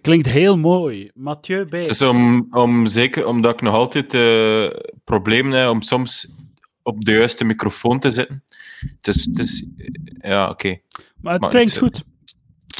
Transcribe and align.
Klinkt 0.00 0.28
heel 0.28 0.58
mooi. 0.58 1.10
Mathieu 1.14 1.64
B. 1.64 1.70
Dus 1.70 2.02
om, 2.02 2.46
om 2.50 2.86
zeker 2.86 3.26
omdat 3.26 3.54
ik 3.54 3.60
nog 3.60 3.74
altijd 3.74 4.14
uh, 4.14 4.70
problemen 5.04 5.52
heb 5.52 5.68
om 5.68 5.82
soms 5.82 6.28
op 6.82 7.04
de 7.04 7.12
juiste 7.12 7.44
microfoon 7.44 7.98
te 7.98 8.10
zitten. 8.10 8.44
Dus, 9.00 9.24
dus 9.24 9.66
ja, 10.20 10.48
oké. 10.48 10.80
Maar 11.20 11.34
het 11.34 11.48
klinkt 11.48 11.78
goed. 11.78 12.04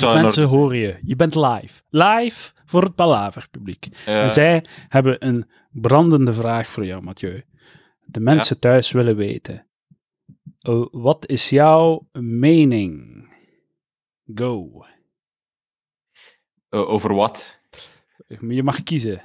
Mensen 0.01 0.45
horen 0.45 0.79
je. 0.79 0.99
Je 1.03 1.17
bent 1.17 1.35
live. 1.35 1.83
Live 1.91 2.53
voor 2.67 2.83
het 2.83 2.95
Palaver-publiek. 2.95 3.89
En 4.07 4.31
zij 4.31 4.65
hebben 4.89 5.27
een 5.27 5.51
brandende 5.71 6.33
vraag 6.33 6.69
voor 6.69 6.87
jou, 6.87 7.03
Mathieu. 7.03 7.43
De 8.05 8.21
mensen 8.21 8.59
thuis 8.59 8.91
willen 8.91 9.17
weten. 9.17 9.67
Uh, 10.69 10.87
wat 10.91 11.29
is 11.29 11.49
jouw 11.49 12.09
mening? 12.13 13.19
Go. 14.35 14.85
Uh, 16.71 16.91
over 16.91 17.15
wat? 17.15 17.61
Je 18.49 18.63
mag 18.63 18.83
kiezen. 18.83 19.23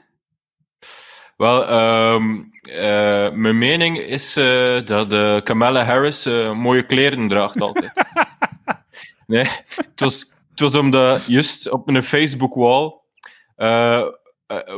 Wel, 1.38 1.71
um, 2.13 2.49
uh, 2.70 3.31
mijn 3.31 3.58
mening 3.58 3.98
is 3.98 4.38
uh, 4.38 4.85
dat 4.85 5.13
uh, 5.13 5.41
Kamala 5.41 5.84
Harris 5.84 6.26
mooie 6.54 6.85
kleren 6.85 7.27
draagt 7.27 7.62
altijd. 7.62 8.05
nee, 9.27 9.48
het 9.76 9.99
was, 9.99 10.34
het 10.49 10.59
was 10.59 10.76
omdat 10.76 11.26
juist 11.26 11.70
op 11.70 11.91
mijn 11.91 12.04
Facebook-wall 12.04 12.94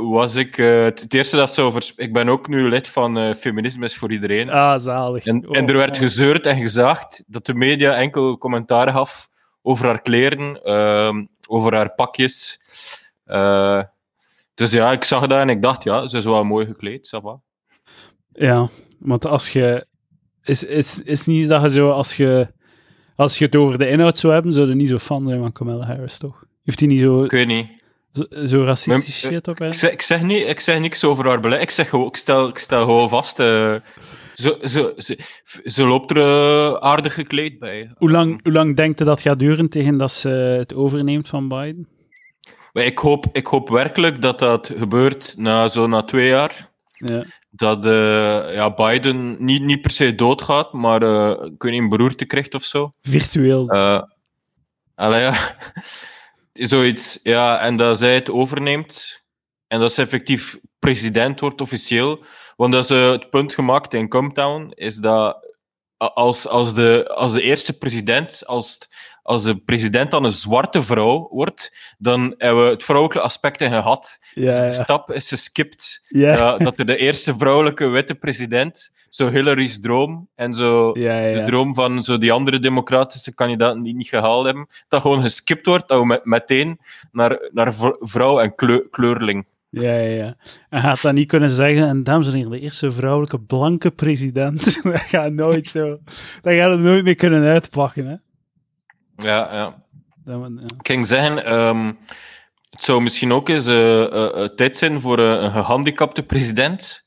was 0.02 0.36
ik 0.36 0.56
het, 0.56 1.14
eerste 1.14 1.38
dat 1.38 1.54
ze 1.54 1.62
over... 1.62 1.92
Ik 1.96 2.14
ben 2.14 2.30
ook 2.30 2.48
nu 2.48 2.70
lid 2.70 2.88
van 2.88 3.36
Feminisme 3.36 3.86
is 3.86 3.98
voor 3.98 4.12
iedereen. 4.12 4.50
Ah, 4.50 4.80
zalig. 4.80 5.26
En, 5.26 5.48
en 5.52 5.68
er 5.68 5.78
werd 5.78 5.98
gezeurd 5.98 6.46
en 6.46 6.58
gezaagd 6.58 7.24
dat 7.28 7.46
de 7.46 7.54
media 7.54 7.96
enkel 7.96 8.38
commentaar 8.38 8.92
gaf 8.92 9.30
over 9.62 9.86
haar 9.86 10.02
kleren, 10.02 10.64
ehm, 10.64 11.26
over 11.48 11.76
haar 11.76 11.94
pakjes. 11.94 12.60
Dus 14.54 14.72
ja, 14.72 14.92
ik 14.92 15.04
zag 15.04 15.28
dat 15.28 15.40
en 15.40 15.50
ik 15.50 15.62
dacht, 15.62 15.84
ja, 15.84 16.08
ze 16.08 16.18
is 16.18 16.26
wel 16.26 16.44
mooi 16.44 16.66
gekleed. 16.66 17.20
Ja, 18.34 18.70
want 19.00 19.26
als 19.26 19.50
je... 19.50 19.86
Is, 20.44 20.64
is, 20.64 21.02
is 21.04 21.26
niet 21.26 21.50
dat 21.50 21.62
je 21.62 21.70
zo, 21.70 21.92
als 21.92 22.18
je, 22.18 22.52
als 23.16 23.38
je 23.38 23.46
het 23.46 23.56
over 23.56 23.78
de 23.78 23.88
inhoud 23.88 24.20
zou 24.20 24.34
hebben, 24.34 24.54
zou 24.54 24.68
je 24.68 24.76
niet 24.76 24.88
zo 24.88 24.98
fan 24.98 25.28
zijn 25.28 25.40
van 25.40 25.52
Kamala 25.52 25.86
Harris, 25.86 26.18
toch? 26.18 26.44
Heeft 26.64 26.80
hij 26.80 26.88
niet 26.88 27.00
zo... 27.00 27.24
Ik 27.24 27.32
weet 27.32 27.48
niet. 27.48 27.70
Zo, 28.14 28.46
zo 28.46 28.64
racistisch 28.64 29.20
shit 29.20 29.48
op 29.48 29.62
ik 29.62 29.74
zeg, 29.74 29.92
ik, 29.92 30.02
zeg 30.02 30.22
niet, 30.22 30.48
ik 30.48 30.60
zeg 30.60 30.80
niks 30.80 31.04
over 31.04 31.26
haar 31.26 31.40
beleid. 31.40 31.62
Ik, 31.62 31.70
zeg 31.70 31.90
gewoon, 31.90 32.08
ik, 32.08 32.16
stel, 32.16 32.48
ik 32.48 32.58
stel 32.58 32.86
gewoon 32.86 33.10
vast... 33.10 33.40
Uh, 33.40 33.76
ze, 34.38 34.58
ze, 34.62 34.94
ze, 34.98 35.20
ze, 35.64 35.86
loopt 35.86 36.12
er 36.12 36.18
uh, 36.18 36.74
aardig 36.74 37.14
gekleed 37.14 37.60
bij. 37.60 37.92
Hoe 37.96 38.12
lang, 38.12 38.44
hoe 38.44 38.52
lang 38.52 38.76
denkt 38.76 39.00
je 39.00 39.06
dat 39.06 39.22
gaat 39.22 39.40
duren 39.40 39.70
tegen 39.70 39.98
dat 39.98 40.12
ze 40.12 40.30
het 40.30 40.74
overneemt 40.74 41.28
van 41.28 41.48
Biden? 41.48 41.88
Ik 42.74 42.98
hoop, 42.98 43.26
ik 43.32 43.48
hoop 43.48 43.70
werkelijk 43.70 44.22
dat 44.22 44.40
dat 44.40 44.72
gebeurt 44.76 45.34
na 45.38 45.68
zo 45.68 45.88
na 45.88 46.04
twee 46.04 46.28
jaar. 46.28 46.70
Ja. 46.92 47.26
Dat 47.50 47.86
uh, 47.86 48.54
ja, 48.54 48.74
Biden 48.74 49.36
niet, 49.40 49.64
niet 49.64 49.82
per 49.82 49.92
se 49.92 50.16
doodgaat, 50.16 50.74
maar 50.74 51.04
uh, 51.04 51.40
weet 51.40 51.72
niet, 51.72 51.82
een 51.82 51.90
beroerte 51.90 52.26
krijgt 52.26 52.54
of 52.54 52.64
zo. 52.64 52.92
Virtueel. 53.02 53.74
Uh, 53.74 54.02
allee, 54.96 55.22
ja. 55.22 55.36
Zoiets, 56.54 57.20
ja, 57.24 57.60
en 57.60 57.78
dat 57.78 58.00
zij 58.00 58.16
het 58.16 58.32
overneemt 58.32 59.22
en 59.68 59.80
dat 59.80 59.94
ze 59.94 60.02
effectief 60.02 60.58
president 60.80 61.40
wordt 61.40 61.62
officieel. 61.62 62.24
Want 62.58 62.74
dat 62.74 62.84
is 62.84 62.90
het 62.90 63.30
punt 63.30 63.54
gemaakt 63.54 63.94
in 63.94 64.10
Comptown, 64.10 64.72
is 64.76 64.96
dat 64.96 65.48
als, 65.98 66.48
als, 66.48 66.74
de, 66.74 67.12
als 67.16 67.34
de 67.34 67.42
eerste 67.42 67.78
president, 67.78 68.44
als, 68.46 68.90
als 69.24 69.44
de 69.44 69.58
president 69.58 70.12
dan 70.12 70.24
een 70.24 70.32
zwarte 70.32 70.84
vrouw 70.84 71.28
wordt, 71.32 71.76
dan 71.98 72.36
hebben 72.38 72.64
we 72.64 72.70
het 72.70 72.84
vrouwelijke 72.84 73.24
aspect 73.24 73.62
in 73.62 73.72
gehad. 73.72 74.20
Ja, 74.34 74.60
dus 74.62 74.78
de 74.78 74.84
stap 74.84 75.12
is 75.12 75.28
geskipt. 75.28 76.06
Ja. 76.08 76.58
dat 76.58 76.80
er 76.80 76.86
de 76.86 76.98
eerste 76.98 77.38
vrouwelijke 77.38 77.88
witte 77.88 78.16
president, 78.16 78.92
zo 79.10 79.30
Hillary's 79.30 79.80
droom, 79.80 80.30
en 80.36 80.56
zo 80.56 80.92
de 80.94 81.44
droom 81.46 81.76
van 81.76 82.04
zo 82.04 82.18
die 82.18 82.32
andere 82.32 82.60
democratische 82.60 83.34
kandidaten 83.34 83.84
die 83.84 83.96
niet 83.96 84.08
gehaald 84.08 84.46
hebben, 84.46 84.68
dat 84.88 85.02
gewoon 85.02 85.22
geskipt 85.22 85.66
wordt, 85.66 85.88
dat 85.88 86.04
we 86.04 86.22
meteen 86.24 86.80
naar, 87.12 87.50
naar 87.52 87.74
vrouw 88.00 88.40
en 88.40 88.56
kleurling 88.90 89.46
ja, 89.82 89.98
ja, 89.98 90.16
ja. 90.16 90.36
En 90.70 90.82
gaat 90.82 91.02
dat 91.02 91.14
niet 91.14 91.28
kunnen 91.28 91.50
zeggen, 91.50 91.88
en 91.88 92.04
dames 92.04 92.28
en 92.28 92.34
heren, 92.34 92.52
de 92.52 92.60
eerste 92.60 92.92
vrouwelijke 92.92 93.40
blanke 93.40 93.92
president, 93.92 94.64
dat 94.84 95.00
gaat 95.00 95.32
nooit 95.32 95.68
zo, 95.68 96.00
dat 96.42 96.54
gaat 96.54 96.72
het 96.72 96.80
nooit 96.80 97.04
meer 97.04 97.16
kunnen 97.16 97.44
uitpakken, 97.44 98.06
hè. 98.06 98.16
Ja, 99.28 99.54
ja. 99.54 99.86
Ik 100.78 100.88
ging 100.88 101.08
zeggen, 101.08 101.54
um, 101.54 101.98
het 102.70 102.84
zou 102.84 103.02
misschien 103.02 103.32
ook 103.32 103.50
eens 103.50 103.68
uh, 103.68 104.00
uh, 104.00 104.44
tijd 104.44 104.78
zijn 104.78 105.02
voor 105.02 105.20
uh, 105.20 105.42
een 105.42 105.52
gehandicapte 105.52 106.24
president. 106.24 107.04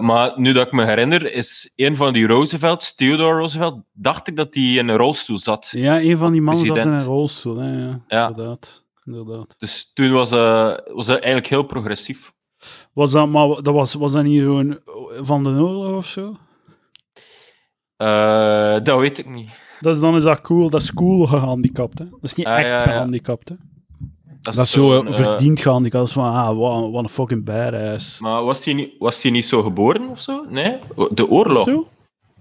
maar 0.00 0.32
nu 0.36 0.52
dat 0.52 0.66
ik 0.66 0.72
me 0.72 0.84
herinner, 0.84 1.32
is 1.32 1.72
een 1.76 1.96
van 1.96 2.12
die 2.12 2.26
Roosevelts, 2.26 2.94
Theodore 2.94 3.38
Roosevelt, 3.38 3.82
dacht 3.92 4.28
ik 4.28 4.36
dat 4.36 4.54
hij 4.54 4.64
in 4.64 4.88
een 4.88 4.96
rolstoel 4.96 5.38
zat. 5.38 5.68
Ja, 5.70 6.00
een 6.00 6.16
van 6.16 6.32
die 6.32 6.42
mannen 6.42 6.66
zat 6.66 6.76
in 6.76 6.88
een 6.88 7.04
rolstoel, 7.04 7.56
hè, 7.56 7.70
ja, 7.70 8.00
ja. 8.08 8.28
inderdaad 8.28 8.86
inderdaad. 9.08 9.54
Dus 9.58 9.90
toen 9.94 10.12
was, 10.12 10.32
uh, 10.32 10.74
was 10.92 11.06
dat 11.06 11.16
eigenlijk 11.16 11.46
heel 11.46 11.62
progressief. 11.62 12.32
Was 12.92 13.12
dat, 13.12 13.28
maar 13.28 13.48
dat 13.48 13.74
was, 13.74 13.94
was 13.94 14.12
dat 14.12 14.24
niet 14.24 14.42
gewoon 14.42 14.78
van 15.20 15.44
de 15.44 15.50
oorlog 15.50 15.96
of 15.96 16.06
zo? 16.06 16.36
Uh, 18.02 18.76
dat 18.82 18.98
weet 18.98 19.18
ik 19.18 19.28
niet. 19.28 19.50
Dat 19.80 19.94
is, 19.94 20.00
dan 20.00 20.16
is 20.16 20.22
dat 20.22 20.40
cool, 20.40 20.70
dat 20.70 20.82
is 20.82 20.94
cool 20.94 21.26
gehandicapt, 21.26 21.98
hè? 21.98 22.04
Dat 22.10 22.22
is 22.22 22.34
niet 22.34 22.46
ah, 22.46 22.58
echt 22.58 22.68
ja, 22.68 22.76
ja. 22.76 22.82
gehandicapt, 22.82 23.48
hè? 23.48 23.54
Dat, 24.40 24.54
dat 24.54 24.64
is 24.64 24.70
zo 24.70 25.02
uh, 25.02 25.12
verdiend 25.12 25.60
gehandicapt. 25.60 25.98
Dat 25.98 26.06
is 26.06 26.12
van, 26.12 26.32
ah, 26.32 26.58
what, 26.58 26.90
what 26.90 27.04
a 27.04 27.08
fucking 27.08 27.44
badass. 27.44 28.20
Maar 28.20 28.44
was 28.44 28.64
hij 28.64 28.74
niet, 28.74 28.94
was 28.98 29.22
hij 29.22 29.30
niet 29.30 29.44
zo 29.44 29.62
geboren 29.62 30.08
of 30.08 30.20
zo? 30.20 30.44
Nee? 30.48 30.78
De 31.10 31.28
oorlog? 31.28 31.64
Zo? 31.64 31.88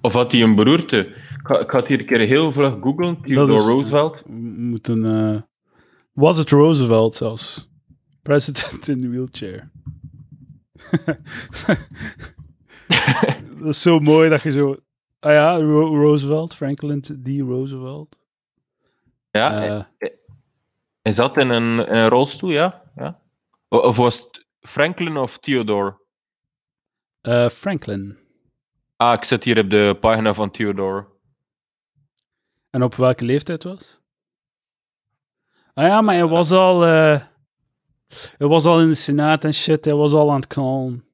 Of 0.01 0.13
had 0.13 0.31
hij 0.31 0.41
een 0.41 0.55
beroerte? 0.55 0.97
Ik 0.97 1.39
ga, 1.43 1.59
ik 1.59 1.71
ga 1.71 1.77
het 1.77 1.87
hier 1.87 1.99
een 1.99 2.05
keer 2.05 2.19
heel 2.19 2.51
vlug 2.51 2.77
googlen. 2.81 3.21
Theodore 3.21 3.71
Roosevelt. 3.71 4.23
We 4.25 4.33
moeten... 4.57 5.46
Was 6.17 6.37
het 6.37 6.49
Roosevelt 6.49 7.15
zelfs? 7.15 7.69
President 8.21 8.87
in 8.87 9.09
wheelchair. 9.09 9.71
dat 13.59 13.67
is 13.67 13.81
zo 13.81 13.99
mooi 13.99 14.29
dat 14.29 14.41
je 14.41 14.51
zo... 14.51 14.75
Ah 15.19 15.31
ja, 15.31 15.57
Roosevelt, 15.57 16.55
Franklin 16.55 17.01
D. 17.01 17.27
Roosevelt. 17.39 18.17
Ja, 19.31 19.67
uh, 19.67 19.83
hij 21.01 21.13
zat 21.13 21.37
in 21.37 21.49
een, 21.49 21.87
in 21.87 21.95
een 21.95 22.09
rolstoel, 22.09 22.49
ja? 22.49 22.91
ja. 22.95 23.21
Of 23.67 23.97
was 23.97 24.17
het 24.19 24.45
Franklin 24.59 25.17
of 25.17 25.37
Theodore? 25.37 25.97
Uh, 27.21 27.49
Franklin. 27.49 28.17
Ah, 28.95 29.13
ik 29.13 29.23
zit 29.23 29.43
hier 29.43 29.59
op 29.59 29.69
de 29.69 29.97
pagina 29.99 30.33
van 30.33 30.51
Theodore. 30.51 31.05
En 32.69 32.83
op 32.83 32.95
welke 32.95 33.25
leeftijd 33.25 33.63
was? 33.63 34.01
Ah 35.77 35.87
ja, 35.87 36.01
maar 36.01 36.15
hij 36.15 36.27
was 36.27 36.51
al... 36.51 36.87
Uh, 36.87 37.19
hij 38.37 38.47
was 38.47 38.65
al 38.65 38.81
in 38.81 38.87
de 38.87 38.95
Senaat 38.95 39.43
en 39.43 39.53
shit. 39.53 39.85
Hij 39.85 39.93
was 39.93 40.13
al 40.13 40.29
aan 40.29 40.35
het 40.35 40.47
knallen. 40.47 41.05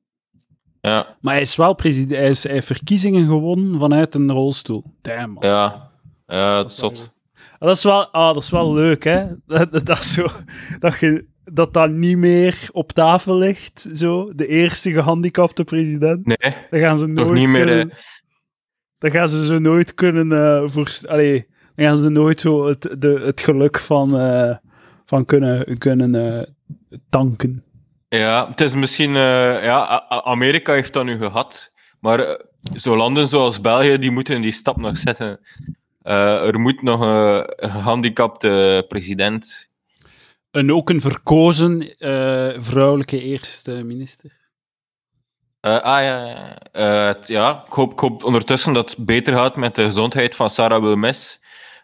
Ja. 0.82 1.18
Maar 1.22 1.34
hij 1.34 1.42
is 1.42 1.56
wel 1.56 1.74
president... 1.74 2.12
Hij, 2.12 2.30
is, 2.30 2.44
hij 2.44 2.54
heeft 2.54 2.66
verkiezingen 2.66 3.26
gewonnen 3.26 3.80
vanuit 3.80 4.16
een 4.16 4.32
rolstoel. 4.32 4.84
Damn, 5.02 5.34
man. 5.34 5.50
Ja. 5.50 5.92
Ja, 6.26 6.56
dat 6.56 6.72
is 6.72 6.76
zot. 6.76 7.14
Ah, 7.34 7.68
dat 7.68 7.78
is 7.78 7.84
wel, 7.84 8.08
ah, 8.08 8.34
dat 8.34 8.44
is 8.44 8.50
wel 8.50 8.74
leuk, 8.74 9.04
hè? 9.04 9.26
Dat, 9.46 9.72
dat, 9.72 9.86
dat, 9.86 10.06
zo, 10.06 10.28
dat, 10.80 11.00
je, 11.00 11.26
dat 11.44 11.74
dat 11.74 11.92
niet 11.92 12.18
meer 12.18 12.70
op 12.72 12.92
tafel 12.92 13.36
ligt, 13.36 13.90
zo. 13.94 14.34
De 14.36 14.48
eerste 14.48 14.92
gehandicapte 14.92 15.64
president. 15.64 16.26
Nee. 16.26 16.54
Dan 16.70 16.80
gaan 16.80 16.98
ze 16.98 17.08
nooit 17.08 17.34
niet 17.34 17.50
meer... 17.50 17.66
Kunnen, 17.66 17.92
dan 18.98 19.12
gaan 19.12 19.30
ze 19.30 19.46
zo 19.46 19.60
nooit 19.60 19.94
kunnen 19.94 20.32
uh, 20.32 20.62
voorstellen 20.66 21.46
dan 21.76 21.86
gaan 21.86 21.98
ze 21.98 22.10
nooit 22.10 22.40
zo 22.40 22.68
het, 22.68 22.96
de, 22.98 23.22
het 23.26 23.42
geluk 23.42 23.80
van, 23.80 24.20
uh, 24.20 24.56
van 25.06 25.26
kunnen, 25.26 25.78
kunnen 25.78 26.14
uh, 26.14 27.00
tanken. 27.10 27.64
Ja, 28.10 28.48
het 28.50 28.62
is 28.62 28.76
misschien... 28.76 29.10
Uh, 29.10 29.64
ja, 29.64 30.08
Amerika 30.08 30.74
heeft 30.74 30.94
dat 30.94 31.06
nu 31.06 31.18
gehad, 31.18 31.72
maar 32.00 32.40
zo 32.76 32.98
landen 32.98 33.28
zoals 33.28 33.62
België, 33.62 33.98
die 33.98 34.12
moeten 34.12 34.42
die 34.42 34.52
stap 34.52 34.78
nog 34.78 34.98
zetten. 34.98 35.40
er 36.04 36.60
moet 36.60 36.82
nog 36.82 37.00
een, 37.00 37.54
gehandicapte 37.70 38.86
president. 38.88 39.70
En 40.52 40.74
ook 40.74 40.90
een 40.90 41.02
verkozen 41.02 41.96
vrouwelijke 42.58 43.22
eerste 43.22 43.72
minister. 43.72 44.42
Uh, 45.66 45.82
ah 45.82 46.04
ja, 46.04 46.58
uh, 46.74 47.14
ja. 47.24 47.64
Ik 47.68 47.74
hoop, 47.74 47.92
ik 47.92 48.00
hoop 48.00 48.24
ondertussen 48.24 48.74
dat 48.74 48.90
het 48.90 49.06
beter 49.06 49.34
gaat 49.34 49.56
met 49.56 49.76
de 49.76 49.84
gezondheid 49.84 50.36
van 50.36 50.50
Sarah 50.50 50.82
Wilmes. 50.82 51.43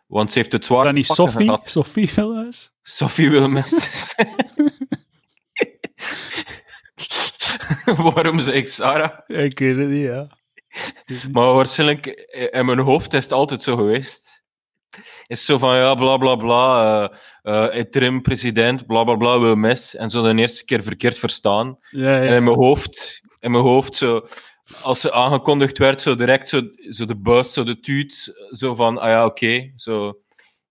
Want 0.10 0.32
ze 0.32 0.40
heeft 0.40 0.52
het 0.52 0.66
zwaar. 0.66 0.80
Is 0.80 0.86
dat 0.86 0.94
niet 0.96 1.06
Sophie? 1.06 1.58
Sophie 1.64 2.10
Wilmes? 2.16 2.72
Sophie 2.82 3.30
Wilmes. 3.30 4.16
Waarom 8.14 8.40
zeg 8.40 8.54
ik 8.54 8.68
Sarah? 8.68 9.20
Ik 9.28 9.60
weet 9.60 9.78
het 9.78 9.88
niet, 9.88 10.04
ja. 10.04 10.28
Maar 11.32 11.54
waarschijnlijk, 11.54 12.06
in 12.52 12.66
mijn 12.66 12.80
hoofd 12.80 13.14
is 13.14 13.24
het 13.24 13.32
altijd 13.32 13.64
zo 13.64 13.76
geweest. 13.76 14.44
is 15.28 15.46
zo 15.46 15.58
van 15.58 15.76
ja, 15.76 15.96
bla 15.96 16.18
bla 16.18 16.36
bla, 16.36 17.12
uh, 17.44 17.76
interim 17.76 18.22
president, 18.22 18.86
bla 18.86 19.04
bla 19.04 19.16
bla, 19.16 19.40
wil 19.40 19.56
mis. 19.56 19.96
En 19.96 20.10
zo 20.10 20.22
de 20.22 20.36
eerste 20.36 20.66
keer 20.66 20.84
verkeerd 20.84 21.20
verstaan. 21.20 21.78
Ja, 21.90 22.16
ja. 22.16 22.28
En 22.28 22.34
in 22.34 22.44
mijn 22.44 22.56
hoofd, 22.56 23.22
in 23.40 23.52
mijn 23.52 23.64
hoofd 23.64 23.96
zo, 23.96 24.28
als 24.82 25.02
ze 25.02 25.12
aangekondigd 25.12 25.78
werd, 25.78 26.02
zo 26.02 26.16
direct 26.16 26.50
zo, 26.50 26.62
zo 26.90 27.06
de 27.06 27.18
bus, 27.18 27.54
zo 27.54 27.64
de 27.64 27.80
tuut, 27.80 28.34
zo 28.52 28.76
van, 28.76 28.98
ah 28.98 29.10
ja, 29.10 29.26
oké, 29.26 29.72
zo 29.76 30.22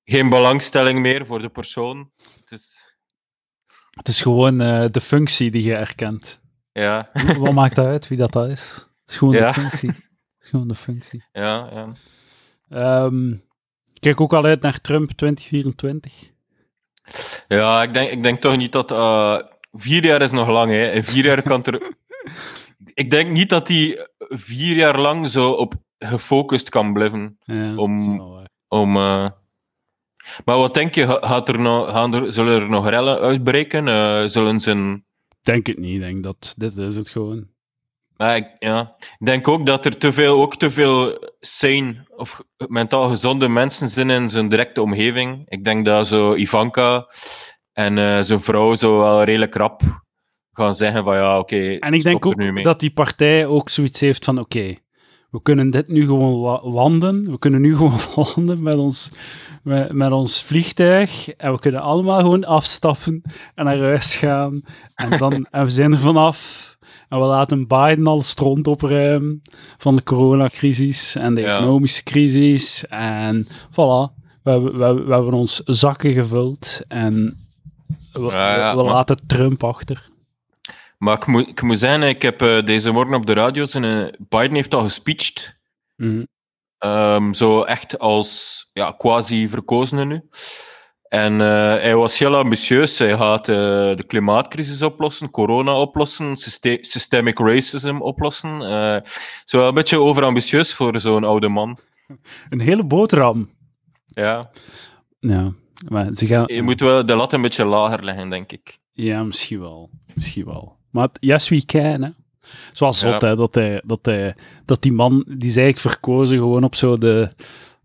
geen 0.04 0.28
belangstelling 0.28 1.00
meer 1.00 1.26
voor 1.26 1.42
de 1.42 1.48
persoon. 1.48 2.10
Het 2.40 2.50
is, 2.50 2.94
het 3.90 4.08
is 4.08 4.20
gewoon 4.20 4.62
uh, 4.62 4.84
de 4.90 5.00
functie 5.00 5.50
die 5.50 5.62
je 5.62 5.74
erkent. 5.74 6.40
Ja. 6.72 7.10
Wat 7.38 7.52
maakt 7.52 7.74
dat 7.74 7.86
uit, 7.86 8.08
wie 8.08 8.18
dat, 8.18 8.32
dat 8.32 8.48
is? 8.48 8.88
Het 9.00 9.10
is 9.10 9.16
gewoon 9.16 9.34
ja. 9.34 9.52
de 9.52 9.60
functie. 9.60 9.88
Het 9.88 9.98
is 10.40 10.48
gewoon 10.48 10.68
de 10.68 10.74
functie. 10.74 11.24
Ja, 11.32 11.70
ja. 11.72 13.04
Um, 13.04 13.44
kijk 14.00 14.20
ook 14.20 14.32
al 14.32 14.44
uit 14.44 14.60
naar 14.60 14.80
Trump 14.80 15.10
2024. 15.10 16.12
Ja, 17.48 17.82
ik 17.82 17.94
denk, 17.94 18.10
ik 18.10 18.22
denk 18.22 18.40
toch 18.40 18.56
niet 18.56 18.72
dat... 18.72 18.90
Uh, 18.90 19.38
vier 19.72 20.04
jaar 20.04 20.22
is 20.22 20.30
nog 20.30 20.48
lang, 20.48 20.70
hè. 20.70 20.90
In 20.92 21.04
vier 21.04 21.24
jaar 21.24 21.42
kan 21.42 21.64
er... 21.64 21.92
ik 22.94 23.10
denk 23.10 23.30
niet 23.30 23.48
dat 23.48 23.68
hij 23.68 24.08
vier 24.18 24.76
jaar 24.76 25.00
lang 25.00 25.28
zo 25.28 25.50
op 25.50 25.74
gefocust 25.98 26.68
kan 26.68 26.92
blijven. 26.92 27.38
Ja, 27.40 27.76
om... 27.76 28.20
om 28.68 28.96
uh, 28.96 29.28
maar 30.44 30.56
wat 30.56 30.74
denk 30.74 30.94
je, 30.94 31.18
gaat 31.20 31.48
er 31.48 31.58
nog, 31.58 31.90
gaan 31.90 32.14
er, 32.14 32.32
zullen 32.32 32.60
er 32.60 32.68
nog 32.68 32.88
rellen 32.88 33.18
uitbreken? 33.18 33.86
Uh, 33.86 34.24
zullen 34.26 34.60
ze... 34.60 34.70
Een... 34.70 35.04
Denk 35.42 35.66
het 35.66 35.78
niet, 35.78 35.94
ik 35.94 36.00
denk 36.00 36.22
dat 36.22 36.54
dit 36.56 36.76
is 36.76 36.96
het 36.96 37.08
gewoon. 37.08 37.46
Ja 38.16 38.34
ik, 38.34 38.56
ja, 38.58 38.94
ik 39.18 39.26
denk 39.26 39.48
ook 39.48 39.66
dat 39.66 39.84
er 39.84 39.98
te 39.98 40.12
veel, 40.12 40.40
ook 40.40 40.56
te 40.56 40.70
veel 40.70 41.28
sane 41.40 42.06
of 42.16 42.42
mentaal 42.56 43.08
gezonde 43.08 43.48
mensen 43.48 43.88
zijn 43.88 44.10
in 44.10 44.30
zijn 44.30 44.48
directe 44.48 44.82
omgeving. 44.82 45.42
Ik 45.48 45.64
denk 45.64 45.84
dat 45.84 46.06
zo 46.06 46.34
Ivanka 46.34 47.08
en 47.72 47.96
uh, 47.96 48.20
zijn 48.20 48.40
vrouw 48.40 48.74
zo 48.74 48.98
wel 48.98 49.22
redelijk 49.24 49.54
rap 49.54 49.82
gaan 50.58 50.74
zeggen 50.74 51.04
van 51.04 51.14
ja, 51.14 51.38
oké. 51.38 51.54
Okay, 51.54 51.78
en 51.78 51.94
ik 51.94 52.02
denk 52.02 52.26
ook 52.26 52.62
dat 52.62 52.80
die 52.80 52.90
partij 52.90 53.46
ook 53.46 53.68
zoiets 53.68 54.00
heeft 54.00 54.24
van 54.24 54.38
oké, 54.38 54.74
we 55.30 55.42
kunnen 55.42 55.70
dit 55.70 55.88
nu 55.88 56.04
gewoon 56.04 56.60
landen. 56.72 57.30
We 57.30 57.38
kunnen 57.38 57.60
nu 57.60 57.76
gewoon 57.76 57.98
landen 58.14 58.62
met 58.62 58.74
ons, 58.74 59.10
met, 59.62 59.92
met, 59.92 60.12
ons 60.12 60.42
vliegtuig. 60.42 61.28
En 61.28 61.52
we 61.52 61.58
kunnen 61.58 61.80
allemaal 61.80 62.18
gewoon 62.18 62.44
afstappen 62.44 63.22
en 63.54 63.64
naar 63.64 63.78
huis 63.78 64.16
gaan. 64.16 64.62
En, 64.94 65.18
dan, 65.18 65.46
en 65.50 65.64
we 65.64 65.70
zijn 65.70 65.92
er 65.92 65.98
vanaf. 65.98 66.66
En 67.08 67.18
we 67.18 67.24
laten 67.24 67.66
Biden 67.66 68.06
al 68.06 68.22
stront 68.22 68.66
opruimen 68.66 69.42
van 69.78 69.96
de 69.96 70.02
coronacrisis 70.02 71.14
en 71.14 71.34
de 71.34 71.44
economische 71.44 72.02
crisis. 72.02 72.86
En 72.88 73.46
voilà, 73.70 74.14
we, 74.42 74.60
we, 74.60 74.70
we, 74.70 75.04
we, 75.04 75.12
hebben 75.14 75.32
ons 75.32 75.62
zakken 75.64 76.12
gevuld 76.12 76.80
en 76.88 77.46
we, 78.12 78.30
ja, 78.30 78.76
we 78.76 78.82
laten 78.82 79.26
Trump 79.26 79.64
achter. 79.64 80.10
Maar 80.98 81.16
ik 81.16 81.26
moet, 81.26 81.48
ik 81.48 81.62
moet 81.62 81.78
zeggen, 81.78 82.02
ik 82.02 82.22
heb 82.22 82.42
uh, 82.42 82.64
deze 82.64 82.90
morgen 82.90 83.14
op 83.14 83.26
de 83.26 83.32
radio 83.32 83.64
zijn, 83.64 83.84
uh, 83.84 84.06
Biden 84.28 84.54
heeft 84.54 84.74
al 84.74 84.82
gespeecht. 84.82 85.56
Mm 85.96 86.26
um, 86.78 87.34
zo 87.34 87.62
echt 87.62 87.98
als 87.98 88.64
ja, 88.72 88.92
quasi 88.92 89.48
verkozene 89.48 90.04
nu. 90.04 90.28
En 91.02 91.32
uh, 91.32 91.40
hij 91.74 91.96
was 91.96 92.18
heel 92.18 92.36
ambitieus. 92.36 92.98
Hij 92.98 93.16
gaat 93.16 93.44
de 93.44 94.04
klimaatcrisis 94.06 94.82
oplossen, 94.82 95.30
corona 95.30 95.80
oplossen, 95.80 96.36
syste 96.36 96.78
systemic 96.80 97.38
racism 97.38 97.96
oplossen. 98.00 98.60
zo 99.44 99.68
een 99.68 99.74
beetje 99.74 100.00
overambitieus 100.00 100.74
voor 100.74 101.00
zo'n 101.00 101.24
oude 101.24 101.48
man. 101.48 101.78
Een 102.50 102.60
hele 102.60 102.84
boterham. 102.84 103.50
Ja. 104.06 104.50
Ja, 105.20 105.52
maar 105.88 106.08
ze 106.14 106.26
gaan... 106.26 106.44
Je 106.46 106.62
moet 106.62 106.80
wel 106.80 107.06
de 107.06 107.16
lat 107.16 107.32
een 107.32 107.42
beetje 107.42 107.64
lager 107.64 108.04
leggen, 108.04 108.30
denk 108.30 108.52
ik. 108.52 108.78
Ja, 108.92 109.22
misschien 109.22 109.60
wel. 109.60 109.90
Misschien 110.14 110.44
wel. 110.44 110.77
Maar 110.90 111.08
yes, 111.20 111.48
we 111.48 111.64
can, 111.64 112.02
hè. 112.02 112.10
Zoals 112.72 112.98
zot, 112.98 113.22
hè, 113.22 113.36
dat, 113.36 113.54
hij, 113.54 113.82
dat, 113.86 113.98
hij, 114.02 114.34
dat 114.64 114.82
die 114.82 114.92
man, 114.92 115.24
die 115.26 115.48
is 115.48 115.56
eigenlijk 115.56 115.78
verkozen 115.78 116.38
gewoon 116.38 116.64
op 116.64 116.74
zo 116.74 116.98
de, 116.98 117.30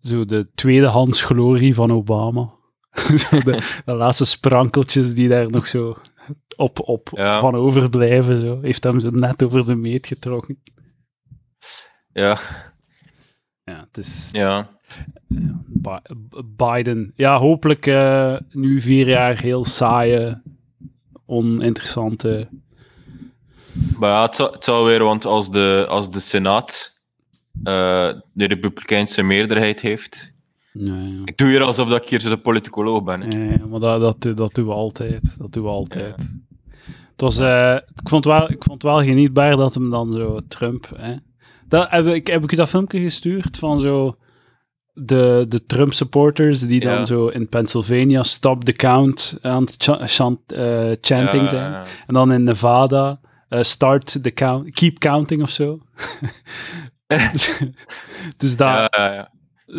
zo 0.01 0.25
de 0.25 0.47
tweedehands 0.55 1.21
glorie 1.21 1.75
van 1.75 1.91
Obama. 1.91 2.49
zo 3.29 3.39
de, 3.39 3.81
de, 3.85 3.93
laatste 3.93 4.25
sprankeltjes 4.25 5.13
die 5.13 5.27
daar 5.27 5.49
nog 5.49 5.67
zo 5.67 5.97
op, 6.55 6.79
op 6.87 7.09
van 7.13 7.55
overblijven. 7.55 8.41
Zo. 8.41 8.61
Heeft 8.61 8.83
hem 8.83 8.99
zo 8.99 9.09
net 9.09 9.43
over 9.43 9.65
de 9.65 9.75
meet 9.75 10.07
getrokken. 10.07 10.61
Ja. 12.13 12.39
Ja, 13.63 13.85
het 13.87 13.97
is... 13.97 14.29
Ja. 14.31 14.69
Biden. 16.45 17.11
Ja, 17.15 17.37
hopelijk 17.37 17.87
uh, 17.87 18.37
nu 18.51 18.81
vier 18.81 19.07
jaar 19.07 19.39
heel 19.39 19.65
saaie, 19.65 20.41
oninteressante 21.25 22.49
maar 23.99 24.09
ja, 24.09 24.21
het 24.21 24.63
zal, 24.63 24.85
weer, 24.85 25.03
want 25.03 25.25
als 25.25 25.51
de, 25.51 25.85
als 25.89 26.11
de 26.11 26.19
Senaat 26.19 26.93
uh, 27.63 28.09
de 28.33 28.45
Republikeinse 28.45 29.21
meerderheid 29.21 29.81
heeft. 29.81 30.33
Nee, 30.73 31.11
ja. 31.11 31.21
Ik 31.25 31.37
doe 31.37 31.47
hier 31.47 31.61
alsof 31.61 31.89
dat 31.89 32.03
ik 32.03 32.09
hier 32.09 32.29
de 32.29 32.37
politicoloog 32.37 33.03
ben. 33.03 33.29
Nee, 33.29 33.57
maar 33.57 33.79
dat, 33.79 34.21
dat, 34.21 34.37
dat 34.37 34.55
doen 34.55 34.65
we 34.65 34.71
altijd. 34.71 35.21
Dat 35.37 35.53
doen 35.53 35.63
we 35.63 35.69
altijd. 35.69 36.15
Het 37.11 37.21
was, 37.21 37.39
uh, 37.39 37.75
ik, 37.75 38.09
vond 38.09 38.25
wel, 38.25 38.51
ik 38.51 38.63
vond 38.63 38.83
wel 38.83 39.01
genietbaar 39.01 39.55
dat 39.55 39.73
hem 39.73 39.89
dan 39.89 40.13
zo 40.13 40.39
Trump. 40.47 40.89
Hè, 40.95 41.15
dat, 41.67 41.91
heb, 41.91 42.05
ik, 42.05 42.27
heb 42.27 42.43
ik 42.43 42.51
u 42.51 42.55
dat 42.55 42.69
filmpje 42.69 42.99
gestuurd 42.99 43.57
van 43.57 43.79
zo 43.79 44.15
de, 44.93 45.45
de 45.49 45.65
Trump 45.65 45.93
supporters 45.93 46.59
die 46.59 46.79
dan 46.79 46.97
ja. 46.97 47.05
zo 47.05 47.27
in 47.27 47.49
Pennsylvania 47.49 48.23
stop 48.23 48.63
the 48.63 48.71
count 48.71 49.37
aan 49.41 49.63
het 49.63 49.75
chant, 49.99 50.39
uh, 50.53 50.91
chanting 51.01 51.43
ja, 51.43 51.47
zijn. 51.47 51.73
En 52.05 52.13
dan 52.13 52.31
in 52.31 52.43
Nevada 52.43 53.19
start 53.61 54.23
the 54.23 54.31
count, 54.31 54.73
keep 54.73 54.99
counting 54.99 55.41
of 55.41 55.49
zo. 55.49 55.79
dus 58.37 58.55
daar, 58.55 58.87
ja, 58.97 59.13
ja, 59.13 59.31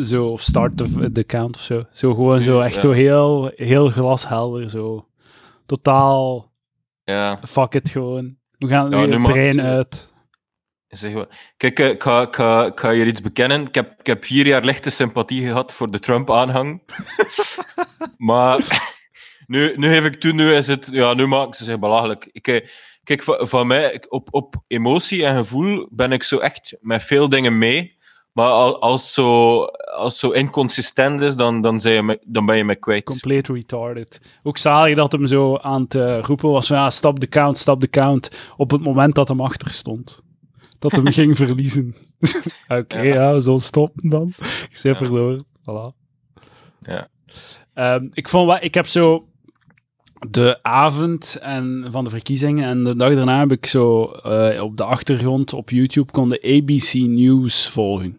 zo, 0.03 0.27
of 0.27 0.41
start 0.41 0.77
the, 0.77 1.11
the 1.13 1.25
count 1.25 1.57
of 1.57 1.61
zo. 1.61 1.85
Zo 1.91 2.15
gewoon 2.15 2.41
zo, 2.41 2.61
echt 2.61 2.81
zo 2.81 2.91
heel, 2.91 3.51
heel 3.55 3.89
glashelder, 3.89 4.71
zo. 4.71 5.09
Totaal, 5.67 6.53
ja. 7.05 7.41
fuck 7.47 7.75
it 7.75 7.89
gewoon. 7.89 8.37
We 8.59 8.69
gaan 8.69 8.91
nu 8.91 8.97
het 8.97 9.23
brein 9.23 9.61
uit. 9.61 10.13
Zeg 10.89 11.27
Kijk, 11.57 11.79
ik 11.79 12.03
ga, 12.03 12.23
ik, 12.23 12.35
ga, 12.35 12.67
ik 12.67 12.81
ga 12.81 12.93
hier 12.93 13.07
iets 13.07 13.21
bekennen. 13.21 13.67
Ik 13.67 13.75
heb, 13.75 14.01
ik 14.01 14.07
heb 14.07 14.25
vier 14.25 14.47
jaar 14.47 14.65
lichte 14.65 14.91
sympathie 14.91 15.47
gehad 15.47 15.73
voor 15.73 15.91
de 15.91 15.99
Trump-aanhang. 15.99 16.83
maar 18.17 18.83
nu, 19.47 19.77
nu 19.77 19.89
heb 19.89 20.05
ik 20.05 20.21
toen, 20.21 20.37
nu 20.37 20.55
is 20.55 20.67
het, 20.67 20.89
ja, 20.93 21.15
nu 21.15 21.27
maken 21.27 21.55
ze 21.55 21.65
zich 21.65 21.79
belachelijk. 21.79 22.29
Ik, 22.33 22.47
eh, 22.47 22.69
Kijk, 23.05 23.23
van, 23.25 23.67
mij, 23.67 24.05
op, 24.09 24.29
op 24.31 24.63
emotie 24.67 25.25
en 25.25 25.37
gevoel 25.37 25.89
ben 25.91 26.13
ik 26.13 26.23
zo 26.23 26.39
echt 26.39 26.77
met 26.81 27.03
veel 27.03 27.29
dingen 27.29 27.59
mee. 27.59 27.97
Maar 28.33 28.79
als 28.79 29.03
het 29.03 29.13
zo, 29.13 29.63
als 29.97 30.19
zo 30.19 30.31
inconsistent 30.31 31.21
is, 31.21 31.37
dan, 31.37 31.61
dan, 31.61 31.81
je 31.83 32.03
me, 32.03 32.19
dan 32.27 32.47
ben 32.47 32.57
je 32.57 32.65
me 32.65 32.75
kwijt. 32.75 33.05
Compleet 33.05 33.49
retarded. 33.49 34.21
Ook 34.43 34.59
zalig 34.59 34.97
dat 34.97 35.13
hem 35.13 35.27
zo 35.27 35.57
aan 35.57 35.83
het 35.83 35.95
uh, 35.95 36.19
roepen 36.23 36.51
was 36.51 36.67
van 36.67 36.77
ja, 36.77 36.91
stop 36.91 37.21
de 37.21 37.29
count, 37.29 37.59
stop 37.59 37.81
de 37.81 37.91
count. 37.91 38.31
Op 38.57 38.71
het 38.71 38.83
moment 38.83 39.15
dat 39.15 39.29
hem 39.29 39.41
achter 39.41 39.73
stond. 39.73 40.23
Dat 40.79 40.93
hem 40.93 41.13
ging 41.13 41.37
verliezen. 41.37 41.95
Oké, 42.69 43.01
ja. 43.01 43.33
we 43.35 43.41
zullen 43.41 43.59
stoppen 43.59 44.11
dan. 44.11 44.33
Ik 44.39 44.77
zei 44.77 44.93
ja. 44.93 44.99
verloren. 44.99 45.45
Voilà. 45.61 45.97
Ja. 46.83 47.09
Um, 47.75 48.11
ik, 48.13 48.29
vond, 48.29 48.63
ik 48.63 48.75
heb 48.75 48.87
zo 48.87 49.29
de 50.31 50.59
avond 50.63 51.39
en 51.41 51.87
van 51.91 52.05
de 52.05 52.11
verkiezingen 52.11 52.69
en 52.69 52.85
de 52.85 52.97
dag 52.97 53.15
daarna 53.15 53.39
heb 53.39 53.53
ik 53.53 53.67
zo 53.67 54.13
uh, 54.27 54.63
op 54.63 54.77
de 54.77 54.85
achtergrond 54.85 55.53
op 55.53 55.71
YouTube 55.71 56.13
kon 56.13 56.29
de 56.29 56.43
ABC 56.43 56.93
News 56.95 57.69
volgen. 57.69 58.19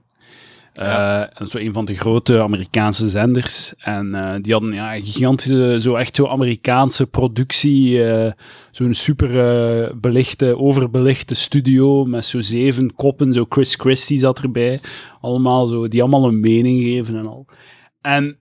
Ja. 0.74 1.32
Uh, 1.42 1.48
zo 1.48 1.58
een 1.58 1.74
van 1.74 1.86
de 1.86 1.94
grote 1.94 2.42
Amerikaanse 2.42 3.10
zenders. 3.10 3.74
En 3.78 4.08
uh, 4.08 4.34
die 4.42 4.54
hadden 4.54 4.74
ja, 4.74 4.96
een 4.96 5.06
gigantische, 5.06 5.78
zo 5.82 5.96
echt 5.96 6.16
zo 6.16 6.28
Amerikaanse 6.28 7.08
productie. 7.08 8.04
Zo'n 8.72 8.94
super 8.94 10.00
belichte, 10.00 10.58
overbelichte 10.58 11.36
studio 11.36 12.06
met 12.06 12.26
zo 12.26 12.42
zeven 12.42 12.96
koppen. 12.96 13.34
Zo 13.34 13.46
Chris 13.50 13.76
Christie 13.76 14.20
zat 14.20 14.40
erbij. 14.40 14.80
Allemaal 15.22 15.68
zo, 15.68 15.88
die 15.88 16.02
allemaal 16.02 16.28
een 16.28 16.40
mening 16.40 16.82
geven 16.82 17.16
en 17.16 17.26
al. 17.26 17.46
En 18.02 18.40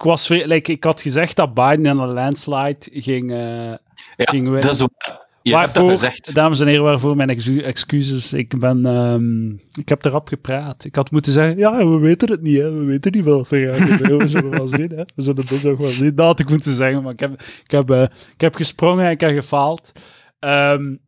ik, 0.00 0.06
was, 0.06 0.28
like, 0.28 0.72
ik 0.72 0.84
had 0.84 1.02
gezegd 1.02 1.36
dat 1.36 1.54
Biden 1.54 1.86
in 1.86 1.98
een 1.98 2.12
landslide 2.12 2.78
ging, 2.90 3.30
uh, 3.30 3.36
ja, 3.36 3.78
ging 4.16 4.42
winnen. 4.42 4.60
Dat 4.60 4.74
is 4.74 4.82
ook, 4.82 5.20
je 5.42 5.52
waarvoor, 5.52 5.88
hebt 5.88 6.00
dat 6.00 6.10
gezegd. 6.10 6.34
Dames 6.34 6.60
en 6.60 6.66
heren, 6.66 6.84
waarvoor 6.84 7.16
mijn 7.16 7.28
excuses. 7.62 8.32
Ik, 8.32 8.58
ben, 8.58 8.86
um, 8.86 9.60
ik 9.78 9.88
heb 9.88 10.04
erop 10.04 10.28
gepraat. 10.28 10.84
Ik 10.84 10.94
had 10.94 11.10
moeten 11.10 11.32
zeggen, 11.32 11.58
ja, 11.58 11.76
we 11.76 11.98
weten 11.98 12.30
het 12.30 12.42
niet. 12.42 12.56
Hè. 12.56 12.72
We 12.72 12.84
weten 12.84 13.12
niet 13.12 13.24
wat 13.24 13.50
er 13.50 13.74
gaat 13.74 13.98
We 13.98 14.28
zullen 14.28 14.50
wel 14.50 14.66
zien. 14.66 14.90
Hè. 14.90 15.04
We 15.14 15.22
zullen 15.22 15.46
het 15.46 15.62
nog 15.62 15.78
wel 15.78 15.88
zien. 15.88 16.14
Dat 16.14 16.26
had 16.26 16.40
ik 16.40 16.48
moeten 16.48 16.74
zeggen, 16.74 17.02
maar 17.02 17.12
ik 17.12 17.20
heb, 17.20 17.42
ik 17.64 17.70
heb, 17.70 17.90
uh, 17.90 18.02
ik 18.34 18.40
heb 18.40 18.54
gesprongen 18.54 19.04
en 19.04 19.10
ik 19.10 19.20
heb 19.20 19.30
gefaald. 19.30 19.92
Um, 20.40 21.00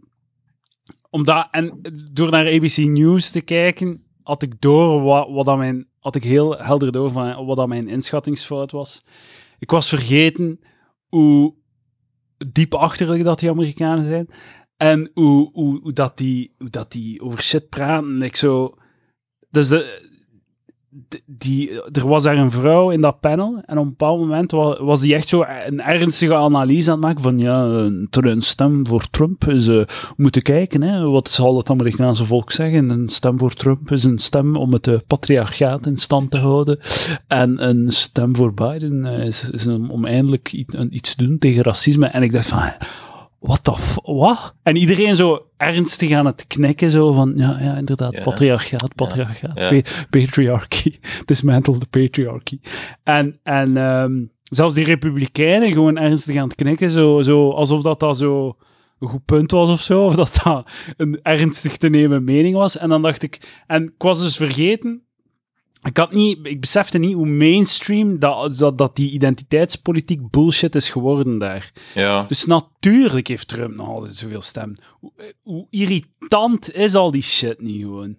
omdat, 1.10 1.48
en 1.50 1.80
door 2.12 2.30
naar 2.30 2.46
ABC 2.46 2.76
News 2.76 3.30
te 3.30 3.40
kijken, 3.40 4.04
had 4.22 4.42
ik 4.42 4.60
door 4.60 5.02
wat, 5.02 5.28
wat 5.30 5.44
dan 5.44 5.58
mijn 5.58 5.86
had 6.02 6.14
ik 6.14 6.22
heel 6.22 6.58
helder 6.58 6.92
door 6.92 7.10
van 7.10 7.46
wat 7.46 7.56
dat 7.56 7.68
mijn 7.68 7.88
inschattingsfout 7.88 8.70
was. 8.70 9.02
Ik 9.58 9.70
was 9.70 9.88
vergeten 9.88 10.60
hoe 11.08 11.54
diep 12.52 12.74
achterlijk 12.74 13.24
dat 13.24 13.38
die 13.38 13.50
Amerikanen 13.50 14.04
zijn. 14.04 14.28
En 14.76 15.10
hoe, 15.14 15.50
hoe, 15.52 15.80
hoe, 15.80 15.92
dat, 15.92 16.16
die, 16.16 16.54
hoe 16.58 16.70
dat 16.70 16.92
die 16.92 17.20
over 17.20 17.42
shit 17.42 17.68
praten. 17.68 18.22
Ik 18.22 18.36
zo... 18.36 18.74
Dus 19.50 19.68
de, 19.68 20.10
die, 21.26 21.82
er 21.92 22.08
was 22.08 22.22
daar 22.22 22.36
een 22.36 22.50
vrouw 22.50 22.90
in 22.90 23.00
dat 23.00 23.20
panel 23.20 23.62
en 23.66 23.78
op 23.78 23.84
een 23.84 23.90
bepaald 23.90 24.20
moment 24.20 24.50
was, 24.50 24.78
was 24.78 25.00
die 25.00 25.14
echt 25.14 25.28
zo 25.28 25.44
een 25.66 25.80
ernstige 25.80 26.34
analyse 26.34 26.90
aan 26.90 26.96
het 26.96 27.04
maken 27.04 27.22
van 27.22 27.38
ja, 27.38 27.64
een, 27.64 28.42
stem 28.42 28.86
voor 28.86 29.06
Trump 29.10 29.48
is, 29.48 29.68
uh, 29.68 29.82
moeten 30.16 30.42
kijken, 30.42 30.82
hè, 30.82 31.08
wat 31.10 31.28
zal 31.28 31.56
het 31.56 31.70
Amerikaanse 31.70 32.24
volk 32.24 32.50
zeggen? 32.50 32.90
Een 32.90 33.08
stem 33.08 33.38
voor 33.38 33.54
Trump 33.54 33.90
is 33.90 34.04
een 34.04 34.18
stem 34.18 34.56
om 34.56 34.72
het 34.72 34.86
uh, 34.86 34.98
patriarchaat 35.06 35.86
in 35.86 35.96
stand 35.96 36.30
te 36.30 36.38
houden 36.38 36.78
en 37.26 37.68
een 37.68 37.90
stem 37.90 38.36
voor 38.36 38.54
Biden 38.54 39.04
uh, 39.04 39.26
is, 39.26 39.66
om 39.66 40.04
eindelijk 40.04 40.52
iets, 40.52 40.74
iets 40.74 41.14
te 41.14 41.24
doen 41.24 41.38
tegen 41.38 41.62
racisme. 41.62 42.06
En 42.06 42.22
ik 42.22 42.32
dacht 42.32 42.48
van 42.48 42.72
wat 43.42 43.64
the 43.64 44.00
wat? 44.02 44.54
En 44.62 44.76
iedereen 44.76 45.16
zo 45.16 45.46
ernstig 45.56 46.12
aan 46.12 46.26
het 46.26 46.46
knikken, 46.46 46.90
zo 46.90 47.12
van, 47.12 47.32
ja, 47.36 47.58
ja 47.60 47.76
inderdaad, 47.76 48.12
ja. 48.12 48.22
patriarchaat, 48.22 48.94
patriarchaat, 48.94 49.58
ja. 49.58 49.82
patriarchy, 50.10 50.98
dismantle 51.24 51.78
the 51.78 51.86
patriarchy. 51.86 52.60
En, 53.02 53.38
en 53.42 53.76
um, 53.76 54.32
zelfs 54.42 54.74
die 54.74 54.84
republikeinen 54.84 55.72
gewoon 55.72 55.98
ernstig 55.98 56.36
aan 56.36 56.48
het 56.48 56.54
knikken, 56.54 56.90
zo, 56.90 57.22
zo, 57.22 57.50
alsof 57.50 57.82
dat 57.82 58.00
dat 58.00 58.16
zo 58.16 58.56
een 58.98 59.08
goed 59.08 59.24
punt 59.24 59.50
was 59.50 59.70
of 59.70 59.80
zo, 59.80 60.04
of 60.04 60.14
dat 60.14 60.40
dat 60.44 60.70
een 60.96 61.18
ernstig 61.22 61.76
te 61.76 61.88
nemen 61.88 62.24
mening 62.24 62.56
was. 62.56 62.78
En 62.78 62.88
dan 62.88 63.02
dacht 63.02 63.22
ik, 63.22 63.62
en 63.66 63.82
ik 63.82 63.92
was 63.98 64.20
dus 64.20 64.36
vergeten 64.36 65.02
ik, 65.82 65.96
had 65.96 66.12
niet, 66.12 66.38
ik 66.42 66.60
besefte 66.60 66.98
niet 66.98 67.14
hoe 67.14 67.26
mainstream 67.26 68.18
dat, 68.18 68.56
dat, 68.56 68.78
dat 68.78 68.96
die 68.96 69.10
identiteitspolitiek 69.10 70.30
bullshit 70.30 70.74
is 70.74 70.90
geworden 70.90 71.38
daar. 71.38 71.72
Ja. 71.94 72.22
Dus 72.22 72.44
natuurlijk 72.44 73.28
heeft 73.28 73.48
Trump 73.48 73.74
nog 73.74 73.88
altijd 73.88 74.16
zoveel 74.16 74.42
stem. 74.42 74.76
Hoe, 75.00 75.12
hoe 75.42 75.66
irritant 75.70 76.74
is 76.74 76.94
al 76.94 77.10
die 77.10 77.22
shit 77.22 77.60
niet 77.60 77.82
gewoon? 77.82 78.16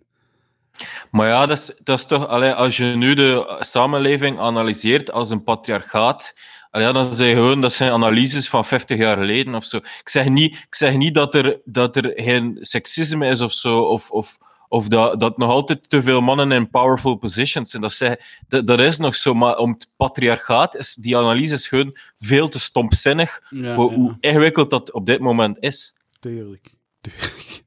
Maar 1.12 1.27
ja, 1.27 1.46
dat 1.46 1.58
is, 1.58 1.72
dat 1.84 2.00
is 2.00 2.05
toch... 2.05 2.27
Allee, 2.27 2.51
als 2.51 2.77
je 2.77 2.86
nu 2.86 3.13
de 3.13 3.58
samenleving 3.60 4.39
analyseert 4.39 5.12
als 5.12 5.29
een 5.29 5.43
patriarchaat, 5.43 6.36
allee, 6.72 6.93
dan 6.93 7.05
je 7.05 7.34
gewoon 7.34 7.62
dat 7.62 7.74
zijn 7.74 7.91
analyses 7.91 8.50
van 8.50 8.65
50 8.65 8.98
jaar 8.98 9.17
geleden 9.17 9.55
of 9.55 9.63
zo. 9.63 9.77
Ik 9.77 10.10
zeg 10.10 10.29
niet, 10.29 10.55
ik 10.55 10.75
zeg 10.75 10.96
niet 10.96 11.13
dat, 11.13 11.36
er, 11.36 11.62
dat 11.65 11.96
er 11.96 12.12
geen 12.15 12.58
seksisme 12.62 13.27
is 13.27 13.41
of 13.41 13.51
zo, 13.51 13.79
of... 13.79 14.10
of 14.12 14.38
of 14.74 14.88
dat, 14.88 15.20
dat 15.20 15.38
nog 15.38 15.50
altijd 15.50 15.89
te 15.89 16.01
veel 16.01 16.22
mannen 16.22 16.51
in 16.51 16.70
powerful 16.70 17.15
positions 17.15 17.70
zijn. 17.70 17.82
Dat, 17.82 17.92
zij, 17.92 18.20
dat, 18.48 18.68
dat 18.68 18.80
is 18.80 18.98
nog 18.98 19.15
zo, 19.15 19.34
maar 19.34 19.58
om 19.58 19.72
het 19.72 19.92
patriarchaat 19.98 20.75
is 20.75 20.96
die 20.96 21.18
analyse 21.18 21.53
is 21.53 21.68
gewoon 21.68 21.98
veel 22.15 22.48
te 22.48 22.60
stompzinnig 22.60 23.42
voor 23.50 23.92
hoe 23.92 24.18
ingewikkeld 24.20 24.70
dat 24.70 24.92
op 24.92 25.06
dit 25.06 25.20
moment 25.20 25.58
is. 25.60 25.96
Tuurlijk. 26.20 26.77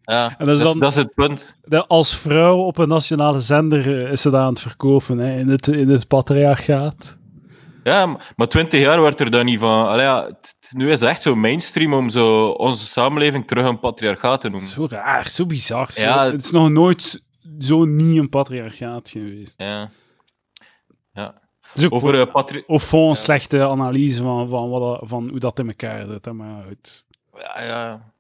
Ja, 0.03 0.35
en 0.39 0.47
dat 0.47 0.57
is, 0.57 0.63
dan, 0.63 0.79
dat 0.79 0.91
is 0.91 0.97
het 0.97 1.15
punt. 1.15 1.55
Als 1.87 2.17
vrouw 2.17 2.59
op 2.59 2.79
een 2.79 2.89
nationale 2.89 3.41
zender 3.41 4.05
eh, 4.05 4.13
is 4.13 4.21
ze 4.21 4.31
daar 4.31 4.41
aan 4.41 4.49
het 4.49 4.61
verkopen 4.61 5.19
hè, 5.19 5.39
in, 5.39 5.49
het, 5.49 5.67
in 5.67 5.89
het 5.89 6.09
patriarchaat. 6.09 7.19
Ja, 7.85 8.19
maar 8.37 8.49
twintig 8.49 8.81
jaar 8.81 9.03
werd 9.03 9.21
er 9.21 9.31
dan 9.31 9.45
niet 9.45 9.59
van. 9.59 9.87
Allee, 9.89 10.05
ja, 10.05 10.31
nu 10.73 10.91
is 10.91 11.01
het 11.01 11.09
echt 11.09 11.23
zo 11.23 11.35
mainstream 11.35 11.95
om 11.95 12.09
zo 12.09 12.49
onze 12.49 12.87
samenleving 12.87 13.47
terug 13.47 13.69
een 13.69 13.79
patriarchaat 13.79 14.41
te 14.41 14.49
noemen. 14.49 14.69
Zo 14.69 14.87
raar, 14.91 15.29
zo 15.29 15.47
bizar. 15.47 15.91
Zo. 15.93 16.03
Ja, 16.03 16.31
het 16.31 16.45
is 16.45 16.51
nog 16.51 16.71
nooit 16.71 17.23
zo 17.59 17.85
niet 17.85 18.19
een 18.19 18.29
patriarchaat 18.29 19.09
geweest. 19.09 19.55
Ja. 19.57 19.91
Ja. 21.13 21.45
Over, 21.89 22.15
uh, 22.15 22.33
patri 22.33 22.63
of 22.67 22.83
voor 22.83 23.09
een 23.09 23.17
slechte 23.17 23.67
analyse 23.67 24.23
van, 24.23 24.49
van, 24.49 24.71
wat, 24.71 25.01
van 25.03 25.29
hoe 25.29 25.39
dat 25.39 25.59
in 25.59 25.69
elkaar 25.69 26.07
zit. 26.07 26.33
Maar 26.33 26.67
het... 26.67 27.07
Ja, 27.35 27.63
ja. 27.63 28.13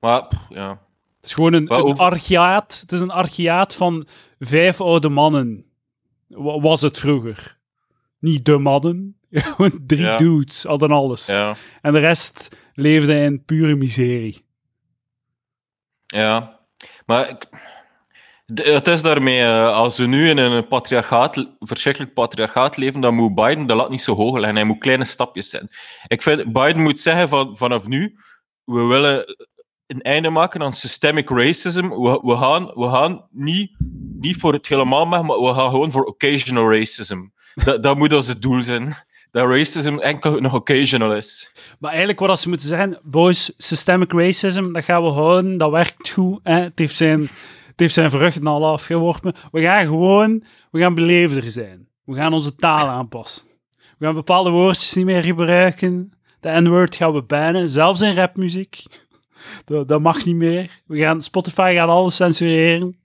Maar, 0.00 0.28
ja. 0.48 0.68
Het 1.16 1.28
is 1.28 1.34
gewoon 1.34 1.52
een, 1.52 1.74
een 1.74 1.96
archeaat. 1.96 2.78
Het 2.80 2.92
is 2.92 3.00
een 3.00 3.10
archeaat 3.10 3.74
van 3.74 4.06
vijf 4.38 4.80
oude 4.80 5.08
mannen. 5.08 5.64
Was 6.60 6.80
het 6.80 6.98
vroeger. 6.98 7.58
Niet 8.18 8.44
de 8.44 8.58
mannen, 8.58 9.19
gewoon 9.30 9.80
drie 9.86 10.16
dudes 10.16 10.62
hadden 10.62 10.90
alles. 10.90 11.26
Ja. 11.26 11.56
En 11.82 11.92
de 11.92 11.98
rest 11.98 12.56
leefde 12.74 13.14
in 13.14 13.44
pure 13.44 13.74
miserie. 13.74 14.44
Ja, 16.06 16.60
maar 17.06 17.38
het 18.54 18.86
is 18.86 19.02
daarmee, 19.02 19.40
eh, 19.40 19.76
als 19.76 19.98
we 19.98 20.06
nu 20.06 20.28
in 20.28 20.38
een 20.38 20.68
patriarchaat, 20.68 21.46
verschrikkelijk 21.58 22.14
patriarchaat 22.14 22.76
leven, 22.76 23.00
dan 23.00 23.14
moet 23.14 23.34
Biden 23.34 23.66
de 23.66 23.74
lat 23.74 23.90
niet 23.90 24.02
zo 24.02 24.14
hoog 24.14 24.36
leggen. 24.36 24.56
Hij 24.56 24.64
moet 24.64 24.78
kleine 24.78 25.04
stapjes 25.04 25.48
zijn. 25.48 25.68
Ik 26.06 26.22
vind, 26.22 26.52
Biden 26.52 26.82
moet 26.82 27.00
zeggen 27.00 27.28
van, 27.28 27.56
vanaf 27.56 27.86
nu, 27.86 28.16
we 28.64 28.82
willen 28.82 29.24
een 29.86 30.02
einde 30.02 30.30
maken 30.30 30.62
aan 30.62 30.72
systemic 30.72 31.30
racism. 31.30 31.88
We, 31.88 32.20
we, 32.22 32.36
gaan, 32.36 32.64
we 32.66 32.90
gaan 32.90 33.26
niet, 33.30 33.76
niet 34.18 34.36
voor 34.36 34.52
het 34.52 34.66
helemaal 34.66 35.06
maar 35.06 35.24
we 35.24 35.52
gaan 35.54 35.70
gewoon 35.70 35.90
voor 35.90 36.04
occasional 36.04 36.70
racism. 36.70 37.20
Dat, 37.54 37.82
dat 37.82 37.96
moet 37.96 38.12
ons 38.12 38.26
het 38.26 38.42
doel 38.42 38.62
zijn. 38.62 38.96
Dat 39.30 39.48
racism 39.48 39.98
enkel 39.98 40.40
nog 40.40 40.54
occasional 40.54 41.14
is. 41.14 41.52
Maar 41.78 41.90
eigenlijk 41.90 42.20
wat 42.20 42.40
ze 42.40 42.48
moeten 42.48 42.68
zeggen, 42.68 42.98
boys, 43.02 43.52
systemic 43.56 44.12
racism, 44.12 44.72
dat 44.72 44.84
gaan 44.84 45.02
we 45.02 45.08
houden, 45.08 45.58
dat 45.58 45.70
werkt 45.70 46.10
goed. 46.10 46.40
Het, 46.42 46.78
heeft 46.78 46.96
zijn, 46.96 47.20
het 47.66 47.80
heeft 47.80 47.94
zijn 47.94 48.10
vruchten 48.10 48.46
al 48.46 48.66
afgeworpen. 48.66 49.34
We 49.50 49.60
gaan 49.60 49.86
gewoon, 49.86 50.44
we 50.70 50.80
gaan 50.80 50.94
beleefder 50.94 51.50
zijn. 51.50 51.88
We 52.04 52.14
gaan 52.14 52.32
onze 52.32 52.54
taal 52.54 52.86
aanpassen. 52.88 53.48
We 53.98 54.04
gaan 54.04 54.14
bepaalde 54.14 54.50
woordjes 54.50 54.94
niet 54.94 55.04
meer 55.04 55.22
gebruiken. 55.22 56.12
De 56.40 56.60
N-word 56.60 56.96
gaan 56.96 57.12
we 57.12 57.22
bannen, 57.22 57.68
zelfs 57.68 58.00
in 58.00 58.14
rapmuziek. 58.14 58.82
Dat, 59.64 59.88
dat 59.88 60.00
mag 60.00 60.24
niet 60.24 60.36
meer. 60.36 60.80
We 60.86 60.98
gaan, 60.98 61.22
Spotify 61.22 61.72
gaat 61.76 61.88
alles 61.88 62.16
censureren. 62.16 62.96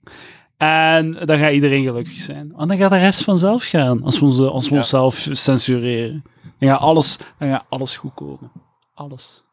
En 0.56 1.12
dan 1.12 1.38
gaat 1.38 1.52
iedereen 1.52 1.84
gelukkig 1.84 2.18
zijn. 2.18 2.52
En 2.56 2.68
dan 2.68 2.76
gaat 2.76 2.90
de 2.90 2.98
rest 2.98 3.24
vanzelf 3.24 3.64
gaan, 3.64 4.02
als 4.02 4.18
we, 4.18 4.24
onze, 4.24 4.50
als 4.50 4.68
we 4.68 4.74
onszelf 4.76 5.28
censureren. 5.30 6.22
Dan 6.58 6.68
gaat, 6.68 6.80
alles, 6.80 7.18
dan 7.38 7.48
gaat 7.48 7.64
alles 7.68 7.96
goed 7.96 8.14
komen. 8.14 8.52
Alles. 8.94 9.44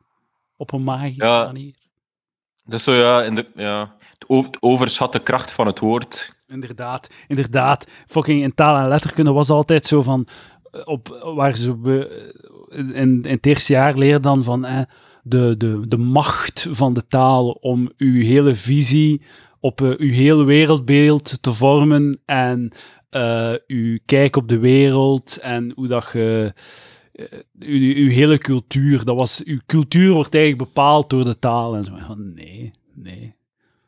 Op 0.57 0.71
een 0.71 0.83
magische 0.83 1.23
ja. 1.23 1.43
manier. 1.43 1.75
Dus 2.65 2.83
zo 2.83 2.93
ja, 2.93 3.23
in 3.23 3.35
de, 3.35 3.51
ja, 3.55 3.95
het 4.17 4.57
overschatte 4.59 5.19
kracht 5.19 5.51
van 5.51 5.67
het 5.67 5.79
woord. 5.79 6.33
Inderdaad, 6.47 7.09
inderdaad. 7.27 7.87
Fucking 8.07 8.41
in 8.41 8.53
taal 8.53 8.77
en 8.77 8.87
letterkunde 8.87 9.31
was 9.31 9.49
altijd 9.49 9.85
zo 9.85 10.01
van, 10.01 10.27
eh, 10.71 10.81
op, 10.85 11.31
waar 11.35 11.55
ze 11.55 11.75
in, 12.69 12.93
in 12.93 13.25
het 13.27 13.45
eerste 13.45 13.73
jaar 13.73 13.97
leren 13.97 14.21
dan 14.21 14.43
van 14.43 14.65
eh, 14.65 14.81
de, 15.23 15.57
de, 15.57 15.87
de 15.87 15.97
macht 15.97 16.67
van 16.71 16.93
de 16.93 17.07
taal 17.07 17.49
om 17.51 17.91
uw 17.97 18.21
hele 18.21 18.55
visie 18.55 19.21
op 19.63 19.81
uh, 19.81 19.89
uw 19.97 20.11
hele 20.11 20.43
wereldbeeld 20.43 21.41
te 21.41 21.53
vormen 21.53 22.21
en 22.25 22.71
uh, 23.11 23.53
uw 23.67 23.97
kijk 24.05 24.35
op 24.35 24.47
de 24.47 24.57
wereld 24.57 25.37
en 25.37 25.71
hoe 25.75 25.87
dat 25.87 26.09
je... 26.13 26.53
Uh, 27.13 27.25
uw, 27.59 27.95
uw, 27.95 28.09
hele 28.09 28.37
cultuur, 28.37 29.05
dat 29.05 29.15
was, 29.15 29.43
uw 29.43 29.59
cultuur 29.65 30.11
wordt 30.13 30.35
eigenlijk 30.35 30.67
bepaald 30.67 31.09
door 31.09 31.23
de 31.23 31.39
taal. 31.39 31.75
En 31.75 31.83
zo. 31.83 31.93
Nee, 32.15 32.73
nee. 32.93 33.35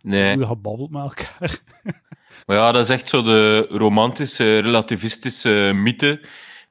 Nee. 0.02 0.38
Hoe 0.38 0.56
babbelt 0.56 0.92
met 0.92 1.02
elkaar. 1.02 1.60
maar 2.46 2.58
ja, 2.58 2.72
dat 2.72 2.84
is 2.84 2.90
echt 2.90 3.10
zo 3.10 3.22
de 3.22 3.68
romantische, 3.70 4.60
relativistische 4.60 5.72
mythe 5.76 6.22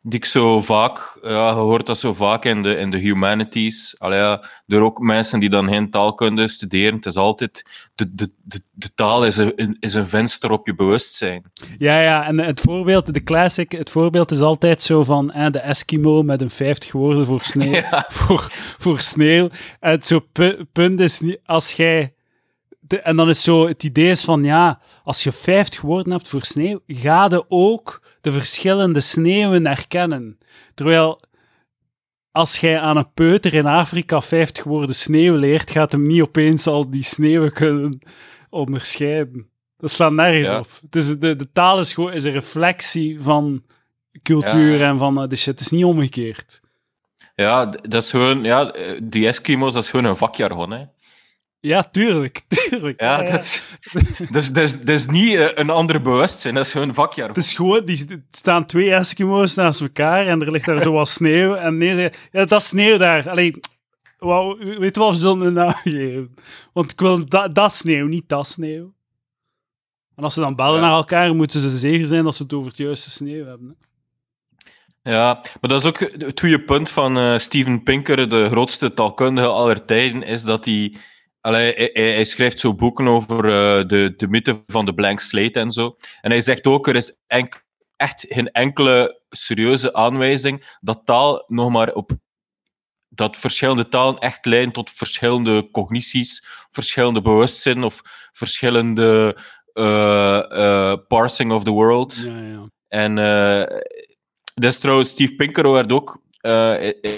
die 0.06 0.18
ik 0.18 0.24
zo 0.24 0.60
vaak, 0.60 1.18
ja, 1.22 1.48
je 1.48 1.54
hoort 1.54 1.86
dat 1.86 1.98
zo 1.98 2.14
vaak 2.14 2.44
in 2.44 2.62
de, 2.62 2.76
in 2.76 2.90
de 2.90 2.98
humanities. 2.98 3.94
Allee, 3.98 4.18
ja, 4.18 4.44
er 4.66 4.80
ook 4.80 4.98
mensen 4.98 5.40
die 5.40 5.50
dan 5.50 5.68
geen 5.68 5.90
taalkunde 5.90 6.48
studeren. 6.48 6.94
Het 6.94 7.06
is 7.06 7.16
altijd, 7.16 7.62
de, 7.94 8.14
de, 8.14 8.32
de, 8.42 8.60
de 8.72 8.94
taal 8.94 9.26
is 9.26 9.36
een, 9.36 9.76
is 9.80 9.94
een 9.94 10.08
venster 10.08 10.50
op 10.50 10.66
je 10.66 10.74
bewustzijn. 10.74 11.42
Ja, 11.78 12.00
ja, 12.00 12.26
en 12.26 12.40
het 12.40 12.60
voorbeeld, 12.60 13.14
de 13.14 13.22
classic, 13.22 13.72
het 13.72 13.90
voorbeeld 13.90 14.30
is 14.30 14.40
altijd 14.40 14.82
zo 14.82 15.02
van 15.02 15.32
eh, 15.32 15.50
de 15.50 15.58
Eskimo 15.58 16.22
met 16.22 16.40
een 16.40 16.50
50 16.50 16.92
woorden 16.92 17.26
voor 17.26 17.40
sneeuw. 17.42 17.82
Voor, 18.08 18.48
voor 18.78 19.00
sneeuw. 19.00 19.48
En 19.80 19.90
het 19.90 20.06
zo 20.06 20.26
punt 20.72 21.00
is 21.00 21.36
als 21.44 21.72
jij 21.72 22.13
en 23.02 23.16
dan 23.16 23.28
is 23.28 23.42
zo 23.42 23.68
het 23.68 23.84
idee 23.84 24.10
is 24.10 24.24
van 24.24 24.44
ja, 24.44 24.80
als 25.04 25.22
je 25.22 25.32
50 25.32 25.80
woorden 25.80 26.12
hebt 26.12 26.28
voor 26.28 26.44
sneeuw, 26.44 26.80
ga 26.86 27.26
je 27.30 27.44
ook 27.48 28.02
de 28.20 28.32
verschillende 28.32 29.00
sneeuwen 29.00 29.66
herkennen. 29.66 30.38
Terwijl 30.74 31.20
als 32.30 32.56
jij 32.56 32.80
aan 32.80 32.96
een 32.96 33.12
peuter 33.12 33.54
in 33.54 33.66
Afrika 33.66 34.20
50 34.20 34.64
woorden 34.64 34.94
sneeuw 34.94 35.34
leert, 35.34 35.70
gaat 35.70 35.92
hem 35.92 36.06
niet 36.06 36.22
opeens 36.22 36.66
al 36.66 36.90
die 36.90 37.04
sneeuwen 37.04 37.52
kunnen 37.52 37.98
onderscheiden. 38.50 39.48
Dat 39.76 39.90
slaat 39.90 40.12
nergens 40.12 40.48
op. 40.48 40.68
Het 40.82 40.96
is, 40.96 41.18
de, 41.18 41.36
de 41.36 41.52
taal 41.52 41.80
is 41.80 41.92
gewoon 41.92 42.12
is 42.12 42.24
een 42.24 42.32
reflectie 42.32 43.20
van 43.20 43.64
cultuur 44.22 44.82
en 44.82 44.98
van 44.98 45.22
uh, 45.22 45.28
de 45.28 45.36
shit. 45.36 45.46
Het 45.52 45.60
is 45.60 45.70
niet 45.70 45.84
omgekeerd. 45.84 46.60
Ja, 47.34 47.66
dat 47.66 48.02
is 48.02 48.10
gewoon, 48.10 48.42
ja, 48.42 48.74
die 49.02 49.26
Eskimo's, 49.26 49.72
dat 49.72 49.82
is 49.82 49.90
gewoon 49.90 50.04
een 50.04 50.16
vakjargon, 50.16 50.70
hè. 50.70 50.84
Ja, 51.64 51.82
tuurlijk. 51.82 52.42
tuurlijk. 52.68 53.00
Ja, 53.00 53.22
dat 53.22 53.40
is, 53.40 53.62
dus, 54.30 54.52
dus, 54.52 54.80
dus 54.80 55.06
niet 55.06 55.34
eh, 55.34 55.48
een 55.54 55.70
ander 55.70 56.02
bewustzijn, 56.02 56.54
dat 56.54 56.66
is 56.66 56.72
gewoon 56.72 56.94
vakjaar. 56.94 57.28
Het 57.28 57.36
is 57.36 57.52
gewoon, 57.52 57.84
die 57.84 58.06
er 58.08 58.22
staan 58.30 58.66
twee 58.66 58.94
Eskimo's 58.94 59.54
naast 59.54 59.80
elkaar 59.80 60.26
en 60.26 60.40
er 60.40 60.50
ligt 60.50 60.66
daar 60.66 60.80
zo 60.80 60.92
wat 60.92 61.08
sneeuw. 61.18 61.54
En 61.54 61.76
nee, 61.76 62.10
ja, 62.32 62.44
dat 62.44 62.60
is 62.60 62.66
sneeuw 62.66 62.96
daar. 62.96 63.30
Alleen, 63.30 63.60
wow, 64.18 64.62
weet 64.78 64.94
je 64.94 65.00
wat 65.00 65.10
we 65.10 65.16
zullen 65.16 65.46
een 65.46 65.52
naam 65.52 65.72
geven? 65.84 66.34
Want 66.72 66.92
ik 66.92 67.00
wil 67.00 67.28
dat, 67.28 67.54
dat 67.54 67.72
sneeuw, 67.72 68.06
niet 68.06 68.28
dat 68.28 68.46
sneeuw. 68.46 68.92
En 70.16 70.24
als 70.24 70.34
ze 70.34 70.40
dan 70.40 70.56
bellen 70.56 70.80
naar 70.80 70.92
elkaar, 70.92 71.34
moeten 71.34 71.60
ze 71.60 71.70
zeker 71.70 72.06
zijn 72.06 72.24
dat 72.24 72.34
ze 72.34 72.42
het 72.42 72.52
over 72.52 72.68
het 72.68 72.76
juiste 72.76 73.10
sneeuw 73.10 73.46
hebben. 73.46 73.76
Ja, 75.02 75.32
maar 75.60 75.70
dat 75.70 75.80
is 75.80 75.86
ook 75.86 75.98
het 75.98 76.40
goede 76.40 76.60
punt 76.60 76.88
van 76.88 77.18
uh, 77.18 77.38
Steven 77.38 77.82
Pinker, 77.82 78.28
de 78.28 78.48
grootste 78.48 78.94
taalkundige 78.94 79.48
aller 79.48 79.84
tijden, 79.84 80.22
is 80.22 80.42
dat 80.42 80.64
hij... 80.64 80.96
Allee, 81.44 81.72
hij, 81.74 81.90
hij, 81.92 82.24
schrijft 82.24 82.58
zo 82.60 82.74
boeken 82.74 83.08
over 83.08 83.36
uh, 83.44 83.88
de, 83.88 84.14
de 84.16 84.28
mythe 84.28 84.62
van 84.66 84.86
de 84.86 84.94
blank 84.94 85.20
slate 85.20 85.60
en 85.60 85.72
zo. 85.72 85.96
En 86.20 86.30
hij 86.30 86.40
zegt 86.40 86.66
ook, 86.66 86.88
er 86.88 86.96
is 86.96 87.16
enk, 87.26 87.64
echt 87.96 88.24
geen 88.28 88.50
enkele 88.50 89.20
serieuze 89.28 89.92
aanwijzing 89.94 90.76
dat 90.80 91.00
taal 91.04 91.44
nog 91.46 91.70
maar 91.70 91.92
op 91.92 92.10
dat 93.08 93.36
verschillende 93.36 93.88
talen 93.88 94.18
echt 94.18 94.44
leiden 94.44 94.72
tot 94.72 94.90
verschillende 94.90 95.70
cognities, 95.70 96.44
verschillende 96.70 97.22
bewustzijn 97.22 97.82
of 97.82 98.00
verschillende 98.32 99.38
uh, 99.74 100.42
uh, 100.48 100.96
parsing 101.08 101.52
of 101.52 101.64
the 101.64 101.70
world. 101.70 102.16
Ja, 102.16 102.40
ja. 102.40 102.68
En 102.88 103.14
dat 104.54 104.72
is 104.72 104.78
trouwens, 104.78 105.10
Steve 105.10 105.34
Pinker 105.34 105.72
werd 105.72 105.92
ook, 105.92 106.22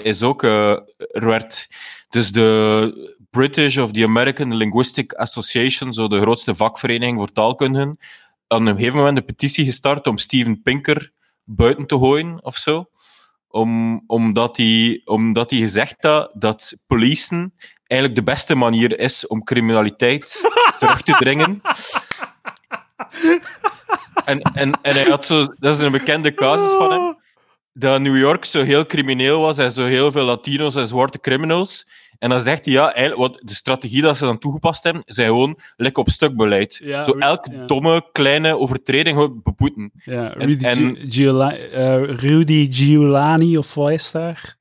is 0.03 0.23
ook, 0.23 0.43
er 0.43 1.25
werd 1.25 1.67
dus 2.09 2.31
de 2.31 3.15
British 3.37 3.77
of 3.77 3.91
the 3.91 4.03
American 4.03 4.55
Linguistic 4.55 5.13
Association, 5.13 5.93
zo 5.93 6.07
de 6.07 6.21
grootste 6.21 6.55
vakvereniging 6.55 7.17
voor 7.17 7.31
taalkundigen, 7.31 7.99
aan 8.47 8.65
een 8.65 8.75
gegeven 8.75 8.97
moment 8.97 9.17
een 9.17 9.25
petitie 9.25 9.65
gestart 9.65 10.07
om 10.07 10.17
Steven 10.17 10.61
Pinker 10.61 11.11
buiten 11.43 11.85
te 11.85 11.97
gooien 11.97 12.43
of 12.43 12.57
zo. 12.57 12.89
Om, 13.47 14.03
omdat, 14.07 14.57
hij, 14.57 15.01
omdat 15.05 15.49
hij 15.49 15.59
gezegd 15.59 15.95
had 16.03 16.31
dat 16.33 16.77
policen 16.87 17.53
eigenlijk 17.87 18.19
de 18.19 18.31
beste 18.31 18.55
manier 18.55 18.99
is 18.99 19.27
om 19.27 19.43
criminaliteit 19.43 20.41
terug 20.79 21.01
te 21.01 21.13
dringen. 21.13 21.61
En, 24.25 24.41
en, 24.41 24.81
en 24.81 24.93
hij 24.93 25.03
had 25.03 25.25
zo, 25.25 25.53
dat 25.59 25.73
is 25.73 25.79
een 25.79 25.91
bekende 25.91 26.33
casus 26.33 26.77
van 26.77 26.91
hem, 26.91 27.17
dat 27.73 28.01
New 28.01 28.17
York 28.17 28.45
zo 28.45 28.63
heel 28.63 28.85
crimineel 28.85 29.41
was 29.41 29.57
en 29.57 29.71
zo 29.71 29.85
heel 29.85 30.11
veel 30.11 30.23
Latino's 30.23 30.75
en 30.75 30.87
zwarte 30.87 31.19
criminals. 31.19 31.95
En 32.19 32.29
dan 32.29 32.41
zegt 32.41 32.65
hij, 32.65 32.73
ja, 32.73 32.93
eigenlijk, 32.93 33.31
wat 33.31 33.41
de 33.43 33.55
strategie 33.55 34.01
dat 34.01 34.17
ze 34.17 34.25
dan 34.25 34.37
toegepast 34.37 34.83
hebben, 34.83 35.01
zijn 35.05 35.27
gewoon 35.27 35.59
lekker 35.75 36.01
op 36.03 36.09
stuk 36.09 36.35
beleid. 36.35 36.79
Ja, 36.83 37.01
zo 37.03 37.11
elke 37.11 37.51
ja. 37.51 37.65
domme, 37.65 38.09
kleine 38.11 38.57
overtreding 38.57 39.15
gewoon 39.15 39.39
beboeten. 39.43 39.91
Ja, 40.03 40.33
En- 40.35 40.47
Rudy, 40.47 40.65
en- 40.65 40.97
Giula- 41.11 41.55
eh, 41.57 42.03
Rudy 42.03 42.71
Giuliani, 42.71 43.57
of 43.57 43.73
wat 43.73 43.91
is 43.91 44.11
daar? 44.11 44.55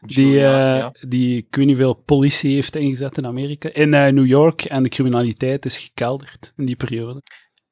Die, 0.00 0.34
eh, 0.36 0.42
ja. 0.42 0.92
die, 1.08 1.36
ik 1.36 1.56
weet 1.56 1.66
niet 1.66 1.76
veel 1.76 1.94
politie 1.94 2.54
heeft 2.54 2.76
ingezet 2.76 3.18
in 3.18 3.26
Amerika. 3.26 3.70
In 3.72 3.94
eh, 3.94 4.12
New 4.12 4.26
York. 4.26 4.62
En 4.64 4.82
de 4.82 4.88
criminaliteit 4.88 5.64
is 5.64 5.78
gekelderd 5.78 6.52
in 6.56 6.64
die 6.64 6.76
periode. 6.76 7.22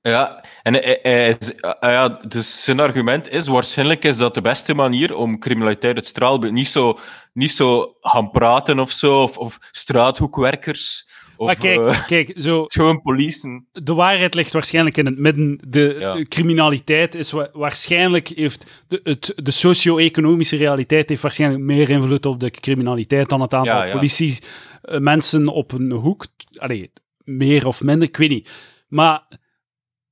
Ja, 0.09 0.45
en 0.63 0.75
hij- 0.75 1.39
ah 1.61 1.91
ja, 1.91 2.09
dus 2.09 2.65
zijn 2.65 2.81
argument 2.81 3.29
is, 3.29 3.47
waarschijnlijk 3.47 4.05
is 4.05 4.17
dat 4.17 4.35
de 4.35 4.41
beste 4.41 4.75
manier 4.75 5.17
om 5.17 5.39
criminaliteit 5.39 5.95
uit 5.97 6.07
straalbeeld, 6.07 6.53
niet 6.53 6.69
zo, 6.69 6.99
niet 7.33 7.51
zo 7.51 7.95
gaan 8.01 8.31
praten 8.31 8.79
of 8.79 8.91
zo, 8.93 9.23
of, 9.23 9.39
of 9.39 9.59
straathoekwerkers, 9.71 11.09
of 11.37 11.47
maar 11.47 11.57
kijk, 11.57 11.87
eh, 11.87 12.07
kijk 12.07 12.33
zo, 12.37 12.65
gewoon 12.73 13.03
policen. 13.03 13.67
de 13.73 13.95
waarheid 13.95 14.35
ligt 14.35 14.53
waarschijnlijk 14.53 14.97
in 14.97 15.07
het 15.07 15.19
midden. 15.19 15.59
De, 15.69 15.97
Ja. 15.99 16.13
de 16.13 16.29
criminaliteit 16.29 17.15
is 17.15 17.31
wa- 17.31 17.49
waarschijnlijk 17.53 18.29
heeft 18.29 18.85
de, 18.89 19.01
het, 19.05 19.33
de 19.37 19.51
socio-economische 19.51 20.57
realiteit 20.57 21.09
heeft 21.09 21.23
waarschijnlijk 21.23 21.63
meer 21.63 21.91
invloed 21.91 22.27
op 22.27 22.41
de 22.41 22.51
criminaliteit 22.51 23.29
dan 23.29 23.41
het 23.41 23.55
aantal 23.55 23.75
Ja, 23.77 23.85
ja. 23.85 23.93
politie 23.93 24.39
eh, 24.83 24.99
mensen 24.99 25.49
op 25.49 25.73
een 25.73 25.91
hoek. 25.91 26.27
Allee, 26.57 26.93
meer 27.25 27.67
of 27.67 27.83
minder, 27.83 28.09
ik 28.09 28.17
weet 28.17 28.29
niet. 28.31 28.51
Maar 28.89 29.23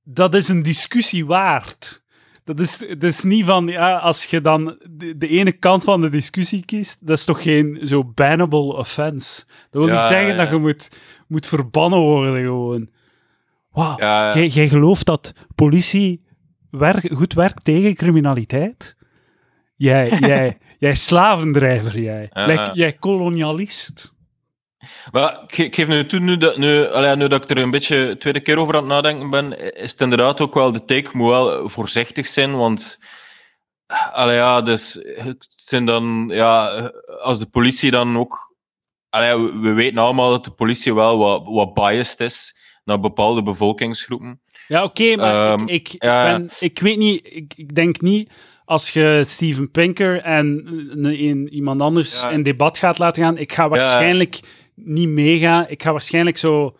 dat 0.03 0.35
is 0.35 0.49
een 0.49 0.63
discussie 0.63 1.25
waard. 1.25 2.03
Dat 2.43 2.59
is, 2.59 2.77
dat 2.77 3.03
is 3.03 3.23
niet 3.23 3.45
van, 3.45 3.67
ja, 3.67 3.97
als 3.97 4.25
je 4.25 4.41
dan 4.41 4.77
de, 4.91 5.17
de 5.17 5.27
ene 5.27 5.51
kant 5.51 5.83
van 5.83 6.01
de 6.01 6.09
discussie 6.09 6.65
kiest, 6.65 7.07
dat 7.07 7.17
is 7.17 7.25
toch 7.25 7.43
geen 7.43 7.79
zo 7.83 8.05
bannable 8.05 8.73
offense. 8.73 9.43
Dat 9.69 9.81
wil 9.81 9.87
Ja, 9.87 9.93
niet 9.93 10.03
zeggen 10.03 10.27
ja, 10.27 10.35
dat 10.35 10.49
je 10.49 10.57
moet, 10.57 10.99
moet 11.27 11.47
verbannen 11.47 11.99
worden 11.99 12.43
gewoon. 12.43 12.89
Ja. 13.73 14.33
jij, 14.33 14.47
jij 14.47 14.67
gelooft 14.69 15.05
dat 15.05 15.33
politie 15.55 16.21
werk, 16.69 17.11
goed 17.13 17.33
werkt 17.33 17.63
tegen 17.63 17.95
criminaliteit? 17.95 18.95
Jij, 19.75 20.09
jij, 20.19 20.57
jij 20.77 20.95
slavendrijver, 20.95 22.01
jij. 22.01 22.29
Like, 22.33 22.69
jij 22.73 22.93
kolonialist. 22.93 24.12
Maar 25.11 25.31
ik 25.47 25.55
ge- 25.55 25.63
ik 25.63 25.75
geef 25.75 25.87
nu 25.87 26.05
toe, 26.05 26.19
nu 26.19 26.37
dat, 26.37 26.57
nu, 26.57 26.87
allee, 26.87 27.15
nu 27.15 27.27
dat 27.27 27.43
ik 27.43 27.49
er 27.49 27.57
een 27.57 27.71
beetje 27.71 28.15
tweede 28.19 28.39
keer 28.39 28.57
over 28.57 28.73
aan 28.75 28.79
het 28.79 28.89
nadenken 28.89 29.29
ben, 29.29 29.75
is 29.75 29.91
het 29.91 30.01
inderdaad 30.01 30.41
ook 30.41 30.53
wel 30.53 30.71
de 30.71 30.79
take, 30.85 30.99
ik 30.99 31.13
moet 31.13 31.29
wel 31.29 31.69
voorzichtig 31.69 32.25
zijn, 32.25 32.55
want 32.57 32.99
allee, 34.11 34.35
ja, 34.35 34.61
dus, 34.61 34.93
het 35.03 35.45
zijn 35.55 35.85
dan, 35.85 36.29
ja, 36.31 36.67
als 37.21 37.39
de 37.39 37.45
politie 37.49 37.91
dan 37.91 38.17
ook... 38.17 38.51
Allee, 39.09 39.37
we, 39.37 39.59
we 39.59 39.71
weten 39.73 39.97
allemaal 39.97 40.29
dat 40.29 40.43
de 40.43 40.51
politie 40.51 40.93
wel 40.93 41.17
wat, 41.17 41.41
wat 41.45 41.73
biased 41.73 42.19
is 42.19 42.57
naar 42.83 42.99
bepaalde 42.99 43.43
bevolkingsgroepen. 43.43 44.41
Ja, 44.67 44.83
oké, 44.83 45.15
maar 45.15 45.51
Ehm, 45.53 45.67
ik, 45.67 45.89
ik, 45.93 46.03
ja, 46.03 46.27
ja. 46.27 46.37
ben, 46.37 46.49
ik 46.59 46.79
weet 46.79 46.97
niet, 46.97 47.25
ik, 47.25 47.53
ik 47.55 47.75
denk 47.75 48.01
niet 48.01 48.33
als 48.65 48.89
je 48.89 49.21
Steven 49.25 49.71
Pinker 49.71 50.21
en 50.21 50.45
een, 50.91 51.05
een- 51.05 51.53
iemand 51.53 51.81
anders 51.81 52.21
Ja. 52.21 52.29
in 52.29 52.41
debat 52.43 52.77
gaat 52.77 52.97
laten 52.97 53.23
gaan, 53.23 53.37
ik 53.37 53.53
ga 53.53 53.69
waarschijnlijk 53.69 54.39
niet 54.75 55.09
meegaan. 55.09 55.65
Ik 55.67 55.83
ga 55.83 55.91
waarschijnlijk 55.91 56.37
zo... 56.37 56.77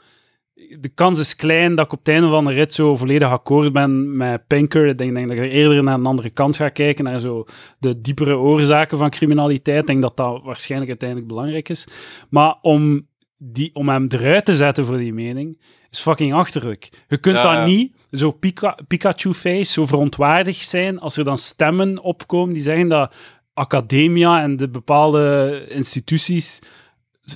De 0.80 0.90
kans 0.90 1.20
is 1.20 1.36
klein 1.36 1.76
dat 1.76 1.86
ik 1.86 1.92
op 1.94 2.00
het 2.00 2.08
einde 2.08 2.28
van 2.28 2.46
de 2.46 2.52
rit 2.52 2.74
zo 2.74 2.96
volledig 2.96 3.30
akkoord 3.30 3.74
ben 3.74 4.18
met 4.18 4.48
Pinker. 4.48 4.88
Ik 4.88 4.98
denk, 4.98 5.16
denk 5.16 5.28
dat 5.28 5.38
ik 5.38 5.52
eerder 5.52 5.84
naar 5.84 5.94
een 5.94 6.06
andere 6.06 6.30
kant 6.30 6.56
ga 6.56 6.70
kijken, 6.70 7.04
naar 7.04 7.20
zo 7.20 7.46
de 7.80 8.02
diepere 8.02 8.38
oorzaken 8.38 8.98
van 8.98 9.10
criminaliteit. 9.10 9.80
Ik 9.80 9.88
denk 9.88 10.02
dat 10.02 10.18
dat 10.18 10.42
waarschijnlijk 10.44 10.90
uiteindelijk 10.90 11.30
belangrijk 11.30 11.70
is. 11.70 11.88
Maar 12.30 12.56
om, 12.62 13.08
die, 13.38 13.70
om 13.74 13.90
hem 13.90 14.06
eruit 14.10 14.46
te 14.46 14.56
zetten 14.56 14.86
voor 14.86 14.98
die 14.98 15.14
mening, 15.14 15.62
is 15.90 16.00
fucking 16.00 16.34
achterlijk. 16.34 16.90
Je 17.08 17.18
kunt 17.18 17.36
Ja, 17.36 17.56
dat 17.56 17.68
niet 17.68 17.96
zo 18.12 18.32
Pika- 18.32 18.78
Pikachu-face, 18.88 19.72
zo 19.72 19.86
verontwaardigd 19.86 20.70
zijn 20.70 21.00
als 21.00 21.18
er 21.18 21.24
dan 21.24 21.38
stemmen 21.38 22.02
opkomen 22.02 22.54
die 22.54 22.64
zeggen 22.64 22.88
dat 22.88 23.16
academia 23.54 24.42
en 24.42 24.58
de 24.58 24.70
bepaalde 24.70 25.66
instituties 25.70 26.60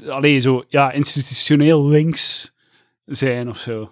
alleen 0.08 0.42
zo, 0.42 0.64
ja, 0.68 0.92
institutioneel 0.92 1.88
links 1.88 2.56
zijn 3.06 3.50
of 3.50 3.58
zo. 3.58 3.92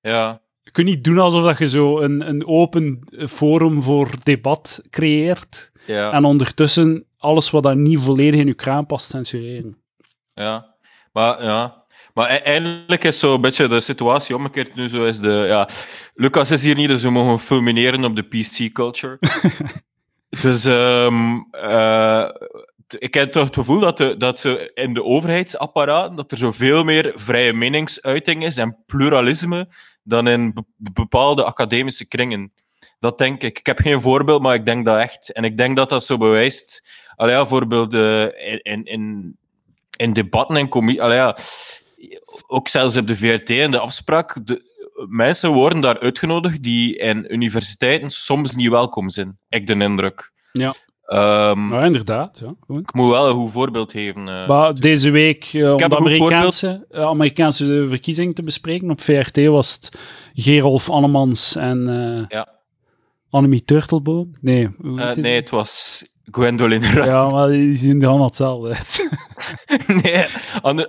Ja, 0.00 0.40
Je 0.62 0.70
kunt 0.70 0.86
niet 0.86 1.04
doen 1.04 1.18
alsof 1.18 1.44
dat 1.44 1.58
je 1.58 1.68
zo 1.68 2.00
een, 2.00 2.28
een 2.28 2.46
open 2.46 3.08
forum 3.28 3.82
voor 3.82 4.10
debat 4.22 4.82
creëert 4.90 5.72
ja, 5.86 6.12
en 6.12 6.24
ondertussen 6.24 7.04
alles 7.18 7.50
wat 7.50 7.62
daar 7.62 7.76
niet 7.76 7.98
volledig 8.00 8.40
in 8.40 8.46
je 8.46 8.54
kraan 8.54 8.86
past 8.86 9.10
censureren. 9.10 9.76
ja. 10.34 10.72
Maar 11.12 11.42
ja... 11.42 11.82
Maar 12.14 12.30
e- 12.30 12.36
eindelijk 12.36 13.04
is 13.04 13.18
zo 13.18 13.34
een 13.34 13.40
beetje 13.40 13.68
de 13.68 13.80
situatie 13.80 14.36
omgekeerd. 14.36 14.74
Nu 14.74 14.88
zo 14.88 15.04
is 15.04 15.18
de... 15.18 15.44
Ja, 15.48 15.68
Lucas 16.14 16.50
is 16.50 16.62
hier 16.62 16.74
niet, 16.74 16.88
dus 16.88 17.02
we 17.02 17.10
mogen 17.10 17.38
fulmineren 17.38 18.04
op 18.04 18.16
de 18.16 18.22
PC-culture. 18.22 19.18
dus 20.42 20.64
ehm, 20.64 21.38
eh, 21.50 22.28
ik 22.98 23.14
heb 23.14 23.32
toch 23.32 23.44
het 23.44 23.54
gevoel 23.54 23.80
dat, 23.80 23.96
de, 23.96 24.16
dat 24.16 24.38
ze 24.38 24.70
in 24.74 24.94
de 24.94 25.04
overheidsapparaat 25.04 26.16
dat 26.16 26.30
er 26.30 26.36
zoveel 26.36 26.84
meer 26.84 27.12
vrije 27.14 27.52
meningsuiting 27.52 28.44
is 28.44 28.56
en 28.56 28.76
pluralisme 28.86 29.68
dan 30.02 30.28
in 30.28 30.52
be- 30.52 30.92
bepaalde 30.92 31.44
academische 31.44 32.08
kringen. 32.08 32.52
Dat 32.98 33.18
denk 33.18 33.42
ik. 33.42 33.58
Ik 33.58 33.66
heb 33.66 33.78
geen 33.78 34.00
voorbeeld, 34.00 34.42
maar 34.42 34.54
ik 34.54 34.64
denk 34.64 34.84
dat 34.84 34.98
echt. 34.98 35.32
En 35.32 35.44
ik 35.44 35.56
denk 35.56 35.76
dat 35.76 35.88
dat 35.88 36.04
zo 36.04 36.16
bewijst. 36.16 36.88
Allee, 37.16 37.32
ja, 37.32 37.40
bijvoorbeeld 37.40 37.94
eh, 37.94 38.22
in, 38.62 38.84
in, 38.84 39.36
in, 39.96 40.12
debatten 40.12 40.56
en. 40.56 41.00
Allee, 41.00 41.16
ja, 41.16 41.36
ook 42.46 42.68
zelfs 42.68 42.96
op 42.96 43.06
de 43.06 43.16
VRT 43.16 43.50
en 43.50 43.70
de 43.70 43.78
afspraak. 43.78 44.46
De, 44.46 44.72
mensen 45.08 45.52
worden 45.52 45.80
daar 45.80 45.98
uitgenodigd 45.98 46.62
die 46.62 46.96
in 46.96 47.32
universiteiten 47.32 48.10
soms 48.10 48.54
niet 48.56 48.68
welkom 48.68 49.10
zijn. 49.10 49.38
Ik 49.48 49.66
de 49.66 49.74
indruk. 49.74 50.32
Ja. 50.52 50.74
Nou, 51.06 51.84
inderdaad. 51.84 52.42
Ja. 52.44 52.76
Ik 52.78 52.94
moet 52.94 53.10
wel 53.10 53.28
een 53.28 53.34
goed 53.34 53.52
voorbeeld 53.52 53.90
geven. 53.90 54.28
eh. 54.28 54.48
Maar 54.48 54.74
deze 54.74 55.10
week, 55.10 55.44
eh, 55.52 55.72
om 55.72 55.78
de 55.78 55.96
Amerikaanse, 55.96 56.86
eh, 56.90 57.02
Amerikaanse 57.02 57.86
verkiezing 57.88 58.34
te 58.34 58.42
bespreken, 58.42 58.90
op 58.90 59.00
VRT 59.00 59.46
was 59.46 59.72
het 59.74 59.98
Gerolf 60.34 60.90
Annemans 60.90 61.56
en 61.56 61.86
Ja. 62.28 62.48
Annemie 63.30 63.64
Turtelboom. 63.64 64.30
Nee, 64.40 64.68
die? 64.78 65.22
nee, 65.22 65.34
het 65.34 65.50
was 65.50 66.04
Gwendoline 66.30 66.86
Rutten. 66.86 67.04
Ja, 67.12 67.28
maar 67.28 67.48
die 67.48 67.76
zien 67.76 68.02
er 68.02 68.08
allemaal 68.08 68.26
hetzelfde 68.26 68.68
uit. 68.68 69.08
nee, 70.02 70.24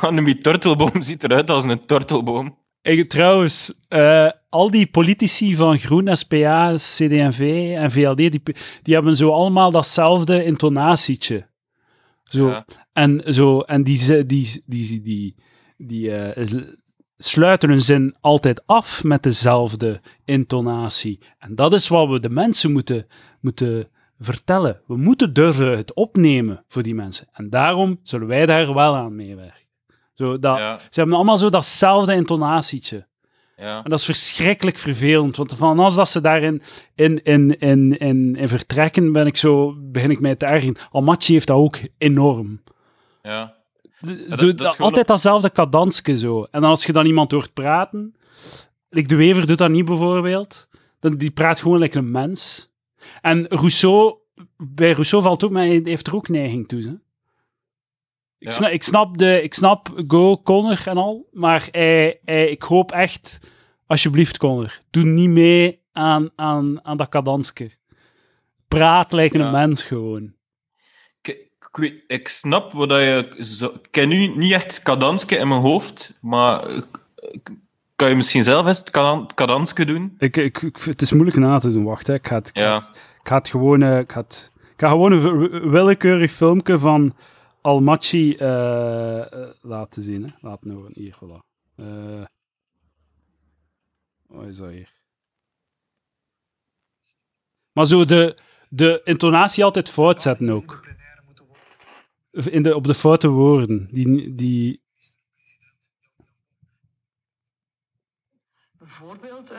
Annemie 0.00 0.38
Turtelboom 0.38 1.02
ziet 1.02 1.24
eruit 1.24 1.50
als 1.50 1.64
een 1.64 1.86
turtelboom. 1.86 2.56
Ik, 2.86 3.08
trouwens, 3.08 3.74
uh, 3.88 4.30
al 4.48 4.70
die 4.70 4.86
politici 4.86 5.56
van 5.56 5.78
Groen, 5.78 6.16
SPA, 6.16 6.74
CD&V 6.74 7.72
en 7.76 7.90
VLD, 7.90 8.16
die, 8.16 8.42
die 8.82 8.94
hebben 8.94 9.16
zo 9.16 9.30
allemaal 9.30 9.70
datzelfde 9.70 10.44
intonatietje. 10.44 11.46
Zo. 12.24 12.48
Ja. 12.48 12.66
En, 12.92 13.34
zo, 13.34 13.60
en 13.60 13.84
die, 13.84 14.26
die, 14.26 14.62
die, 14.66 15.02
die, 15.02 15.34
die 15.76 16.34
uh, 16.36 16.62
sluiten 17.16 17.68
hun 17.68 17.82
zin 17.82 18.16
altijd 18.20 18.66
af 18.66 19.04
met 19.04 19.22
dezelfde 19.22 20.00
intonatie. 20.24 21.20
En 21.38 21.54
dat 21.54 21.74
is 21.74 21.88
wat 21.88 22.08
we 22.08 22.20
de 22.20 22.30
mensen 22.30 22.72
moeten, 22.72 23.06
moeten 23.40 23.88
vertellen. 24.18 24.80
We 24.86 24.96
moeten 24.96 25.32
durven 25.32 25.76
het 25.76 25.94
opnemen 25.94 26.64
voor 26.68 26.82
die 26.82 26.94
mensen. 26.94 27.26
En 27.32 27.50
daarom 27.50 28.00
zullen 28.02 28.26
wij 28.26 28.46
daar 28.46 28.74
wel 28.74 28.94
aan 28.94 29.16
meewerken. 29.16 29.65
Zo, 30.16 30.38
dat, 30.38 30.56
Ze 30.90 30.98
hebben 31.00 31.16
allemaal 31.16 31.38
zo 31.38 31.50
datzelfde 31.50 32.14
intonatietje. 32.14 33.06
Ja. 33.56 33.82
En 33.84 33.90
dat 33.90 33.98
is 33.98 34.04
verschrikkelijk 34.04 34.78
vervelend, 34.78 35.36
want 35.36 35.54
van 35.54 35.78
als 35.78 35.94
dat 35.94 36.08
ze 36.08 36.20
daarin 36.20 36.62
in, 36.94 37.22
in, 37.22 37.58
in, 37.58 37.98
in, 37.98 38.36
in 38.36 38.48
vertrekken, 38.48 39.12
ben 39.12 39.26
ik 39.26 39.36
zo, 39.36 39.74
begin 39.78 40.10
ik 40.10 40.20
mij 40.20 40.34
te 40.34 40.46
ergeren. 40.46 40.76
Almachi 40.90 41.32
heeft 41.32 41.46
dat 41.46 41.56
ook 41.56 41.78
enorm. 41.98 42.62
Ja. 43.22 43.54
dat, 44.56 44.78
altijd 44.78 45.06
datzelfde 45.06 45.50
kadansje 45.50 46.18
zo. 46.18 46.46
En 46.50 46.64
als 46.64 46.86
je 46.86 46.92
dan 46.92 47.06
iemand 47.06 47.30
hoort 47.30 47.52
praten, 47.52 48.14
like 48.88 49.08
de 49.08 49.16
Wever 49.16 49.46
doet 49.46 49.58
dat 49.58 49.70
niet 49.70 49.84
bijvoorbeeld, 49.84 50.68
dan, 51.00 51.16
die 51.16 51.30
praat 51.30 51.60
gewoon 51.60 51.78
lekker 51.78 51.98
een 51.98 52.10
mens. 52.10 52.70
En 53.20 53.46
Rousseau, 53.48 54.14
bij 54.56 54.92
Rousseau 54.92 55.24
valt 55.24 55.44
ook, 55.44 55.50
maar 55.50 55.64
hij 55.64 55.80
heeft 55.84 56.06
er 56.06 56.14
ook 56.14 56.28
neiging 56.28 56.68
toe. 56.68 56.82
Hè? 56.82 56.92
Ik, 58.46 58.52
snap, 58.52 58.70
ik, 58.70 58.82
snap 58.82 59.18
de, 59.18 59.42
ik 59.42 59.54
snap 59.54 60.02
Go, 60.08 60.42
Connor 60.42 60.82
en 60.84 60.96
al, 60.96 61.28
maar 61.32 61.68
hij, 61.70 62.20
hij, 62.24 62.48
ik 62.48 62.62
hoop 62.62 62.92
echt, 62.92 63.50
alsjeblieft 63.86 64.38
Connor, 64.38 64.80
doe 64.90 65.04
niet 65.04 65.28
mee 65.28 65.80
aan, 65.92 66.30
aan, 66.36 66.84
aan 66.84 66.96
dat 66.96 67.08
kadanske. 67.08 67.70
Praat 68.68 69.12
lijkt 69.12 69.34
een 69.34 69.50
mens 69.50 69.82
gewoon. 69.82 70.34
Ik, 71.22 71.48
ik, 71.72 72.04
ik, 72.06 72.28
snap 72.28 72.72
wat 72.72 72.88
je... 72.88 73.36
Zo, 73.40 73.66
ik 73.66 73.88
ken 73.90 74.08
nu 74.08 74.26
niet 74.26 74.52
echt 74.52 74.82
kadanske 74.82 75.36
in 75.36 75.48
mijn 75.48 75.60
hoofd, 75.60 76.18
maar 76.20 76.82
kan 77.96 78.08
je 78.08 78.14
misschien 78.14 78.42
zelf 78.42 78.66
eens 78.66 78.84
kadanske 79.34 79.84
doen? 79.84 80.14
Ik, 80.18 80.36
ik, 80.36 80.60
het 80.84 81.02
is 81.02 81.12
moeilijk 81.12 81.36
na 81.36 81.58
te 81.58 81.72
doen, 81.72 81.84
wacht. 81.84 82.06
Hè. 82.06 82.14
Ik, 82.14 82.26
ga 82.26 82.34
het, 82.34 82.48
ik, 82.48 82.56
ja. 82.56 82.82
ga 83.22 83.36
het, 83.36 83.48
gewoon... 83.48 83.82
ik, 83.82 84.12
ga 84.12 84.20
het, 84.20 84.52
ik 84.72 84.80
ga 84.80 84.88
gewoon 84.88 85.12
een 85.12 85.70
willekeurig 85.70 86.32
filmpje 86.32 86.78
van 86.78 87.14
Almachi 87.66 88.36
uh, 88.38 89.50
laten 89.60 90.02
zien. 90.02 90.24
Hè. 90.24 90.30
Laten 90.40 90.70
horen. 90.70 90.92
Hier, 90.94 91.14
voilà. 91.14 91.38
Uh, 91.76 92.24
wat 94.26 94.46
is 94.46 94.56
dat 94.56 94.70
hier? 94.70 94.94
Maar 97.72 97.86
zo 97.86 98.04
de, 98.04 98.38
de 98.68 99.00
intonatie 99.04 99.64
altijd 99.64 99.88
fout 99.88 100.22
zetten 100.22 100.50
ook. 100.50 100.86
In 102.30 102.62
de, 102.62 102.74
op 102.74 102.84
de 102.86 102.94
foute 102.94 103.28
woorden. 103.28 103.88
Die, 103.90 104.34
die... 104.34 104.82
Bijvoorbeeld 108.78 109.54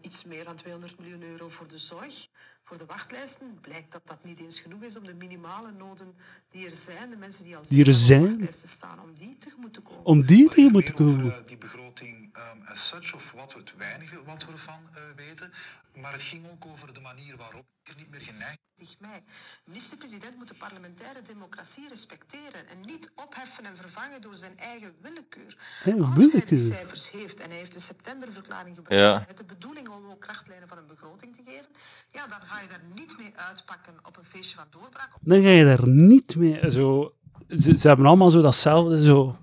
iets 0.00 0.24
meer 0.24 0.44
dan 0.44 0.56
200 0.56 0.98
miljoen 0.98 1.22
euro 1.22 1.48
voor 1.48 1.68
de 1.68 1.78
zorg. 1.78 2.28
Voor 2.72 2.80
de 2.80 2.92
wachtlijsten 2.92 3.58
blijkt 3.60 3.92
dat 3.92 4.02
dat 4.04 4.24
niet 4.24 4.40
eens 4.40 4.60
genoeg 4.60 4.82
is 4.82 4.96
om 4.96 5.04
de 5.04 5.14
minimale 5.14 5.72
noden 5.72 6.14
die 6.48 6.64
er 6.64 6.70
zijn, 6.70 7.10
de 7.10 7.16
mensen 7.16 7.44
die 7.44 7.56
al 7.56 7.62
die 7.68 7.86
er 7.86 7.94
zijn, 7.94 8.28
wachtlijsten 8.28 8.68
staan, 8.68 9.00
om 9.00 9.14
die 9.14 9.38
tegemoet 9.38 9.72
te 9.74 9.80
komen. 9.80 10.04
Om 10.04 10.26
die 10.26 10.48
tegemoet 10.48 10.86
te 10.86 10.92
komen. 10.92 11.24
Over, 11.24 11.40
uh, 11.40 11.46
die 11.46 11.58
begroting 11.58 12.36
um, 12.36 12.62
as 12.66 12.88
such, 12.88 13.14
of 13.14 13.32
wat 13.32 13.52
we 13.52 13.58
het 13.58 13.76
weinige 13.76 14.22
wat 14.24 14.44
we 14.44 14.52
ervan 14.52 14.80
uh, 14.94 15.02
weten. 15.16 15.52
Maar 16.00 16.12
het 16.12 16.22
ging 16.22 16.50
ook 16.50 16.66
over 16.66 16.94
de 16.94 17.00
manier 17.00 17.36
waarop 17.36 17.64
er 17.82 17.94
niet 17.96 18.10
meer 18.10 18.20
geneigd 18.20 18.60
mei. 18.98 19.22
Minister-president 19.64 20.36
moet 20.36 20.48
de 20.48 20.54
parlementaire 20.54 21.22
democratie 21.22 21.88
respecteren 21.88 22.68
en 22.68 22.80
niet 22.80 23.10
opheffen 23.14 23.64
en 23.64 23.76
vervangen 23.76 24.20
door 24.20 24.36
zijn 24.36 24.58
eigen 24.58 24.94
willekeur. 25.00 25.56
Als 26.00 26.32
hij 26.32 26.44
de 26.44 26.56
cijfers 26.56 27.10
heeft 27.10 27.40
en 27.40 27.48
hij 27.48 27.58
heeft 27.58 27.72
de 27.72 27.80
septemberverklaring 27.80 28.76
gebruikt 28.76 29.26
met 29.26 29.36
de 29.36 29.44
bedoeling 29.44 29.88
om 29.88 30.10
ook 30.10 30.20
krachtlijnen 30.20 30.68
van 30.68 30.78
een 30.78 30.86
begroting 30.86 31.36
te 31.36 31.42
geven, 31.44 31.68
ja, 32.10 32.26
dan 32.26 32.40
ga 32.40 32.60
je 32.62 32.68
daar 32.68 32.82
niet 32.94 33.14
mee 33.18 33.32
uitpakken 33.48 33.94
op 34.06 34.16
een 34.16 34.24
feestje 34.24 34.56
van 34.56 34.66
doorbraak. 34.70 35.10
Dan 35.20 35.42
ga 35.42 35.48
je 35.48 35.64
daar 35.64 35.88
niet 35.88 36.36
mee 36.36 36.70
zo... 36.70 37.12
Ze, 37.48 37.78
ze 37.78 37.88
hebben 37.88 38.06
allemaal 38.06 38.30
zo 38.30 38.40
datzelfde, 38.40 39.02
zo... 39.02 39.36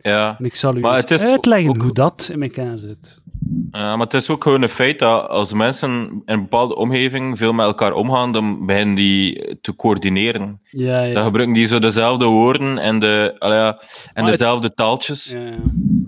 Ja. 0.00 0.36
En 0.38 0.44
ik 0.44 0.54
zal 0.54 0.76
u 0.76 0.84
uitleggen 0.84 1.80
hoe 1.80 1.92
dat 1.92 2.28
in 2.32 2.42
elkaar 2.42 2.78
zit. 2.78 3.22
Ja, 3.70 3.96
maar 3.96 4.06
het 4.06 4.14
is 4.14 4.30
ook 4.30 4.42
gewoon 4.42 4.62
een 4.62 4.68
feit 4.68 4.98
dat 4.98 5.28
als 5.28 5.52
mensen 5.52 5.90
in 5.90 6.22
een 6.24 6.40
bepaalde 6.40 6.76
omgeving 6.76 7.38
veel 7.38 7.52
met 7.52 7.66
elkaar 7.66 7.92
omgaan, 7.92 8.32
dan 8.32 8.66
beginnen 8.66 8.94
die 8.94 9.58
te 9.60 9.74
coördineren. 9.76 10.60
Ja, 10.62 11.02
ja. 11.02 11.14
Dan 11.14 11.24
gebruiken 11.24 11.54
die 11.54 11.64
zo 11.64 11.78
dezelfde 11.78 12.24
woorden 12.24 12.78
en, 12.78 12.98
de, 12.98 13.36
ja, 13.38 13.80
en 14.12 14.24
dezelfde 14.24 14.74
taaltjes. 14.74 15.30
Ja, 15.30 15.56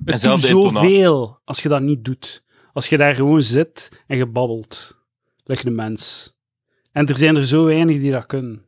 doet 0.05 0.41
zoveel 0.41 1.39
als 1.45 1.63
je 1.63 1.69
dat 1.69 1.83
niet 1.83 2.05
doet. 2.05 2.43
Als 2.73 2.89
je 2.89 2.97
daar 2.97 3.15
gewoon 3.15 3.43
zit 3.43 4.03
en 4.07 4.17
je 4.17 4.27
Leg 5.51 5.63
de 5.63 5.71
mens. 5.71 6.35
En 6.93 7.07
er 7.07 7.19
zijn 7.19 7.37
er 7.37 7.47
zo 7.47 7.65
weinig 7.65 8.01
die 8.01 8.11
dat 8.11 8.27
kunnen. 8.27 8.63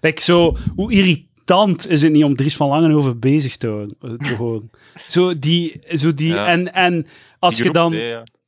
Like 0.00 0.22
zo, 0.22 0.56
hoe 0.74 0.92
irritant 0.92 1.88
is 1.88 2.02
het 2.02 2.12
niet 2.12 2.24
om 2.24 2.36
Dries 2.36 2.56
van 2.56 2.68
Langenhoven 2.68 3.20
bezig 3.20 3.56
te, 3.56 3.86
houden. 4.18 4.70
zo 5.08 5.38
die, 5.38 5.80
zo 5.88 6.14
die 6.14 6.36
en, 6.36 6.72
en 6.72 7.06
als 7.38 7.58
je 7.58 7.70
dan 7.70 7.94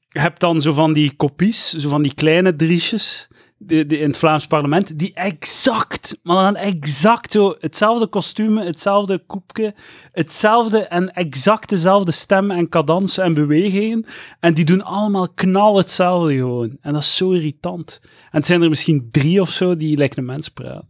hebt 0.08 0.40
dan 0.40 0.60
zo 0.60 0.72
van 0.72 0.92
die 0.92 1.12
kopies, 1.16 1.74
zo 1.74 1.88
van 1.88 2.02
die 2.02 2.14
kleine 2.14 2.56
driesjes 2.56 3.28
die 3.58 3.86
in 3.86 4.08
het 4.08 4.16
Vlaams 4.16 4.46
parlement, 4.46 4.98
die 4.98 5.14
exact, 5.14 6.20
maar 6.22 6.52
dan 6.52 6.62
exact 6.62 7.32
zo, 7.32 7.54
hetzelfde 7.58 8.06
kostuum, 8.06 8.56
hetzelfde 8.56 9.18
koepje, 9.18 9.74
hetzelfde 10.10 10.78
en 10.78 11.14
exact 11.14 11.68
dezelfde 11.68 12.12
stem 12.12 12.50
en 12.50 12.68
cadans 12.68 13.18
en 13.18 13.34
bewegingen. 13.34 14.04
En 14.40 14.54
die 14.54 14.64
doen 14.64 14.82
allemaal 14.82 15.28
knal 15.28 15.76
hetzelfde 15.76 16.34
gewoon. 16.34 16.76
En 16.80 16.92
dat 16.92 17.02
is 17.02 17.16
zo 17.16 17.30
irritant. 17.30 18.00
En 18.02 18.38
het 18.38 18.46
zijn 18.46 18.62
er 18.62 18.68
misschien 18.68 19.08
drie 19.10 19.40
of 19.40 19.50
zo 19.50 19.76
die 19.76 19.96
lijken 19.96 20.18
een 20.18 20.24
mens 20.24 20.48
praten. 20.48 20.88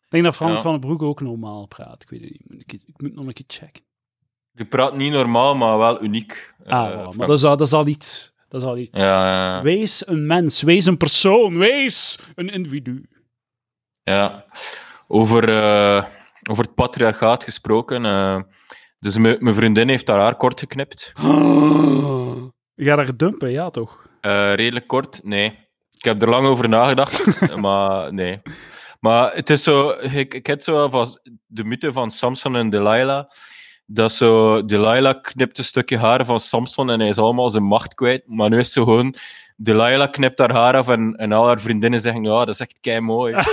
Ik 0.00 0.16
denk 0.16 0.24
dat 0.24 0.36
Frank 0.36 0.60
van 0.60 0.70
den 0.70 0.80
Broek 0.80 1.02
ook 1.02 1.20
normaal 1.20 1.66
praat. 1.66 2.02
Ik 2.02 2.10
weet 2.10 2.20
het 2.20 2.30
niet. 2.44 2.62
Ik, 2.72 2.82
ik 2.86 3.00
moet 3.00 3.14
nog 3.14 3.26
een 3.26 3.32
keer 3.32 3.44
checken. 3.46 3.82
Je 4.52 4.64
praat 4.64 4.96
niet 4.96 5.12
normaal, 5.12 5.54
maar 5.54 5.78
wel 5.78 6.02
uniek. 6.02 6.54
Ah, 6.66 6.90
uh, 6.90 7.10
maar 7.10 7.26
dat 7.26 7.38
is, 7.38 7.44
al, 7.44 7.56
dat 7.56 7.66
is 7.66 7.72
al 7.72 7.86
iets. 7.86 8.32
Dat 8.50 8.60
is 8.60 8.66
al 8.66 8.78
iets. 8.78 8.98
Ja, 8.98 9.56
ja, 9.56 9.62
Wees 9.62 10.06
een 10.06 10.26
mens, 10.26 10.62
wees 10.62 10.86
een 10.86 10.96
persoon, 10.96 11.58
wees 11.58 12.18
een 12.34 12.48
individu. 12.48 13.08
Ja, 14.02 14.44
over, 15.08 15.48
uh, 15.48 16.04
over 16.50 16.64
het 16.64 16.74
patriarchaat 16.74 17.44
gesproken. 17.44 18.04
Uh, 18.04 18.40
dus 18.98 19.18
mijn 19.18 19.54
vriendin 19.54 19.88
heeft 19.88 20.08
haar 20.08 20.20
haar 20.20 20.36
kort 20.36 20.60
geknipt. 20.60 21.12
Je 22.74 22.84
gaat 22.86 22.96
haar 22.96 23.16
dumpen, 23.16 23.50
ja 23.50 23.70
toch? 23.70 24.08
redelijk 24.20 24.86
kort, 24.86 25.20
nee. 25.24 25.46
Ik 25.90 26.04
heb 26.04 26.22
er 26.22 26.28
lang 26.28 26.46
over 26.46 26.68
nagedacht, 26.68 27.40
maar 27.56 28.14
nee. 28.14 28.42
Maar 29.00 29.32
het 29.34 29.50
is 29.50 29.62
zo, 29.62 29.90
ik, 29.90 30.34
ik 30.34 30.46
heb 30.46 30.62
zo 30.62 30.88
van 30.88 31.18
de 31.46 31.64
mythe 31.64 31.92
van 31.92 32.10
Samson 32.10 32.56
en 32.56 32.70
Delilah 32.70 33.24
dat 33.92 34.12
zo, 34.12 34.64
Delilah 34.64 35.20
knipt 35.22 35.58
een 35.58 35.64
stukje 35.64 35.98
haar 35.98 36.24
van 36.24 36.40
Samson 36.40 36.90
en 36.90 37.00
hij 37.00 37.08
is 37.08 37.18
allemaal 37.18 37.50
zijn 37.50 37.64
macht 37.64 37.94
kwijt. 37.94 38.22
Maar 38.26 38.50
nu 38.50 38.58
is 38.58 38.72
zo 38.72 38.84
gewoon, 38.84 39.14
Delilah 39.56 40.10
knipt 40.10 40.38
haar 40.38 40.52
haar 40.52 40.76
af 40.76 40.88
en, 40.88 41.16
en 41.16 41.32
al 41.32 41.46
haar 41.46 41.60
vriendinnen 41.60 42.00
zeggen, 42.00 42.24
ja, 42.24 42.44
dat 42.44 42.54
is 42.54 42.60
echt 42.60 42.78
kei 42.80 43.00
mooi. 43.00 43.34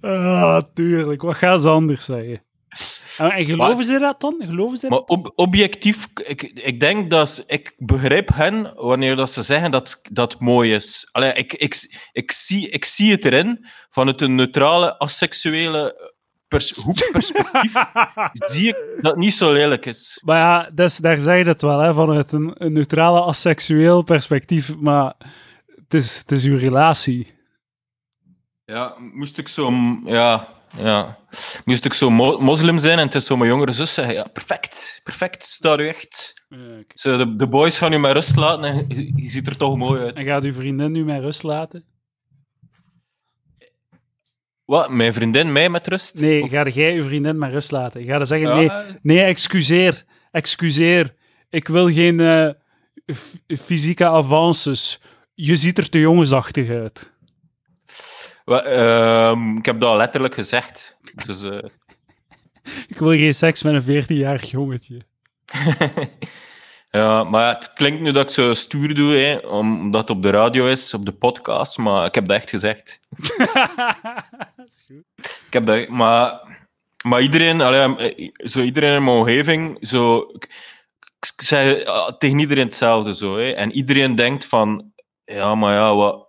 ah, 0.00 0.62
tuurlijk. 0.74 1.22
Wat 1.22 1.34
gaan 1.34 1.60
ze 1.60 1.68
anders 1.68 2.04
zeggen? 2.04 2.42
En 3.18 3.44
geloven 3.44 3.84
ze 3.84 3.98
dat 3.98 4.20
dan? 4.20 4.34
Geloven 4.38 4.76
ze 4.76 4.88
maar 4.88 4.98
Ob 4.98 5.32
objectief, 5.34 6.06
ik, 6.14 6.42
ik 6.42 6.80
denk 6.80 7.10
dat 7.10 7.44
ik 7.46 7.74
begrijp 7.78 8.34
hen 8.34 8.72
wanneer 8.74 9.16
dat 9.16 9.30
ze 9.30 9.42
zeggen 9.42 9.70
dat 9.70 10.00
dat 10.10 10.40
mooi 10.40 10.74
is. 10.74 11.08
Allee, 11.12 11.32
ik, 11.32 11.52
ik, 11.52 11.98
ik, 12.12 12.32
zie, 12.32 12.68
ik 12.68 12.84
zie 12.84 13.10
het 13.10 13.24
erin 13.24 13.66
van 13.90 14.06
het 14.06 14.20
een 14.20 14.34
neutrale, 14.34 14.98
asexuele 14.98 16.12
pers 16.54 16.70
hoekperspectief 16.70 17.72
zie 18.52 18.68
ik 18.68 18.76
dat 19.00 19.10
het 19.10 19.20
niet 19.20 19.34
zo 19.34 19.52
lelijk 19.52 19.86
is. 19.86 20.20
Maar 20.24 20.38
ja, 20.38 20.70
dus, 20.72 20.96
daar 20.96 21.20
zeg 21.20 21.38
je 21.38 21.44
het 21.44 21.62
wel, 21.62 21.78
hè, 21.78 21.94
vanuit 21.94 22.32
een, 22.32 22.54
een 22.54 22.72
neutrale, 22.72 23.22
asexueel 23.22 24.02
perspectief, 24.02 24.76
maar 24.76 25.14
het 25.66 25.94
is, 25.94 26.18
het 26.18 26.32
is 26.32 26.44
uw 26.44 26.58
relatie. 26.58 27.34
Ja, 28.64 28.94
moest 28.98 29.38
ik 29.38 29.48
zo... 29.48 29.72
Ja, 30.04 30.48
ja. 30.76 31.18
Moest 31.64 31.84
ik 31.84 31.92
zo 31.92 32.10
mo 32.10 32.38
moslim 32.38 32.78
zijn 32.78 32.98
en 32.98 33.06
het 33.06 33.14
is 33.14 33.26
zo 33.26 33.36
mijn 33.36 33.50
jongere 33.50 33.72
zus 33.72 33.94
zeggen, 33.94 34.14
ja, 34.14 34.24
perfect, 34.32 35.00
perfect, 35.04 35.44
staat 35.44 35.78
u 35.78 35.88
echt 35.88 36.34
Zo, 36.94 37.16
de, 37.16 37.36
de 37.36 37.46
boys 37.46 37.78
gaan 37.78 37.92
u 37.92 37.98
met 37.98 38.12
rust 38.12 38.36
laten 38.36 38.64
en 38.64 38.86
je, 39.16 39.28
ziet 39.28 39.46
er 39.46 39.56
toch 39.56 39.76
mooi 39.76 40.02
uit. 40.02 40.16
En 40.16 40.24
gaat 40.24 40.42
uw 40.42 40.52
vriendin 40.52 40.92
nu 40.92 41.04
met 41.04 41.20
rust 41.20 41.42
laten? 41.42 41.84
Wat? 44.64 44.90
Mijn 44.90 45.12
vriendin 45.12 45.52
mij 45.52 45.68
met 45.68 45.86
rust? 45.86 46.20
Nee, 46.20 46.42
of... 46.42 46.50
ga 46.50 46.68
jij 46.68 46.94
uw 46.94 47.04
vriendin 47.04 47.38
met 47.38 47.50
rust 47.50 47.70
laten? 47.70 48.04
Ga 48.04 48.24
zeggen, 48.24 48.56
nee, 48.56 48.70
nee, 49.02 49.22
excuseer, 49.22 50.04
excuseer. 50.30 51.14
Ik 51.50 51.68
wil 51.68 51.92
geen 51.92 52.18
uh, 52.18 52.50
fysieke 53.58 54.06
avances. 54.06 55.00
Je 55.34 55.56
ziet 55.56 55.78
er 55.78 55.88
te 55.88 55.98
jongensachtig 56.00 56.68
uit. 56.68 57.12
Well, 58.44 58.62
uh, 58.76 59.56
ik 59.58 59.64
heb 59.64 59.80
dat 59.80 59.96
letterlijk 59.96 60.34
gezegd. 60.34 60.96
Dus, 61.26 61.42
uh... 61.42 61.52
ik 62.92 62.98
wil 62.98 63.10
geen 63.10 63.34
seks 63.34 63.62
met 63.62 63.86
een 63.86 64.04
14-jarig 64.04 64.50
jongetje. 64.50 65.00
ja, 66.98 67.24
maar 67.24 67.54
het 67.54 67.72
klinkt 67.72 68.00
nu 68.00 68.12
dat 68.12 68.24
ik 68.24 68.30
zo 68.30 68.52
stoer 68.52 68.94
doe, 68.94 69.14
hè, 69.14 69.36
omdat 69.36 70.00
het 70.00 70.16
op 70.16 70.22
de 70.22 70.30
radio 70.30 70.66
is, 70.66 70.94
op 70.94 71.04
de 71.06 71.12
podcast, 71.12 71.78
maar 71.78 72.06
ik 72.06 72.14
heb 72.14 72.28
dat 72.28 72.36
echt 72.36 72.50
gezegd. 72.50 73.00
is 74.66 74.84
goed. 74.86 75.04
Ik 75.46 75.52
heb 75.52 75.66
dat, 75.66 75.88
maar, 75.88 76.40
maar 77.02 77.22
iedereen, 77.22 77.60
allee, 77.60 78.32
zo 78.36 78.60
iedereen 78.60 78.94
in 78.94 79.04
mijn 79.04 79.16
omgeving, 79.16 79.76
zo, 79.80 80.18
ik, 80.18 80.44
ik 81.20 81.42
zei 81.42 81.84
tegen 82.18 82.38
iedereen 82.38 82.66
hetzelfde 82.66 83.14
zo, 83.14 83.36
hè, 83.36 83.50
en 83.50 83.72
iedereen 83.72 84.14
denkt 84.14 84.46
van, 84.46 84.92
ja, 85.24 85.54
maar 85.54 85.74
ja, 85.74 85.94
wat, 85.94 86.26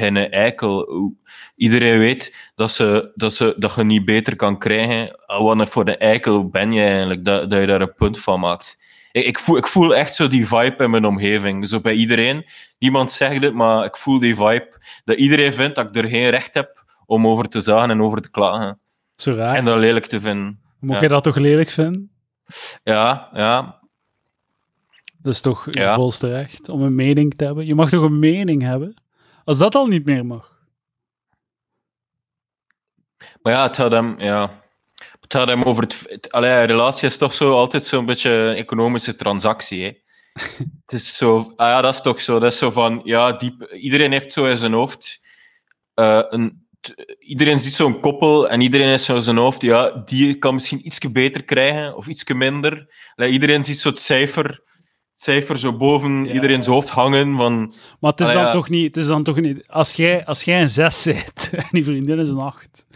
een 0.00 0.30
eikel. 0.30 1.12
Iedereen 1.56 1.98
weet 1.98 2.50
dat, 2.54 2.72
ze, 2.72 3.12
dat, 3.14 3.34
ze, 3.34 3.54
dat 3.58 3.74
je 3.74 3.84
niet 3.84 4.04
beter 4.04 4.36
kan 4.36 4.58
krijgen. 4.58 5.18
Wat 5.26 5.68
voor 5.68 5.88
een 5.88 5.98
eikel 5.98 6.48
ben 6.48 6.72
je 6.72 6.82
eigenlijk, 6.82 7.24
dat, 7.24 7.50
dat 7.50 7.60
je 7.60 7.66
daar 7.66 7.80
een 7.80 7.94
punt 7.94 8.18
van 8.18 8.40
maakt. 8.40 8.78
Ik, 9.24 9.38
voel, 9.38 9.56
ik 9.56 9.66
voel 9.66 9.96
echt 9.96 10.14
zo 10.14 10.28
die 10.28 10.46
vibe 10.46 10.84
in 10.84 10.90
mijn 10.90 11.04
omgeving. 11.04 11.68
Zo 11.68 11.80
bij 11.80 11.94
iedereen. 11.94 12.46
Niemand 12.78 13.12
zegt 13.12 13.42
het, 13.42 13.54
maar 13.54 13.84
ik 13.84 13.96
voel 13.96 14.18
die 14.18 14.34
vibe. 14.34 14.80
Dat 15.04 15.16
iedereen 15.16 15.52
vindt 15.52 15.76
dat 15.76 15.86
ik 15.86 15.96
er 15.96 16.08
geen 16.08 16.30
recht 16.30 16.54
heb 16.54 16.84
om 17.06 17.26
over 17.26 17.48
te 17.48 17.60
zagen 17.60 17.90
en 17.90 18.02
over 18.02 18.20
te 18.20 18.30
klagen. 18.30 18.80
Zo 19.16 19.32
raar. 19.32 19.54
En 19.54 19.64
dat 19.64 19.78
lelijk 19.78 20.06
te 20.06 20.20
vinden. 20.20 20.60
Moet 20.80 21.00
je 21.00 21.08
dat 21.08 21.22
toch 21.22 21.36
lelijk 21.36 21.70
vinden? 21.70 22.10
Ja, 22.82 23.28
ja. 23.32 23.80
Dat 25.18 25.32
is 25.32 25.40
toch 25.40 25.66
ja. 25.70 25.94
volste 25.94 26.28
recht 26.28 26.68
om 26.68 26.82
een 26.82 26.94
mening 26.94 27.34
te 27.34 27.44
hebben. 27.44 27.66
Je 27.66 27.74
mag 27.74 27.88
toch 27.90 28.02
een 28.02 28.18
mening 28.18 28.62
hebben? 28.62 29.02
Als 29.44 29.58
dat 29.58 29.74
al 29.74 29.86
niet 29.86 30.04
meer 30.04 30.26
mag. 30.26 30.54
Maar 33.42 33.52
ja, 33.52 33.62
het 33.62 33.76
hem, 33.76 34.20
ja. 34.20 34.50
Het 35.28 35.36
gaat 35.36 35.48
hem 35.48 35.62
over 35.62 35.82
het. 35.82 36.04
het 36.08 36.32
allee, 36.32 36.64
relatie 36.64 37.08
is 37.08 37.18
toch 37.18 37.34
zo 37.34 37.52
altijd 37.52 37.84
zo'n 37.84 38.06
beetje 38.06 38.30
een 38.30 38.56
economische 38.56 39.16
transactie. 39.16 39.82
Hè? 39.82 39.90
het 40.84 40.92
is 40.92 41.16
zo. 41.16 41.52
Ah 41.56 41.66
ja, 41.66 41.80
dat 41.80 41.94
is 41.94 42.00
toch 42.00 42.20
zo. 42.20 42.38
Dat 42.38 42.52
is 42.52 42.58
zo 42.58 42.70
van. 42.70 43.00
Ja, 43.04 43.32
diep, 43.32 43.72
iedereen 43.72 44.12
heeft 44.12 44.32
zo 44.32 44.46
in 44.46 44.56
zijn 44.56 44.72
hoofd. 44.72 45.20
Uh, 45.94 46.22
een, 46.28 46.66
iedereen 47.18 47.60
ziet 47.60 47.74
zo'n 47.74 48.00
koppel 48.00 48.48
en 48.48 48.60
iedereen 48.60 48.88
heeft 48.88 49.04
zo 49.04 49.14
in 49.14 49.22
zijn 49.22 49.36
hoofd. 49.36 49.62
Ja, 49.62 50.02
die 50.04 50.38
kan 50.38 50.54
misschien 50.54 50.86
iets 50.86 50.98
beter 51.12 51.44
krijgen 51.44 51.96
of 51.96 52.06
iets 52.06 52.32
minder. 52.32 52.94
Allee, 53.14 53.30
iedereen 53.30 53.64
ziet 53.64 53.78
zo 53.78 53.88
het 53.88 53.98
cijfer 53.98 54.64
cijfer 55.16 55.58
zo 55.58 55.76
boven 55.76 56.24
ja, 56.24 56.32
iedereen's 56.32 56.66
hoofd 56.66 56.88
hangen. 56.88 57.36
Van, 57.36 57.74
maar 58.00 58.10
het 58.10 58.20
is, 58.20 58.32
dan 58.32 58.52
toch 58.52 58.68
niet, 58.68 58.86
het 58.86 58.96
is 58.96 59.06
dan 59.06 59.22
toch 59.22 59.40
niet... 59.40 59.68
Als 59.68 59.92
jij, 59.92 60.24
als 60.24 60.42
jij 60.42 60.60
een 60.60 60.70
6 60.70 61.02
zit 61.02 61.50
en 61.52 61.68
die 61.70 61.84
vriendin 61.84 62.18
is 62.18 62.28
een 62.28 62.38
8, 62.38 62.86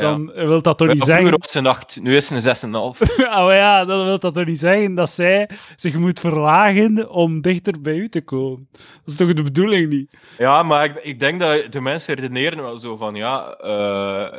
dan 0.00 0.32
wil 0.34 0.62
dat 0.62 0.78
toch 0.78 0.88
niet 0.88 1.04
zeggen... 1.04 1.26
Vroeger 1.26 1.38
was 1.38 1.50
ze 1.50 1.58
een 1.58 1.66
8, 1.66 1.98
nu 2.02 2.16
is 2.16 2.26
ze 2.26 2.34
een 2.34 2.56
6,5. 2.70 2.72
oh 3.18 3.52
ja, 3.62 3.84
dan 3.84 4.04
wil 4.04 4.18
dat 4.18 4.34
toch 4.34 4.46
niet 4.46 4.58
zeggen 4.58 4.94
dat 4.94 5.10
zij 5.10 5.50
zich 5.76 5.96
moet 5.96 6.20
verlagen 6.20 7.10
om 7.10 7.40
dichter 7.40 7.80
bij 7.80 7.96
u 7.96 8.08
te 8.08 8.20
komen. 8.20 8.68
Dat 8.70 8.80
is 9.04 9.16
toch 9.16 9.32
de 9.32 9.42
bedoeling 9.42 9.88
niet? 9.88 10.10
Ja, 10.38 10.62
maar 10.62 10.84
ik, 10.84 10.96
ik 11.02 11.20
denk 11.20 11.40
dat 11.40 11.72
de 11.72 11.80
mensen 11.80 12.14
redeneren 12.14 12.62
wel 12.62 12.78
zo 12.78 12.96
van, 12.96 13.14
ja... 13.14 13.58
Uh, 13.64 14.38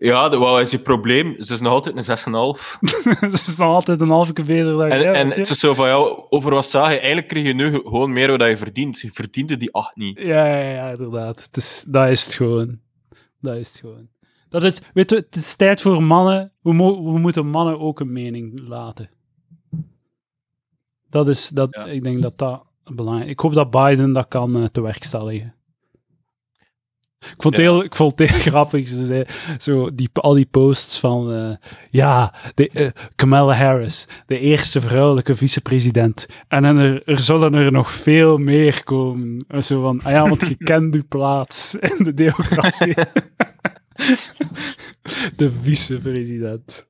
ja, 0.00 0.38
wat 0.38 0.60
is 0.60 0.70
je 0.70 0.78
probleem? 0.78 1.42
Ze 1.42 1.52
is 1.52 1.60
nog 1.60 1.72
altijd 1.72 2.08
een 2.08 2.18
6,5. 2.56 2.60
Ze 3.36 3.50
is 3.50 3.56
nog 3.56 3.68
altijd 3.68 4.00
een 4.00 4.08
halve 4.08 4.32
keer 4.32 4.44
beter 4.44 4.64
dan 4.64 4.90
En, 4.90 5.14
en 5.14 5.28
het 5.28 5.50
is 5.50 5.58
zo 5.58 5.74
van, 5.74 5.86
ja, 5.86 5.94
over 6.28 6.54
wat 6.54 6.66
zag 6.66 6.88
je? 6.88 6.98
Eigenlijk 6.98 7.28
kreeg 7.28 7.46
je 7.46 7.54
nu 7.54 7.72
gewoon 7.72 8.12
meer 8.12 8.38
wat 8.38 8.48
je 8.48 8.56
verdient. 8.56 9.00
Je 9.00 9.10
verdiende 9.12 9.56
die 9.56 9.72
8 9.72 9.96
niet. 9.96 10.18
Ja, 10.18 10.46
ja, 10.46 10.70
ja 10.70 10.90
inderdaad. 10.90 11.42
Het 11.42 11.56
is, 11.56 11.84
dat 11.86 12.08
is 12.08 12.24
het 12.24 12.34
gewoon. 12.34 12.78
Dat 13.40 13.56
is 13.56 13.68
het 13.68 13.78
gewoon. 13.80 14.08
Dat 14.50 14.62
is, 14.62 14.80
weet 14.94 15.10
je, 15.10 15.16
het 15.16 15.36
is 15.36 15.54
tijd 15.54 15.80
voor 15.80 16.02
mannen. 16.02 16.52
We, 16.62 16.72
mo 16.72 17.12
we 17.12 17.18
moeten 17.18 17.46
mannen 17.46 17.78
ook 17.78 18.00
een 18.00 18.12
mening 18.12 18.68
laten. 18.68 19.10
Dat 21.08 21.28
is, 21.28 21.48
dat, 21.48 21.76
ik 21.86 22.02
denk 22.02 22.20
dat 22.20 22.38
dat 22.38 22.62
belangrijk 22.84 23.26
is. 23.26 23.32
Ik 23.32 23.40
hoop 23.40 23.54
dat 23.54 23.70
Biden 23.70 24.12
dat 24.12 24.28
kan 24.28 24.58
uh, 24.58 24.64
te 24.64 24.80
werkstelligen. 24.80 25.54
Ik 27.18 27.42
vond, 27.42 27.54
het 27.54 27.62
heel, 27.62 27.84
ik 27.84 27.94
vond 27.94 28.18
het 28.18 28.30
heel 28.30 28.40
grappig. 28.50 28.88
Ze 28.88 29.06
zei, 29.06 29.24
zo 29.58 29.94
die, 29.94 30.08
al 30.12 30.34
die 30.34 30.46
posts 30.50 30.98
van. 30.98 31.32
Uh, 31.32 31.56
ja, 31.90 32.34
de, 32.54 32.70
uh, 32.72 32.88
Kamala 33.14 33.54
Harris, 33.54 34.08
de 34.26 34.38
eerste 34.38 34.80
vrouwelijke 34.80 35.34
vicepresident. 35.34 36.26
En 36.48 36.64
er, 36.64 37.02
er 37.04 37.18
zullen 37.18 37.54
er 37.54 37.72
nog 37.72 37.90
veel 37.90 38.38
meer 38.38 38.84
komen. 38.84 39.44
Zo 39.58 39.82
van. 39.82 40.02
Ah 40.02 40.12
ja, 40.12 40.28
want 40.28 40.46
je 40.46 40.56
kent 40.72 40.94
uw 40.94 41.06
plaats 41.08 41.74
in 41.74 42.04
de 42.04 42.14
democratie. 42.14 42.94
de 45.36 45.50
vicepresident. 45.50 46.88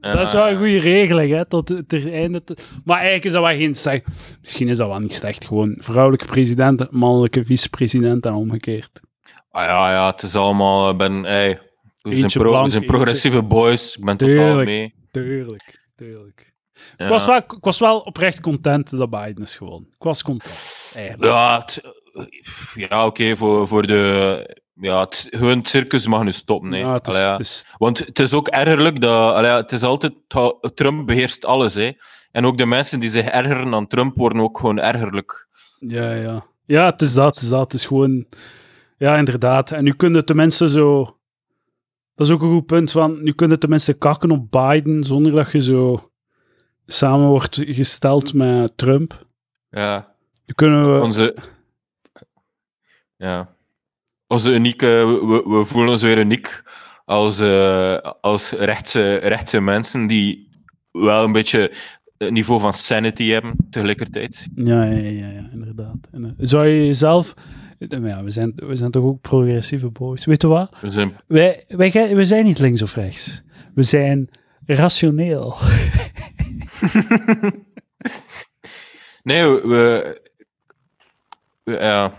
Dat 0.00 0.20
is 0.20 0.32
wel 0.32 0.48
een 0.48 0.56
goede 0.56 0.80
regeling, 0.80 1.32
hè, 1.32 1.44
tot 1.44 1.68
het 1.68 2.06
einde. 2.06 2.44
Te... 2.44 2.56
Maar 2.84 2.96
eigenlijk 2.96 3.24
is 3.24 3.32
dat 3.32 3.42
wel 3.42 3.56
geen 3.56 3.74
slecht. 3.74 4.04
Misschien 4.40 4.68
is 4.68 4.76
dat 4.76 4.88
wel 4.88 4.98
niet 4.98 5.12
slecht. 5.12 5.44
Gewoon 5.44 5.76
vrouwelijke 5.78 6.26
president, 6.26 6.90
mannelijke 6.90 7.44
vicepresident 7.44 8.26
en 8.26 8.34
omgekeerd. 8.34 9.00
Ah, 9.50 9.64
ja, 9.64 9.92
ja, 9.92 10.10
het 10.10 10.22
is 10.22 10.34
allemaal... 10.34 10.90
Ik 10.90 10.96
ben, 10.96 11.22
hey, 11.22 11.60
we 12.02 12.16
zijn, 12.16 12.30
pro, 12.30 12.62
we 12.62 12.70
zijn 12.70 12.86
progressieve 12.86 13.42
boys. 13.42 13.96
Ik 13.96 14.04
ben 14.04 14.16
totaal 14.16 14.64
mee. 14.64 14.94
Tuurlijk, 15.10 15.88
tuurlijk. 15.96 16.54
Ja. 16.96 17.04
Ik, 17.04 17.10
was 17.10 17.26
wel, 17.26 17.36
ik 17.36 17.56
was 17.60 17.78
wel 17.78 17.98
oprecht 17.98 18.40
content 18.40 18.96
dat 18.96 19.10
Biden 19.10 19.42
is 19.42 19.56
gewoon. 19.56 19.82
Ik 19.82 20.02
was 20.02 20.22
content, 20.22 20.92
eigenlijk. 20.94 21.32
Ja, 21.32 21.66
ja 22.74 23.06
oké, 23.06 23.22
okay, 23.22 23.36
voor, 23.36 23.68
voor 23.68 23.86
de... 23.86 24.60
Ja, 24.82 25.00
het, 25.00 25.26
gewoon 25.30 25.64
circus 25.66 26.06
mag 26.06 26.22
nu 26.22 26.32
stoppen. 26.32 26.70
Nee. 26.70 26.80
Ja, 26.80 26.92
het 26.92 27.08
is, 27.08 27.14
ja. 27.14 27.30
Het 27.30 27.40
is... 27.40 27.66
Want 27.76 27.98
het 27.98 28.18
is 28.18 28.32
ook 28.32 28.48
ergerlijk 28.48 29.00
dat... 29.00 29.34
Allee, 29.34 29.50
het 29.50 29.72
is 29.72 29.82
altijd... 29.82 30.12
Trump 30.74 31.06
beheerst 31.06 31.44
alles, 31.44 31.74
hè. 31.74 31.92
En 32.32 32.46
ook 32.46 32.58
de 32.58 32.66
mensen 32.66 33.00
die 33.00 33.10
zich 33.10 33.26
ergeren 33.26 33.74
aan 33.74 33.86
Trump 33.86 34.16
worden 34.16 34.42
ook 34.42 34.58
gewoon 34.58 34.78
ergerlijk. 34.78 35.48
Ja, 35.78 36.12
ja. 36.12 36.44
Ja, 36.64 36.86
het 36.86 37.02
is 37.02 37.14
dat. 37.14 37.34
Het 37.34 37.44
is, 37.44 37.48
dat. 37.48 37.60
Het 37.60 37.72
is 37.72 37.86
gewoon... 37.86 38.26
Ja, 38.96 39.16
inderdaad. 39.16 39.70
En 39.70 39.84
nu 39.84 39.92
kunnen 39.92 40.26
de 40.26 40.34
mensen 40.34 40.68
zo... 40.68 41.18
Dat 42.14 42.26
is 42.26 42.32
ook 42.32 42.42
een 42.42 42.52
goed 42.52 42.66
punt 42.66 42.90
van... 42.90 43.22
Nu 43.22 43.32
kunnen 43.32 43.60
de 43.60 43.68
mensen 43.68 43.98
kakken 43.98 44.30
op 44.30 44.50
Biden 44.50 45.04
zonder 45.04 45.32
dat 45.32 45.52
je 45.52 45.60
zo 45.60 46.10
samen 46.86 47.28
wordt 47.28 47.62
gesteld 47.64 48.34
met 48.34 48.76
Trump. 48.76 49.26
Ja. 49.70 50.14
Nu 50.46 50.54
kunnen 50.54 50.94
we... 50.94 51.00
Onze... 51.00 51.36
Ja. 53.16 53.54
Onze 54.32 54.54
unieke... 54.54 54.86
We, 54.86 55.42
we 55.58 55.64
voelen 55.64 55.90
ons 55.90 56.02
weer 56.02 56.18
uniek 56.18 56.62
als, 57.04 57.40
uh, 57.40 57.96
als 58.20 58.50
rechtse, 58.50 59.16
rechtse 59.16 59.60
mensen 59.60 60.06
die 60.06 60.48
wel 60.92 61.24
een 61.24 61.32
beetje 61.32 61.72
het 62.18 62.30
niveau 62.30 62.60
van 62.60 62.74
sanity 62.74 63.28
hebben 63.28 63.56
tegelijkertijd. 63.70 64.48
Ja, 64.54 64.84
ja, 64.84 64.98
ja, 64.98 65.28
ja 65.28 65.48
inderdaad. 65.52 65.96
Zou 66.38 66.66
je 66.66 66.86
jezelf 66.86 67.34
ja, 67.78 68.22
we, 68.22 68.30
zijn, 68.30 68.52
we 68.56 68.76
zijn 68.76 68.90
toch 68.90 69.04
ook 69.04 69.20
progressieve 69.20 69.90
boys. 69.90 70.24
Weet 70.24 70.42
je 70.42 70.48
wat? 70.48 70.76
We 70.80 70.90
zijn... 70.90 71.12
Wij, 71.26 71.64
wij, 71.68 72.16
we 72.16 72.24
zijn 72.24 72.44
niet 72.44 72.58
links 72.58 72.82
of 72.82 72.94
rechts. 72.94 73.42
We 73.74 73.82
zijn 73.82 74.28
rationeel. 74.64 75.54
nee, 79.22 79.44
we... 79.44 80.20
we 81.64 81.72
ja. 81.72 82.12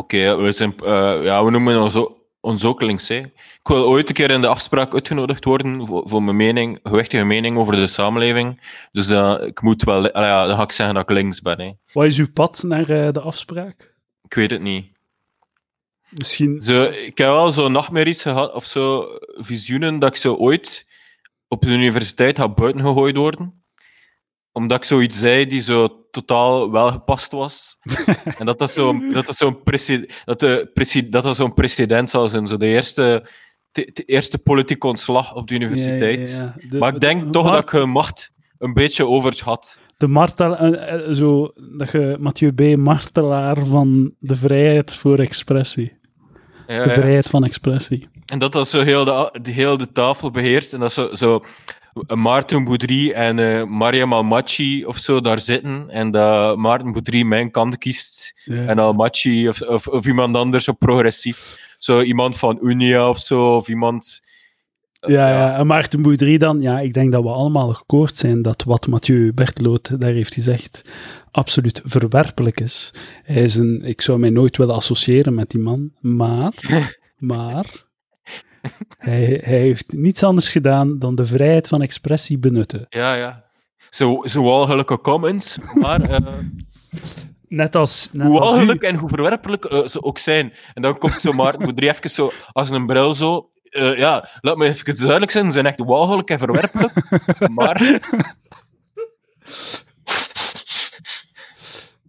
Oké, 0.00 0.52
zijn... 0.52 0.74
Uh, 0.82 1.24
ja, 1.24 1.44
we 1.44 1.50
noemen 1.50 1.82
ons, 1.82 2.08
ons 2.40 2.64
ook 2.64 2.82
links. 2.82 3.08
Hè. 3.08 3.16
Ik 3.16 3.60
wil 3.62 3.86
ooit 3.86 4.08
een 4.08 4.14
keer 4.14 4.30
in 4.30 4.40
de 4.40 4.46
afspraak 4.46 4.92
uitgenodigd 4.94 5.44
worden 5.44 5.86
voor, 5.86 6.08
voor 6.08 6.22
mijn 6.22 6.36
mening, 6.36 6.80
gewichtige 6.82 7.24
mening 7.24 7.58
over 7.58 7.76
de 7.76 7.86
samenleving. 7.86 8.60
Dus 8.92 9.10
uh, 9.10 9.36
ik 9.44 9.62
moet 9.62 9.82
wel... 9.82 10.04
Uh, 10.04 10.12
ja, 10.12 10.46
dan 10.46 10.56
ga 10.56 10.62
ik 10.62 10.72
zeggen 10.72 10.94
dat 10.94 11.10
ik 11.10 11.16
links 11.16 11.40
ben. 11.40 11.60
Hè. 11.60 11.70
Wat 11.92 12.04
is 12.04 12.18
uw 12.18 12.32
pad 12.32 12.62
naar 12.62 12.90
uh, 12.90 13.10
de 13.10 13.20
afspraak? 13.20 13.94
Ik 14.24 14.34
weet 14.34 14.50
het 14.50 14.60
niet. 14.60 14.92
Misschien... 16.08 16.60
Zo, 16.60 16.82
ik 16.82 17.18
heb 17.18 17.28
wel 17.28 17.50
zo 17.50 17.68
nachtmerries 17.68 18.22
gehad, 18.22 18.52
of 18.52 18.64
zo 18.64 19.06
visioenen, 19.36 19.98
dat 19.98 20.10
ik 20.10 20.16
zo 20.16 20.34
ooit 20.34 20.88
op 21.48 21.62
de 21.62 21.70
universiteit 21.70 22.38
ga 22.38 22.48
buiten 22.48 22.82
gegooid 22.82 23.16
worden. 23.16 23.59
Omdat 24.52 24.78
ik 24.78 24.84
zoiets 24.84 25.18
zei 25.18 25.46
die 25.46 25.60
zo 25.60 26.06
totaal 26.10 26.70
wel 26.70 26.90
gepast 26.90 27.32
was. 27.32 27.78
en 28.38 28.46
dat 28.46 28.58
dat 28.58 28.70
zo'n 28.70 29.12
dat 29.12 29.26
dat 29.26 29.36
zo'n 29.36 29.58
dat 30.24 30.40
de 30.40 31.06
dat 31.10 31.22
dat 31.22 31.36
zo'n 31.36 31.54
precedent 31.54 32.10
zal 32.10 32.28
zijn. 32.28 32.46
Zo 32.46 32.56
de 32.56 32.66
eerste 32.66 33.28
de, 33.72 34.02
eerste 34.06 34.38
politieke 34.38 34.86
ontslag 34.86 35.34
op 35.34 35.48
de 35.48 35.54
universiteit. 35.54 36.44
maar 36.78 36.94
ik 36.94 37.00
denk 37.00 37.32
toch 37.32 37.50
dat 37.50 37.72
ik 37.72 37.86
macht 37.86 38.30
een 38.58 38.72
beetje 38.72 39.06
overschat. 39.06 39.80
De 39.96 40.08
martel, 40.08 40.56
zo, 41.14 41.52
dat 41.78 41.90
je 41.90 42.16
Mathieu 42.20 42.52
B. 42.52 42.76
martelaar 42.76 43.66
van 43.66 44.14
de 44.18 44.36
vrijheid 44.36 44.94
voor 44.94 45.18
expressie. 45.18 45.98
Ja, 46.66 46.84
de 46.84 46.92
vrijheid 46.92 47.28
van 47.28 47.44
expressie. 47.44 48.08
En 48.26 48.38
dat 48.38 48.52
dat 48.52 48.68
zo 48.68 48.82
heel 48.82 49.04
de, 49.04 49.38
de, 49.42 49.50
heel 49.50 49.76
de 49.76 49.92
tafel 49.92 50.30
beheerst. 50.30 50.72
En 50.72 50.80
dat 50.80 50.92
zo, 50.92 51.14
zo 51.14 51.44
Maarten 52.14 52.64
Boudry 52.64 53.10
en 53.10 53.38
uh, 53.38 53.64
Mariam 53.64 54.12
Almachi 54.12 54.84
of 54.84 54.98
zo 54.98 55.20
daar 55.20 55.38
zitten. 55.38 55.90
En 55.90 56.10
dat 56.10 56.56
Maarten 56.56 56.92
Boudry 56.92 57.22
mijn 57.22 57.50
kant 57.50 57.78
kiest. 57.78 58.34
En 58.44 58.78
Almachi 58.78 59.48
of, 59.48 59.60
of, 59.60 59.86
of, 59.86 60.06
iemand 60.06 60.36
anders 60.36 60.68
op 60.68 60.78
progressief. 60.78 61.68
Zo 61.78 62.00
iemand 62.00 62.38
van 62.38 62.58
Unia 62.62 63.08
of 63.08 63.18
zo. 63.18 63.56
Of 63.56 63.68
iemand. 63.68 64.20
Ja, 65.00 65.28
ja, 65.28 65.54
en 65.58 65.66
Maarten 65.66 66.02
Boudry 66.02 66.38
dan. 66.38 66.60
Ja, 66.60 66.80
ik 66.80 66.94
denk 66.94 67.12
dat 67.12 67.22
we 67.22 67.28
allemaal 67.28 67.74
gekoord 67.74 68.16
zijn 68.18 68.42
dat 68.42 68.64
wat 68.64 68.86
Mathieu 68.86 69.32
Bertloot 69.32 70.00
daar 70.00 70.12
heeft 70.12 70.34
gezegd 70.34 70.82
absoluut 71.30 71.80
verwerpelijk 71.84 72.60
is. 72.60 72.92
Hij 73.22 73.42
is 73.42 73.54
een, 73.54 73.82
ik 73.84 74.00
zou 74.00 74.18
mij 74.18 74.30
nooit 74.30 74.56
willen 74.56 74.74
associëren 74.74 75.34
met 75.34 75.50
die 75.50 75.60
man, 75.60 75.92
maar, 76.00 76.52
maar 77.16 77.84
hij, 78.96 79.40
hij 79.44 79.58
heeft 79.58 79.92
niets 79.92 80.22
anders 80.22 80.48
gedaan 80.48 80.98
dan 80.98 81.14
de 81.14 81.24
vrijheid 81.24 81.68
van 81.68 81.82
expressie 81.82 82.38
benutten. 82.38 82.86
Ja, 82.88 83.14
ja. 83.14 83.44
Zo, 83.90 84.22
zo 84.24 84.42
walgelijke 84.42 85.00
comments, 85.00 85.58
maar... 85.74 86.10
Uh... 86.10 86.16
Net 87.48 87.76
als... 87.76 88.08
Net 88.12 88.26
hoe 88.26 88.38
walgelijk 88.38 88.82
en 88.82 88.94
hoe 88.94 89.08
verwerpelijk 89.08 89.64
uh, 89.64 89.86
ze 89.86 90.02
ook 90.02 90.18
zijn. 90.18 90.52
En 90.74 90.82
dan 90.82 90.98
komt 90.98 91.20
zo 91.20 91.32
maar, 91.32 91.54
moet 91.58 91.82
er 91.82 91.88
even 91.88 92.10
zo, 92.10 92.30
als 92.52 92.70
een 92.70 92.86
bril 92.86 93.14
zo... 93.14 93.50
Uh, 93.70 93.98
ja, 93.98 94.28
laat 94.40 94.56
me 94.56 94.66
even 94.66 94.96
duidelijk 94.96 95.30
zijn, 95.30 95.44
ze 95.44 95.50
zijn 95.50 95.66
echt 95.66 95.78
walgelijk 95.78 96.30
en 96.30 96.38
verwerpelijk, 96.38 96.92
maar... 97.58 98.00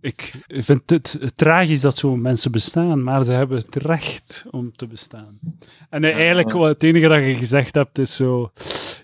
Ik 0.02 0.34
vind 0.48 0.90
het, 0.90 1.32
tragisch 1.36 1.82
dat 1.82 1.98
zo'n 1.98 2.22
mensen 2.22 2.52
bestaan, 2.52 3.04
maar 3.04 3.24
ze 3.24 3.32
hebben 3.32 3.58
het 3.58 3.76
recht 3.76 4.46
om 4.52 4.76
te 4.76 4.88
bestaan. 4.88 5.40
En 5.90 6.04
eigenlijk, 6.04 6.52
wat 6.52 6.68
het 6.68 6.84
enige 6.84 7.08
dat 7.08 7.26
je 7.26 7.36
gezegd 7.36 7.76
hebt, 7.76 7.98
is 7.98 8.16
zo... 8.16 8.52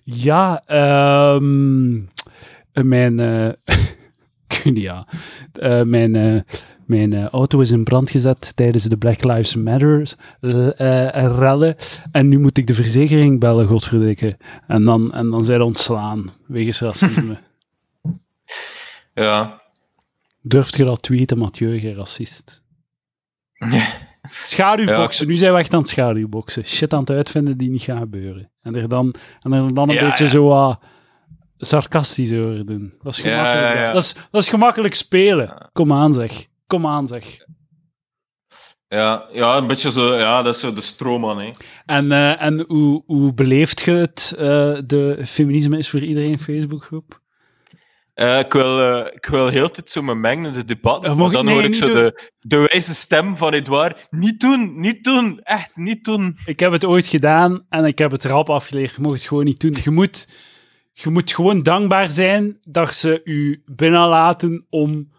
Ja, 0.03 0.63
um, 1.35 2.09
mijn... 2.73 3.19
Uh, 4.65 4.75
ja, 4.75 5.07
uh, 5.61 5.81
mijn... 5.81 6.13
Uh, 6.13 6.41
mijn 6.85 7.29
auto 7.29 7.59
is 7.59 7.71
in 7.71 7.83
brand 7.83 8.09
gezet 8.09 8.55
tijdens 8.55 8.83
de 8.83 8.97
Black 8.97 9.23
Lives 9.23 9.55
Matter 9.55 10.13
rellen. 11.39 11.75
En 12.11 12.27
nu 12.27 12.39
moet 12.39 12.57
ik 12.57 12.67
de 12.67 12.73
verzekering 12.73 13.39
bellen, 13.39 13.67
godverdikke. 13.67 14.37
En 14.67 14.83
dan, 14.83 15.13
en 15.13 15.29
dan 15.29 15.45
zijn 15.45 15.59
ze 15.59 15.65
ontslaan, 15.65 16.29
wegens 16.45 16.79
racisme. 16.79 17.37
ja, 19.13 19.61
Durft 20.41 20.77
je 20.77 20.83
dat 20.83 21.01
tweeten, 21.01 21.37
Mathieu, 21.37 21.81
je 21.81 21.93
racist? 21.93 22.63
Schaduwboksen. 24.29 25.27
Nu 25.27 25.33
zijn 25.33 25.53
we 25.53 25.59
echt 25.59 25.73
aan 25.73 25.79
het 25.79 25.89
schaduwboksen. 25.89 26.65
Shit 26.65 26.93
aan 26.93 26.99
het 26.99 27.09
uitvinden 27.09 27.57
die 27.57 27.69
niet 27.69 27.81
gaat 27.81 27.99
gebeuren. 27.99 28.51
En 28.61 28.75
er 28.75 28.89
dan, 28.89 29.15
en 29.41 29.53
er 29.53 29.73
dan 29.73 29.89
een 29.89 29.99
beetje 29.99 30.27
zo 30.27 30.49
uh, 30.49 30.75
sarcastisch 31.57 32.33
over 32.33 32.65
doen. 32.65 32.93
Dat 33.01 33.13
is 33.13 33.19
gemakkelijk, 33.21 33.93
Dat, 33.93 34.03
is, 34.03 34.15
dat 34.31 34.41
is 34.41 34.49
gemakkelijk 34.49 34.93
spelen. 34.93 35.69
Kom 35.73 35.93
aan, 35.93 36.13
zeg. 36.13 36.47
Kom 36.67 36.87
aan, 36.87 37.07
zeg. 37.07 37.45
Ja, 38.87 39.25
ja, 39.31 39.57
een 39.57 39.67
beetje 39.67 39.91
zo, 39.91 40.15
ja, 40.17 40.41
dat 40.41 40.53
is 40.53 40.59
zo 40.59 40.73
de 40.73 40.81
stroomman. 40.81 41.39
Hè. 41.39 41.49
En, 41.85 42.05
uh, 42.05 42.43
en 42.43 42.63
hoe, 42.67 43.03
hoe 43.05 43.33
beleeft 43.33 43.81
je 43.81 43.91
het, 43.91 44.33
uh, 44.33 44.39
de 44.85 45.21
Feminisme 45.25 45.77
is 45.77 45.89
voor 45.89 45.99
iedereen 45.99 46.39
Facebookgroep? 46.39 47.21
Uh, 48.17 48.39
ik, 48.39 48.53
wil, 48.53 48.79
uh, 48.79 49.05
ik 49.13 49.25
wil 49.25 49.47
heel 49.47 49.71
tijd 49.71 49.89
zo 49.89 50.01
me 50.01 50.15
mengen 50.15 50.45
in 50.45 50.53
de 50.53 50.65
debat. 50.65 51.03
dan 51.03 51.47
hoor 51.47 51.63
ik 51.63 51.75
zo 51.75 51.85
de, 51.85 52.31
de 52.39 52.57
wijze 52.57 52.95
stem 52.95 53.37
van 53.37 53.53
Edouard. 53.53 54.07
Niet 54.09 54.39
doen, 54.39 54.79
niet 54.79 55.03
doen, 55.03 55.39
echt 55.43 55.75
niet 55.75 56.03
doen. 56.03 56.37
Ik 56.45 56.59
heb 56.59 56.71
het 56.71 56.85
ooit 56.85 57.07
gedaan 57.07 57.65
en 57.69 57.85
ik 57.85 57.97
heb 57.97 58.11
het 58.11 58.25
rap 58.25 58.49
afgeleerd. 58.49 58.95
Je 58.95 59.01
mag 59.01 59.11
het 59.11 59.21
gewoon 59.21 59.45
niet 59.45 59.59
doen. 59.59 59.75
Je 59.83 59.91
moet, 59.91 60.29
je 60.93 61.09
moet 61.09 61.31
gewoon 61.31 61.63
dankbaar 61.63 62.07
zijn 62.07 62.59
dat 62.63 62.95
ze 62.95 63.21
u 63.23 63.63
binnenlaten 63.65 64.65
om 64.69 65.11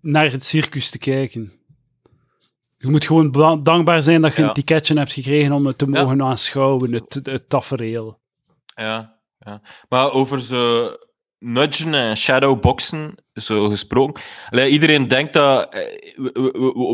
naar 0.00 0.30
het 0.30 0.44
circus 0.44 0.90
te 0.90 0.98
kijken. 0.98 1.52
Je 2.76 2.88
moet 2.88 3.06
gewoon 3.06 3.62
dankbaar 3.62 4.02
zijn 4.02 4.20
dat 4.20 4.34
je 4.34 4.42
een 4.42 4.52
ticketje 4.52 4.98
hebt 4.98 5.12
gekregen 5.12 5.52
om 5.52 5.66
het 5.66 5.78
te 5.78 5.88
mogen 5.88 6.22
aanschouwen, 6.22 6.92
het, 6.92 7.20
het 7.22 7.48
tafereel. 7.48 8.20
Ja, 8.74 9.18
ja, 9.38 9.62
maar 9.88 10.12
over 10.12 10.40
zo 10.40 10.90
nudgen 11.38 11.94
en 11.94 12.16
shadowboxen, 12.16 13.14
zo 13.34 13.68
gesproken. 13.68 14.22
Allee, 14.50 14.70
iedereen 14.70 15.08
denkt 15.08 15.32
dat... 15.32 15.74
Eh, 15.74 15.80
we, 16.16 16.30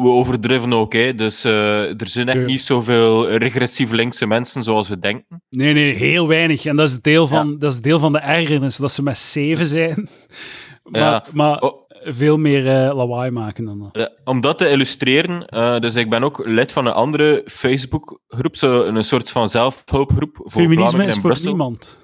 we, 0.03 0.09
overdrijven 0.09 0.73
ook, 0.73 0.93
hè. 0.93 1.15
Dus 1.15 1.45
uh, 1.45 2.01
er 2.01 2.09
zijn 2.09 2.29
echt 2.29 2.47
niet 2.47 2.63
zoveel 2.63 3.31
regressief 3.31 3.91
linkse 3.91 4.27
mensen 4.27 4.63
zoals 4.63 4.89
we 4.89 4.99
denken. 4.99 5.43
Nee, 5.51 5.73
nee, 5.73 5.95
heel 5.95 6.29
weinig. 6.29 6.65
En 6.65 6.77
dat 6.77 6.89
is 6.89 7.01
deel 7.01 7.27
van, 7.27 7.59
dat 7.59 7.73
is 7.73 7.81
deel 7.81 7.99
van 7.99 8.13
de 8.13 8.19
ergernis, 8.19 8.77
dat 8.77 8.93
ze 8.93 9.03
met 9.03 9.19
zeven 9.19 9.67
zijn. 9.67 10.09
maar, 10.83 11.01
ja. 11.01 11.25
maar 11.33 11.61
oh. 11.61 11.89
veel 12.05 12.37
meer 12.37 12.87
uh, 12.87 12.97
lawaai 12.97 13.31
maken 13.31 13.65
dan 13.65 13.79
dat. 13.79 13.89
Ja, 13.93 14.11
om 14.25 14.41
dat 14.41 14.59
te 14.59 14.69
illustreren, 14.69 15.47
uh, 15.55 15.79
dus 15.79 15.95
ik 15.95 16.11
ben 16.11 16.23
ook 16.23 16.47
lid 16.47 16.73
van 16.73 16.87
een 16.87 16.93
andere 16.93 17.43
Facebookgroep, 17.47 18.57
zo 18.57 18.83
een 18.85 19.05
soort 19.05 19.31
van 19.31 19.49
zelfhulpgroep 19.49 20.37
voor 20.37 20.63
Feminisme 20.63 21.07
is 21.07 21.19
voor 21.19 21.39
niemand. 21.43 21.99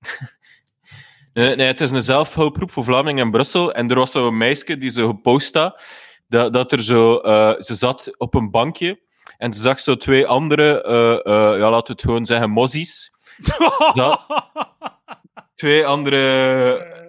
Nee, 1.36 1.56
nee, 1.56 1.66
het 1.66 1.80
is 1.80 1.90
een 1.90 2.02
zelfhulpgroep 2.02 2.70
voor 2.70 2.84
Vlamingen 2.84 3.24
in 3.24 3.30
Brussel. 3.30 3.72
En 3.72 3.90
er 3.90 3.96
was 3.96 4.10
zo'n 4.10 4.36
meisje 4.36 4.78
die 4.78 4.90
zo 4.90 5.06
gepost 5.06 5.54
had, 5.54 5.82
dat, 6.28 6.52
dat 6.52 6.72
er 6.72 6.82
zo... 6.82 7.20
Uh, 7.24 7.52
ze 7.58 7.74
zat 7.74 8.14
op 8.18 8.34
een 8.34 8.50
bankje 8.50 9.00
en 9.38 9.52
ze 9.52 9.60
zag 9.60 9.80
zo 9.80 9.96
twee 9.96 10.26
andere, 10.26 10.84
uh, 10.86 11.34
uh, 11.34 11.58
ja, 11.58 11.70
laten 11.70 11.86
we 11.86 11.92
het 11.92 12.00
gewoon 12.00 12.26
zeggen, 12.26 12.50
mozies. 12.50 13.10
twee 15.54 15.86
andere 15.86 17.05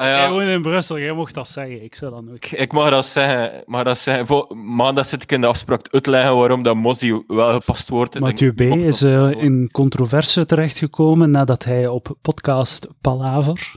Ah, 0.00 0.06
ja. 0.06 0.18
Jij 0.18 0.30
woont 0.30 0.48
in 0.48 0.62
Brussel, 0.62 0.98
jij 0.98 1.12
mocht 1.12 1.34
dat 1.34 1.48
zeggen. 1.48 1.82
Ik 1.82 1.94
zou 1.94 2.10
dat 2.10 2.34
ook. 2.34 2.44
Ik 2.44 2.72
mag 2.72 2.90
dat 2.90 3.06
zeggen. 3.06 3.62
Maar 3.66 3.84
dat 3.84 3.98
zeggen. 3.98 4.26
Voor 4.26 4.56
maandag 4.56 5.06
zit 5.06 5.22
ik 5.22 5.32
in 5.32 5.40
de 5.40 5.46
afspraak 5.46 5.88
uitleggen 5.90 6.36
waarom 6.36 6.62
dat 6.62 6.76
Mozzie 6.76 7.24
wel 7.26 7.52
gepast 7.52 7.88
wordt. 7.88 8.20
Mathieu 8.20 8.52
B. 8.52 8.60
is 8.60 9.02
uh, 9.02 9.30
in 9.30 9.68
controverse 9.72 10.46
terechtgekomen 10.46 11.30
nadat 11.30 11.64
hij 11.64 11.86
op 11.88 12.16
podcast 12.22 12.88
Palaver 13.00 13.72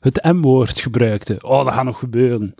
het 0.00 0.22
M-woord 0.22 0.80
gebruikte. 0.80 1.38
Oh, 1.40 1.64
dat 1.64 1.74
gaat 1.74 1.84
nog 1.84 1.98
gebeuren. 1.98 2.54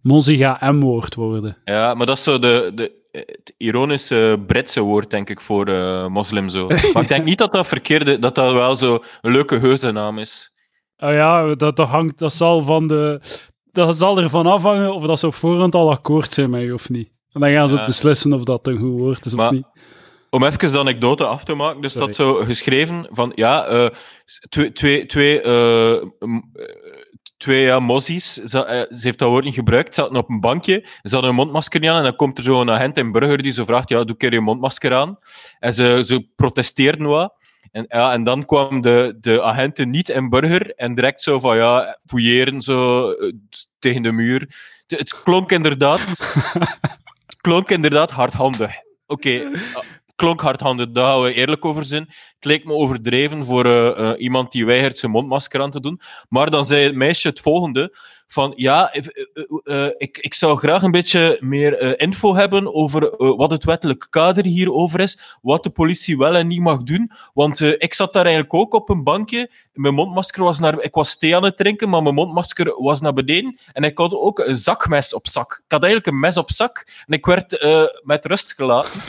Mozzie 0.00 0.38
gaat 0.38 0.60
M-woord 0.60 1.14
worden. 1.14 1.56
Ja, 1.64 1.94
maar 1.94 2.06
dat 2.06 2.16
is 2.16 2.22
zo 2.22 2.38
de, 2.38 2.72
de, 2.74 2.92
het 3.10 3.54
ironische 3.56 4.42
Britse 4.46 4.80
woord, 4.80 5.10
denk 5.10 5.30
ik, 5.30 5.40
voor 5.40 5.68
uh, 5.68 6.06
moslim. 6.06 6.48
Zo. 6.48 6.66
maar 6.92 7.02
ik 7.02 7.08
denk 7.08 7.24
niet 7.24 7.38
dat 7.38 7.52
dat 7.52 7.66
verkeerde, 7.66 8.18
dat 8.18 8.34
dat 8.34 8.52
wel 8.52 8.76
zo 8.76 9.02
een 9.20 9.32
leuke 9.32 9.60
geuzennaam 9.60 10.18
is. 10.18 10.52
Oh 10.98 11.12
ja, 11.12 11.54
dat, 11.54 11.76
dat, 11.76 11.88
hangt, 11.88 12.18
dat 12.18 12.32
zal 12.32 12.62
van 12.62 12.88
de... 12.88 13.20
Dat 13.72 13.96
zal 13.96 14.20
ervan 14.20 14.46
afhangen 14.46 14.94
of 14.94 15.06
dat 15.06 15.18
ze 15.18 15.26
op 15.26 15.34
voorhand 15.34 15.74
al 15.74 15.90
akkoord 15.90 16.32
zijn 16.32 16.50
met 16.50 16.62
je 16.62 16.74
of 16.74 16.88
niet. 16.88 17.18
En 17.32 17.40
dan 17.40 17.50
gaan 17.50 17.68
ze 17.68 17.82
beslissen 17.86 18.32
of 18.32 18.42
dat 18.42 18.66
een 18.66 18.78
goed 18.78 18.98
woord 18.98 19.26
is 19.26 19.34
of 19.34 19.50
niet. 19.50 19.66
Om 20.30 20.44
even 20.44 20.72
de 20.72 20.78
anekdote 20.78 21.26
af 21.26 21.44
te 21.44 21.54
maken, 21.54 21.80
dus 21.80 21.92
dat 21.92 22.14
zo 22.14 22.34
geschreven 22.34 23.06
van, 23.10 23.32
ja, 23.34 23.70
uh, 23.72 23.88
twee, 24.48 24.72
twee, 24.72 25.06
twee, 25.06 25.42
uh, 25.42 26.02
twee 27.36 27.62
ja, 27.62 27.80
mozies, 27.80 28.32
ze, 28.32 28.86
ze, 28.90 29.02
heeft 29.02 29.18
dat 29.18 29.28
woord 29.28 29.44
niet 29.44 29.54
gebruikt, 29.54 29.94
ze 29.94 30.00
zaten 30.00 30.16
op 30.16 30.28
een 30.28 30.40
bankje, 30.40 30.86
ze 31.02 31.12
hadden 31.12 31.30
een 31.30 31.36
mondmasker 31.36 31.80
niet 31.80 31.90
aan 31.90 31.96
en 31.96 32.02
dan 32.02 32.16
komt 32.16 32.38
er 32.38 32.44
zo 32.44 32.60
een 32.60 32.70
agent 32.70 32.96
in 32.96 33.12
burger 33.12 33.42
die 33.42 33.52
zo 33.52 33.64
vraagt, 33.64 33.88
ja, 33.88 34.04
doe 34.04 34.16
keer 34.16 34.32
je 34.32 34.40
mondmasker 34.40 34.94
aan. 34.94 35.16
En 35.58 35.74
ze, 35.74 36.02
ze 36.06 36.28
protesteerden 36.36 37.06
wat. 37.06 37.34
En, 37.70 37.84
ja, 37.88 38.12
en 38.12 38.24
dan 38.24 38.44
kwam 38.44 38.80
de, 38.80 39.16
de 39.20 39.42
agenten 39.42 39.90
niet 39.90 40.08
in 40.08 40.28
burger 40.28 40.74
en 40.74 40.94
direct 40.94 41.22
zo 41.22 41.38
van 41.38 41.56
ja, 41.56 41.98
fouilleren 42.06 42.62
zo 42.62 43.10
eh, 43.10 43.32
tegen 43.78 44.02
de 44.02 44.12
muur. 44.12 44.48
Het, 44.86 45.22
klonk 45.22 45.52
inderdaad, 45.52 46.34
het 47.26 47.36
klonk 47.40 47.70
inderdaad 47.70 48.10
hardhandig. 48.10 48.70
Oké, 49.06 49.42
okay, 49.46 49.60
klonk 50.18 50.40
hardhandig, 50.40 50.90
daar 50.90 51.12
gaan 51.12 51.22
we 51.22 51.32
eerlijk 51.32 51.64
over 51.64 51.84
zijn. 51.84 52.02
Het 52.34 52.44
leek 52.44 52.64
me 52.64 52.72
overdreven 52.72 53.44
voor 53.44 53.66
uh, 53.66 53.98
uh, 53.98 54.12
iemand 54.16 54.52
die 54.52 54.66
weigert 54.66 54.98
zijn 54.98 55.12
mondmasker 55.12 55.60
aan 55.60 55.70
te 55.70 55.80
doen. 55.80 56.00
Maar 56.28 56.50
dan 56.50 56.64
zei 56.64 56.84
het 56.84 56.94
meisje 56.94 57.28
het 57.28 57.40
volgende 57.40 57.98
van 58.30 58.52
ja, 58.56 58.94
uh, 59.64 59.88
ik, 59.96 60.18
ik 60.18 60.34
zou 60.34 60.58
graag 60.58 60.82
een 60.82 60.90
beetje 60.90 61.38
meer 61.40 62.00
info 62.00 62.34
hebben 62.34 62.74
over 62.74 63.16
wat 63.36 63.50
het 63.50 63.64
wettelijk 63.64 64.06
kader 64.10 64.44
hierover 64.44 65.00
is, 65.00 65.38
wat 65.42 65.62
de 65.62 65.70
politie 65.70 66.18
wel 66.18 66.34
en 66.34 66.46
niet 66.46 66.60
mag 66.60 66.82
doen, 66.82 67.10
want 67.34 67.60
ik 67.60 67.94
zat 67.94 68.12
daar 68.12 68.24
eigenlijk 68.24 68.54
ook 68.54 68.74
op 68.74 68.88
een 68.88 69.02
bankje, 69.02 69.50
mijn 69.72 69.94
mondmasker 69.94 70.42
was 70.42 70.58
naar, 70.58 70.82
ik 70.82 70.94
was 70.94 71.18
thee 71.18 71.36
aan 71.36 71.44
het 71.44 71.56
drinken, 71.56 71.88
maar 71.88 72.02
mijn 72.02 72.14
mondmasker 72.14 72.82
was 72.82 73.00
naar 73.00 73.12
beneden 73.12 73.58
en 73.72 73.82
ik 73.82 73.98
had 73.98 74.12
ook 74.12 74.38
een 74.38 74.56
zakmes 74.56 75.14
op 75.14 75.28
zak. 75.28 75.62
Ik 75.64 75.72
had 75.72 75.82
eigenlijk 75.82 76.12
een 76.12 76.20
mes 76.20 76.36
op 76.36 76.50
zak 76.50 76.86
en 77.06 77.14
ik 77.14 77.26
werd 77.26 77.66
met 78.02 78.24
rust 78.24 78.54
gelaten. 78.54 79.00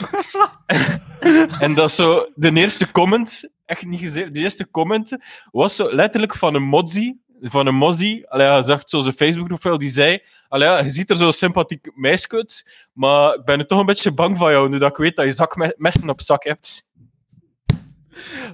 en 1.64 1.74
dat 1.74 1.92
zo, 1.92 2.28
de 2.34 2.52
eerste 2.52 2.90
comment, 2.90 3.48
echt 3.66 3.84
niet 3.84 4.00
gezegd, 4.00 4.34
de 4.34 4.40
eerste 4.40 4.70
comment 4.70 5.16
was 5.50 5.76
zo 5.76 5.94
letterlijk 5.94 6.34
van 6.34 6.54
een 6.54 6.62
mozzie, 6.62 7.20
van 7.40 7.66
een 7.66 7.74
mozzie, 7.74 8.24
hij 8.28 8.62
zegt 8.62 8.90
zo 8.90 8.98
zijn 8.98 9.14
Facebook-profiel, 9.14 9.78
die 9.78 9.88
zei, 9.88 10.18
allee, 10.48 10.84
je 10.84 10.90
ziet 10.90 11.10
er 11.10 11.16
zo 11.16 11.30
sympathiek 11.30 11.90
meisje 11.94 12.28
uit, 12.28 12.70
maar 12.92 13.34
ik 13.34 13.44
ben 13.44 13.58
er 13.58 13.66
toch 13.66 13.80
een 13.80 13.86
beetje 13.86 14.12
bang 14.12 14.38
van 14.38 14.50
jou, 14.50 14.68
nu 14.68 14.78
dat 14.78 14.90
ik 14.90 14.96
weet 14.96 15.16
dat 15.16 15.24
je 15.24 15.32
zakmessen 15.32 16.08
op 16.08 16.20
zak 16.20 16.44
hebt. 16.44 16.88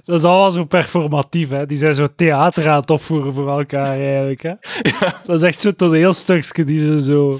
Dat 0.03 0.17
is 0.17 0.23
allemaal 0.23 0.51
zo 0.51 0.65
performatief, 0.65 1.49
hè. 1.49 1.65
Die 1.65 1.77
zijn 1.77 1.95
zo 1.95 2.07
theater 2.15 2.69
aan 2.69 2.79
het 2.79 2.89
opvoeren 2.89 3.33
voor 3.33 3.49
elkaar, 3.49 3.99
eigenlijk, 3.99 4.41
hè. 4.41 4.53
Ja. 4.99 5.21
Dat 5.25 5.35
is 5.35 5.47
echt 5.47 5.61
zo'n 5.61 5.75
toneelstukje 5.75 6.63
die 6.63 6.79
ze 6.79 7.01
zo, 7.01 7.37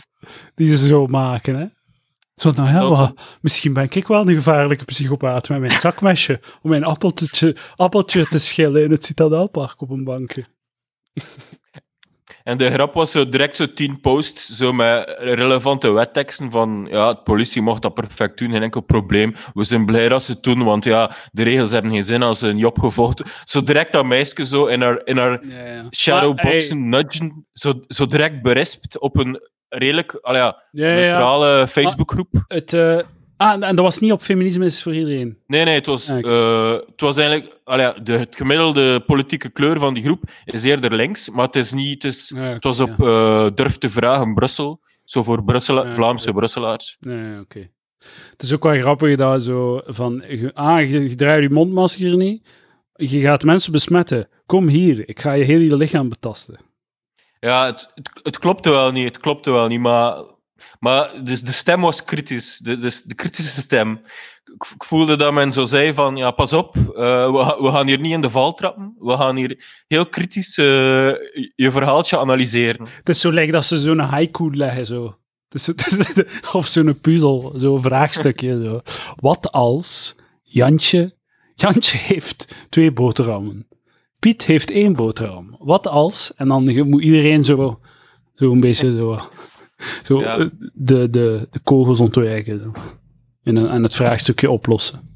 die 0.56 0.78
ze 0.78 0.88
zo 0.88 1.08
maken, 1.08 1.56
hè. 1.56 1.66
Zo, 2.36 2.52
nou 2.56 2.70
ja, 2.70 3.14
misschien 3.42 3.74
ben 3.74 3.84
ik 3.90 4.08
wel 4.08 4.30
een 4.30 4.36
gevaarlijke 4.36 4.86
psychopaat 4.86 5.50
met 5.50 5.60
mijn 5.60 5.80
zakmesje 5.80 6.40
om 6.62 6.70
mijn 6.70 6.84
appeltje, 6.84 7.56
appeltje 7.76 8.28
te 8.28 8.38
schillen 8.38 8.84
in 8.84 8.92
het 8.92 9.06
Citadelpark 9.06 9.82
op 9.82 9.90
een 9.90 10.04
bankje. 10.04 10.46
En 12.48 12.58
de 12.58 12.72
grap 12.72 12.94
was 12.94 13.12
zo 13.12 13.30
direct 13.30 13.56
zo 13.56 13.74
tien 13.74 14.02
posts 14.02 14.48
zo 14.48 14.74
met 14.74 15.16
relevante 15.20 15.92
wetteksten 15.92 16.52
van 16.52 16.88
ja, 16.90 17.14
de 17.14 17.22
politie 17.24 17.62
mocht 17.62 17.82
dat 17.82 17.94
perfect 17.94 18.38
doen, 18.38 18.52
geen 18.52 18.64
enkel 18.64 18.82
probleem. 18.82 19.36
We 19.54 19.64
zijn 19.64 19.86
blij 19.86 20.10
dat 20.10 20.24
ze 20.24 20.32
het 20.32 20.44
doen, 20.44 20.64
want 20.64 20.84
ja, 20.84 21.16
de 21.32 21.44
regels 21.44 21.72
hebben 21.72 21.92
geen 21.92 22.04
zin 22.04 22.24
als 22.24 22.40
ze 22.40 22.48
een 22.48 22.58
job 22.58 22.80
gevolgd. 22.80 23.24
Zo 23.44 23.64
direct 23.64 23.92
dat 23.92 24.06
meisje 24.06 24.46
zo 24.46 24.66
in 24.66 24.82
haar, 24.82 25.02
in 25.04 25.18
haar 25.18 25.48
ja, 25.48 25.66
ja. 25.66 25.86
shadowboxen 25.90 26.90
nudgen, 26.90 27.48
zo, 27.54 27.74
zo 27.88 28.06
direct 28.06 28.42
berispt 28.42 29.00
op 29.00 29.18
een 29.18 29.40
redelijk 29.70 30.14
al 30.22 30.36
ja, 30.36 30.64
neutrale 30.72 31.68
Facebookgroep. 31.68 32.44
Het, 32.48 32.74
uh, 32.74 33.00
Ah, 33.38 33.68
en 33.68 33.76
dat 33.76 33.86
was 33.86 34.00
niet 34.00 34.12
op 34.12 34.22
feminisme 34.22 34.66
is 34.66 34.84
voor 34.84 34.94
iedereen? 34.94 35.38
Nee, 35.48 35.66
nee, 35.66 35.76
het 35.76 35.86
was, 35.86 36.10
ah, 36.10 36.26
uh, 36.26 36.72
het 36.72 37.02
was 37.02 37.18
eigenlijk... 37.18 37.60
de, 38.06 38.12
het 38.12 38.36
gemiddelde 38.36 39.00
politieke 39.00 39.50
kleur 39.50 39.80
van 39.80 39.94
die 39.94 40.04
groep 40.04 40.24
is 40.46 40.64
eerder 40.64 40.96
links, 40.96 41.30
maar 41.30 41.46
het, 41.46 41.56
is 41.56 41.72
niet, 41.72 42.04
het, 42.04 42.14
is, 42.14 42.34
het 42.36 42.64
was 42.64 42.80
op 42.80 43.00
uh, 43.00 43.48
Durf 43.56 43.78
te 43.78 43.90
vragen 43.90 44.34
Brussel, 44.34 44.80
zo 45.04 45.24
voor 45.24 45.44
Vlaamse 45.94 46.34
Brusselaars. 46.34 46.98
Nee, 47.00 47.40
oké. 47.40 47.70
Het 48.32 48.42
is 48.42 48.54
ook 48.54 48.64
wel 48.64 48.78
grappig 48.78 49.16
dat 49.16 49.42
zo 49.42 49.82
van... 49.86 50.24
Ah, 50.54 50.90
je, 50.90 51.10
je 51.10 51.16
draait 51.16 51.44
je 51.44 51.50
mondmasker 51.50 52.16
niet, 52.16 52.48
je 52.94 53.20
gaat 53.20 53.44
mensen 53.44 53.72
besmetten. 53.72 54.30
Kom 54.46 54.68
hier, 54.68 55.10
ik 55.10 55.20
ga 55.20 55.34
je 55.34 55.44
heel 55.44 55.60
je 55.60 55.76
lichaam 55.76 56.10
betasten. 56.10 56.60
Ja, 57.40 57.66
het, 57.66 57.92
het, 57.96 58.10
het 58.24 58.40
klopte 58.40 58.70
wel 58.70 58.92
niet, 58.92 59.06
het 59.06 59.20
klopte 59.20 59.52
wel 59.52 59.68
niet, 59.68 59.80
maar 59.80 60.24
maar 60.80 61.24
dus 61.24 61.42
de 61.42 61.52
stem 61.52 61.82
was 61.82 62.04
kritisch, 62.04 62.58
de, 62.58 62.80
de, 62.80 63.02
de 63.06 63.16
kritische 63.16 63.62
stem. 63.62 64.02
Ik, 64.54 64.84
voelde 64.84 65.16
dat 65.16 65.34
men 65.34 65.52
zo 65.52 65.66
zei 65.66 65.94
van, 65.94 66.16
ja, 66.16 66.32
pas 66.32 66.54
op, 66.54 66.76
uh, 66.76 66.84
we, 67.62 67.70
gaan 67.72 67.88
hier 67.88 68.00
niet 68.00 68.12
in 68.12 68.22
de 68.22 68.30
val 68.30 68.54
trappen. 68.54 68.96
We 69.00 69.18
gaan 69.18 69.36
hier 69.36 69.84
heel 69.88 70.06
kritisch 70.06 70.58
uh, 70.58 70.66
je 71.56 71.72
verhaaltje 71.72 72.20
analyseren. 72.20 72.88
Het 72.98 73.10
is 73.10 73.20
zo 73.20 73.32
lijkt 73.32 73.52
dat 73.52 73.66
ze 73.66 73.80
zo'n 73.80 74.00
haiku 74.00 74.56
leggen, 74.56 74.86
zo. 74.86 75.18
Of 76.54 76.68
zo'n 76.68 77.00
puzzel, 77.02 77.54
zo'n 77.56 77.82
vraagstukje. 77.82 78.64
Zo. 78.64 78.82
Wat 79.16 79.52
als 79.52 80.16
Jantje... 80.44 81.16
Jantje 81.56 81.98
heeft 81.98 82.56
twee 82.70 82.92
boterhammen. 82.92 83.68
Piet 84.20 84.46
heeft 84.46 84.72
één 84.72 84.94
boterham. 84.94 85.56
Wat 85.60 85.88
als... 85.88 86.34
En 86.36 86.48
dan 86.48 86.88
moet 86.90 87.04
iedereen 87.04 87.44
zo, 87.44 87.80
zo 88.36 88.52
een 88.52 88.60
beetje 88.60 88.96
zo 88.96 89.22
zo 90.04 90.22
eh, 90.22 90.46
de, 90.74 91.10
de, 91.10 91.48
de 91.52 91.60
kogels 91.64 92.00
ontwijken. 92.00 92.72
En, 93.44 93.70
en 93.70 93.84
het 93.84 93.96
vraagstukje 93.96 94.50
oplossen. 94.50 95.16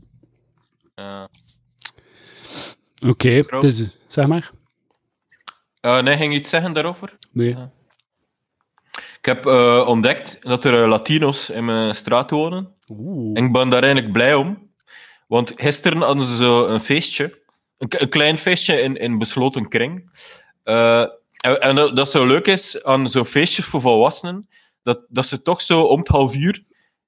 Oké, 3.08 3.44
okay, 3.48 3.72
zeg 4.08 4.28
maar. 4.28 4.52
Uh, 5.82 6.02
nee, 6.02 6.18
ging 6.18 6.34
je 6.34 6.40
iets 6.40 6.50
zeggen 6.50 6.74
daarover? 6.74 7.18
Nee. 7.32 7.56
Ik 9.18 9.26
heb 9.26 9.46
uh, 9.46 9.88
ontdekt 9.88 10.38
dat 10.42 10.64
er 10.64 10.88
Latino's 10.88 11.50
in 11.50 11.66
mijn 11.66 11.96
straat 11.96 12.32
wonen. 12.32 12.74
Oeh. 12.88 13.38
En 13.38 13.46
ik 13.46 13.52
ben 13.52 13.70
daar 13.70 13.84
eigenlijk 13.84 14.14
blij 14.14 14.34
om. 14.36 14.70
Want 15.28 15.54
gisteren 15.56 16.02
hadden 16.02 16.26
ze 16.26 16.36
zo 16.36 16.66
een 16.66 16.80
feestje. 16.80 17.40
Een, 17.78 17.88
een 18.02 18.10
klein 18.10 18.38
feestje 18.38 18.82
in, 18.82 18.98
in 18.98 19.18
besloten 19.18 19.68
kring. 19.68 20.12
En, 21.40 21.62
en 21.62 21.76
dat, 21.76 21.96
dat 21.96 22.12
zo 22.12 22.26
leuk 22.26 22.48
is 22.48 22.84
aan 22.84 23.10
zo'n 23.10 23.26
feestjes 23.26 23.66
voor 23.66 23.82
volwassenen, 23.82 24.50
dat, 24.84 25.00
dat 25.08 25.26
ze 25.26 25.42
toch 25.42 25.62
zo 25.62 25.82
om 25.82 26.00
het 26.00 26.08
half 26.08 26.36
uur 26.36 26.64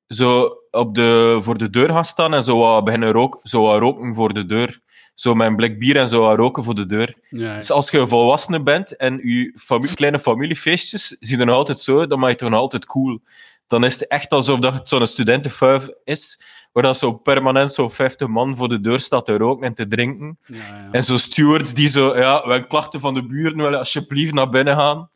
zo 0.08 0.58
op 0.72 0.96
de, 0.96 1.38
voor 1.42 1.58
de 1.58 1.70
deur 1.70 1.90
gaan 1.90 2.06
staan 2.06 2.34
en 2.34 2.44
zo 2.44 2.58
wat 2.58 2.84
beginnen 2.84 3.12
roken, 3.12 3.40
zo 3.44 3.62
wat 3.62 3.80
roken 3.80 4.16
voor 4.16 4.34
de 4.34 4.46
deur. 4.46 4.82
Zo 5.14 5.36
met 5.36 5.48
een 5.48 5.56
blik 5.56 5.80
bier 5.80 5.98
en 5.98 6.10
zo 6.10 6.22
wat 6.22 6.38
roken 6.38 6.64
voor 6.64 6.76
de 6.76 6.86
deur. 6.86 7.16
Ja, 7.30 7.56
Dus 7.56 7.72
als 7.72 7.92
je 7.92 8.08
volwassene 8.08 8.64
bent 8.64 8.96
en 8.96 9.20
je 9.24 9.54
familie, 9.56 9.96
kleine 9.96 10.20
familiefeestjes 10.20 11.18
zien 11.20 11.40
er 11.40 11.46
nog 11.46 11.56
altijd 11.56 11.80
zo, 11.80 12.08
dan 12.08 12.20
maak 12.20 12.30
je 12.30 12.46
het 12.46 12.54
nog 12.54 12.60
altijd 12.62 12.86
cool. 12.86 13.20
Dan 13.68 13.84
is 13.84 13.94
het 13.94 14.08
echt 14.08 14.32
alsof 14.32 14.60
dat 14.60 14.74
het 14.74 14.90
zo'n 14.90 15.08
studentenfuif 15.08 15.88
is 16.04 16.44
waar 16.74 16.84
dat 16.84 16.98
zo 16.98 17.18
permanent 17.18 17.74
zo'n 17.74 17.92
50 17.92 18.28
man 18.28 18.58
voor 18.58 18.70
de 18.70 18.82
deur 18.82 19.00
staat 19.00 19.26
te 19.26 19.38
roken 19.38 19.68
en 19.68 19.74
te 19.74 19.88
drinken. 19.88 20.38
Ja, 20.46 20.58
ja. 20.58 20.88
En 20.92 21.04
zo 21.04 21.18
stewards 21.18 21.74
die 21.74 21.90
zo, 21.90 22.18
ja, 22.18 22.44
we 22.44 22.50
hebben 22.52 22.68
klachten 22.68 23.00
van 23.00 23.14
de 23.14 23.26
buren, 23.26 23.58
willen 23.58 23.80
alsjeblieft 23.80 24.34
naar 24.34 24.50
binnen 24.50 24.76
gaan. 24.76 25.10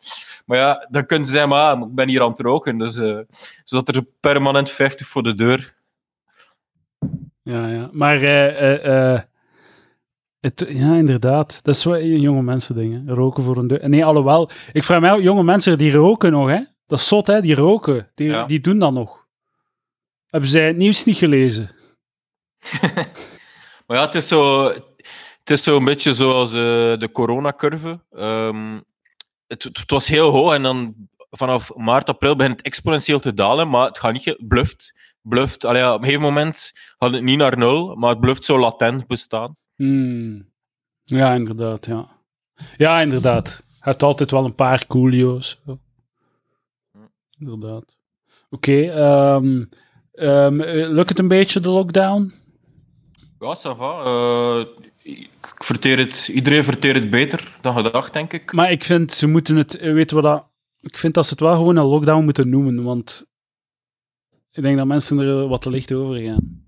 Maar 0.45 0.58
ja, 0.58 0.88
dan 0.89 1.05
kunnen 1.05 1.26
ze 1.26 1.32
zeggen, 1.32 1.49
maar 1.49 1.76
ah, 1.76 1.82
ik 1.82 1.95
ben 1.95 2.10
hier 2.10 2.22
aan 2.22 2.30
het 2.30 2.39
roken. 2.39 2.78
Dus, 2.78 2.95
uh, 2.95 3.20
zodat 3.64 3.95
er 3.95 4.05
permanent 4.20 4.70
50 4.70 5.08
voor 5.08 5.24
de 5.24 5.34
deur. 5.34 5.76
Ja, 7.43 7.68
ja. 7.68 7.89
Maar 7.91 8.22
uh, 8.22 8.86
uh, 8.86 9.20
het, 10.39 10.66
ja, 10.70 10.95
inderdaad. 10.95 11.60
Dat 11.64 11.76
is 11.76 11.84
wel 11.84 11.97
een 11.97 12.22
jonge 12.22 12.41
mensen 12.41 12.76
dingen. 12.76 13.10
Roken 13.10 13.43
voor 13.43 13.58
een 13.58 13.68
deur. 13.68 13.89
Nee, 13.89 14.05
alhoewel. 14.05 14.49
Ik 14.74 14.84
vraag 14.84 14.99
mij 14.99 15.20
jonge 15.20 15.43
mensen 15.43 15.78
die 15.78 15.91
roken 15.91 16.32
nog, 16.32 16.47
hè. 16.47 16.60
Dat 16.88 16.99
is 16.99 17.08
zot, 17.08 17.28
hè. 17.28 17.41
Die 17.41 17.55
roken. 17.55 18.12
Die, 18.16 18.30
ja. 18.30 18.45
die 18.45 18.62
doen 18.62 18.80
dat 18.80 18.93
nog. 18.93 19.26
Hebben 20.28 20.49
zij 20.49 20.67
het 20.67 20.78
nieuws 20.78 21.03
niet 21.03 21.17
gelezen? 21.17 21.71
maar 23.88 23.97
ja, 23.97 24.05
het 24.05 24.15
is 24.15 24.28
zo, 24.28 24.63
het 25.38 25.49
is 25.49 25.63
zo 25.63 25.78
een 25.78 25.86
beetje 25.86 26.13
zoals 26.13 26.53
uh, 26.53 26.59
de 26.97 27.09
coronacurve. 27.13 27.99
Um, 28.11 28.84
het, 29.47 29.63
het, 29.63 29.91
was 29.91 30.07
heel 30.07 30.30
hoog 30.30 30.53
en 30.53 30.63
dan 30.63 30.95
vanaf 31.30 31.75
maart, 31.75 32.09
april 32.09 32.36
begint 32.36 32.57
het 32.57 32.65
exponentieel 32.65 33.19
te 33.19 33.34
dalen, 33.34 33.69
maar 33.69 33.86
het 33.86 33.99
gaat 33.99 34.13
niet, 34.13 34.38
bluft. 34.47 34.93
bluft. 35.21 35.65
Allee, 35.65 35.82
ja, 35.82 35.93
op 35.93 35.99
een 35.99 36.05
gegeven 36.05 36.25
moment 36.25 36.71
gaat 36.97 37.13
het 37.13 37.23
niet 37.23 37.38
naar 37.38 37.57
nul, 37.57 37.95
maar 37.95 38.09
het 38.09 38.19
bluft 38.19 38.45
zo 38.45 38.59
latent 38.59 39.07
bestaan. 39.07 39.55
Hmm. 39.75 40.51
Ja, 41.03 41.34
inderdaad, 41.34 41.86
ja. 41.86 42.09
Ja, 42.78 43.01
inderdaad. 43.01 43.63
Je 43.67 43.73
hebt 43.80 44.03
altijd 44.03 44.32
wel 44.32 44.45
een 44.45 44.55
paar 44.55 44.88
coolio's. 44.88 45.61
Inderdaad. 47.39 47.97
Oké, 48.49 48.71
okay, 48.71 49.36
um, 49.36 49.69
Um, 50.20 50.61
lukt 50.63 51.09
het 51.09 51.20
een 51.20 51.28
beetje, 51.28 51.59
de 51.59 51.70
lockdown? 51.70 52.34
Ja, 53.39 53.55
ça 53.55 53.78
va. 53.78 54.03
Uh, 54.05 54.65
ik 55.03 55.55
verteer 55.57 55.97
het, 55.97 56.28
iedereen 56.28 56.63
verteert 56.63 56.95
het 56.95 57.09
beter 57.09 57.51
dan 57.61 57.76
gedacht, 57.76 58.13
denk 58.13 58.34
ik. 58.34 58.53
Maar 58.53 58.72
ik 58.72 58.84
vind, 58.84 59.13
ze 59.13 59.28
moeten 59.28 59.55
het... 59.55 59.78
Eh, 59.78 59.93
weet 59.93 60.11
wat 60.11 60.24
dat... 60.24 60.45
Ik 60.82 60.97
vind 60.97 61.13
dat 61.13 61.26
ze 61.26 61.32
het 61.32 61.39
wel 61.39 61.55
gewoon 61.55 61.76
een 61.76 61.86
lockdown 61.86 62.24
moeten 62.24 62.49
noemen, 62.49 62.84
want 62.84 63.28
ik 64.51 64.63
denk 64.63 64.78
dat 64.78 64.88
mensen 64.88 65.20
er 65.20 65.47
wat 65.47 65.61
te 65.61 65.70
licht 65.70 65.93
over 65.93 66.15
gaan. 66.15 66.63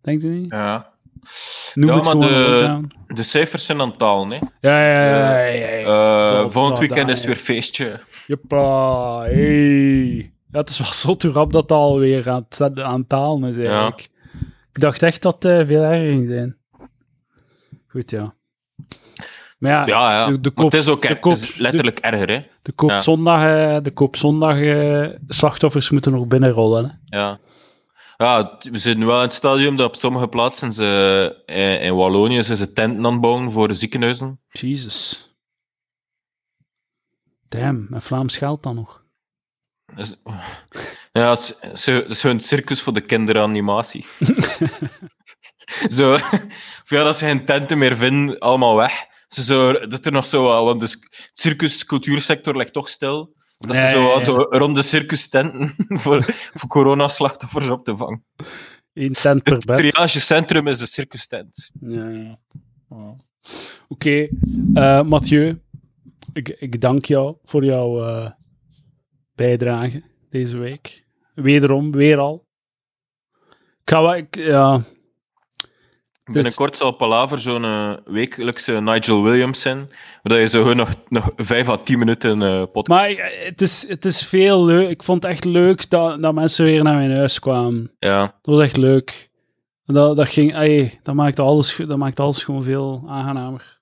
Denk 0.00 0.22
je 0.22 0.28
niet? 0.28 0.50
Ja. 0.50 0.92
Noem 1.74 1.88
ja, 1.88 1.94
het 1.94 2.04
maar 2.04 2.16
de, 2.28 2.80
de 3.06 3.22
cijfers 3.22 3.64
zijn 3.64 3.80
aan 3.80 3.94
dalen, 3.96 4.30
hè. 4.30 4.38
Ja, 4.60 4.86
ja, 4.86 5.04
ja. 5.04 5.46
ja, 5.46 5.68
ja. 5.68 6.42
Uh, 6.42 6.50
volgend 6.50 6.78
weekend 6.78 7.08
is 7.08 7.24
weer 7.24 7.36
feestje. 7.36 8.00
Jeppa, 8.26 9.20
hey. 9.20 10.32
Ja, 10.52 10.58
het 10.58 10.68
is 10.68 10.78
wel 10.78 10.92
zo 10.92 11.16
te 11.16 11.30
rap 11.30 11.52
dat 11.52 11.72
alweer 11.72 12.30
aan 12.30 12.46
het, 12.48 12.78
aan 12.80 13.04
het 13.08 13.50
is 13.50 13.64
eigenlijk. 13.64 14.00
Ja. 14.00 14.08
Ik 14.72 14.80
dacht 14.80 15.02
echt 15.02 15.22
dat 15.22 15.42
het 15.42 15.44
uh, 15.44 15.66
veel 15.66 15.82
erger 15.82 16.10
ging 16.10 16.26
zijn. 16.26 16.56
Goed, 17.86 18.10
ja. 18.10 18.34
Maar 19.58 19.70
ja, 19.70 19.86
ja, 19.86 20.12
ja. 20.12 20.26
De, 20.26 20.40
de 20.40 20.50
koop, 20.50 20.72
het 20.72 20.80
is 20.80 20.88
ook 20.88 21.02
de 21.08 21.18
koop, 21.18 21.32
is 21.32 21.56
letterlijk 21.56 21.98
erger, 21.98 22.30
hè. 22.30 22.46
De 22.62 22.72
koopzondag, 22.72 23.40
ja. 23.40 23.80
de 23.80 23.90
koopzondag 23.90 24.60
uh, 24.60 25.08
slachtoffers 25.28 25.90
moeten 25.90 26.12
nog 26.12 26.26
binnenrollen, 26.26 26.84
hè. 26.84 27.18
Ja. 27.18 27.38
Ja, 28.16 28.58
we 28.70 28.78
zitten 28.78 29.06
wel 29.06 29.16
in 29.16 29.22
het 29.22 29.32
stadium 29.32 29.76
dat 29.76 29.88
op 29.88 29.96
sommige 29.96 30.28
plaatsen 30.28 30.72
ze, 30.72 31.42
in, 31.46 31.80
in 31.80 31.94
Wallonië 31.94 32.42
zijn 32.42 32.58
ze 32.58 32.72
tenten 32.72 33.06
aan 33.06 33.12
het 33.12 33.20
bouwen 33.20 33.50
voor 33.50 33.68
de 33.68 33.74
ziekenhuizen. 33.74 34.40
Jezus. 34.48 35.26
Damn, 37.48 37.86
met 37.90 38.04
Vlaams 38.04 38.36
geld 38.36 38.62
dan 38.62 38.74
nog. 38.74 39.06
Ja, 41.12 41.30
het 41.30 41.58
is 41.72 42.20
zo'n 42.20 42.40
circus 42.40 42.82
voor 42.82 42.92
de 42.92 43.00
kinderanimatie. 43.00 44.06
zo, 45.96 46.12
of 46.14 46.84
ja, 46.84 47.04
dat 47.04 47.16
ze 47.16 47.24
geen 47.24 47.44
tenten 47.44 47.78
meer 47.78 47.96
vinden, 47.96 48.38
allemaal 48.38 48.76
weg. 48.76 49.06
Ze 49.28 49.42
zo, 49.42 49.72
dat 49.72 50.06
er 50.06 50.12
nog 50.12 50.26
zo, 50.26 50.64
want 50.64 50.80
de 50.80 51.18
circus, 51.32 51.84
cultuursector 51.84 52.56
ligt 52.56 52.72
toch 52.72 52.88
stil. 52.88 53.34
Dat 53.58 53.76
ze 53.76 53.88
zo, 53.88 54.22
zo 54.22 54.46
rond 54.50 54.76
de 54.76 54.82
circus 54.82 55.28
tenten 55.28 55.74
voor, 56.02 56.24
voor 56.54 56.68
coronaslachtoffers 56.68 57.68
op 57.68 57.84
te 57.84 57.96
vangen. 57.96 58.24
Eén 58.92 59.12
tent 59.12 59.42
per 59.42 59.52
Het 59.52 59.66
bed. 59.66 59.76
triagecentrum 59.76 60.66
is 60.66 60.78
de 60.78 60.86
circus 60.86 61.26
tent. 61.26 61.70
Ja, 61.80 62.08
ja. 62.08 62.38
Oké, 63.88 64.28
eh, 64.74 65.02
Mathieu, 65.02 65.60
ik, 66.32 66.48
ik 66.48 66.80
dank 66.80 67.04
jou 67.04 67.36
voor 67.44 67.64
jouw 67.64 68.04
eh, 68.06 68.30
bijdrage 69.38 70.02
deze 70.30 70.56
week. 70.56 71.04
Wederom, 71.34 71.92
weer 71.92 72.18
al. 72.18 72.46
Ik 73.82 73.94
ga 73.94 74.02
wel, 74.02 74.22
ja, 74.30 74.80
Binnenkort 76.24 76.76
zal 76.76 76.92
Palaver 76.92 77.38
zo'n 77.38 77.64
eh, 77.64 77.92
wekelijkse 78.04 78.72
Nigel 78.72 79.22
Williams 79.22 79.60
zijn, 79.60 79.88
waar 80.22 80.38
je 80.38 80.46
zo 80.46 80.74
nog, 80.74 80.94
nog 81.08 81.30
5 81.36 81.68
à 81.68 81.76
10 81.76 81.98
minuten 81.98 82.42
eh 82.42 82.62
podcast... 82.72 82.88
maar 82.88 83.08
ik- 83.08 83.42
het 83.44 83.60
is, 83.60 83.88
het 83.88 84.04
is 84.04 84.26
veel 84.26 84.64
leuk. 84.64 84.88
Ik 84.88 85.02
vond 85.02 85.22
het 85.22 85.32
echt 85.32 85.44
leuk 85.44 85.90
dat, 85.90 86.22
dat 86.22 86.34
mensen 86.34 86.64
weer 86.64 86.82
naar 86.82 86.96
mijn 86.96 87.12
huis 87.16 87.38
kwamen. 87.38 87.90
Ja, 87.98 88.20
Dat 88.42 88.54
was 88.54 88.60
echt 88.64 88.76
leuk. 88.76 89.30
Dat, 89.84 90.16
dat, 90.16 90.28
ging, 90.28 90.54
ey, 90.54 91.00
dat, 91.02 91.14
maakte 91.14 91.42
alles, 91.42 91.76
dat 91.76 91.96
maakte 91.98 92.22
alles 92.22 92.44
gewoon 92.44 92.62
veel 92.62 93.04
aangenamer. 93.06 93.77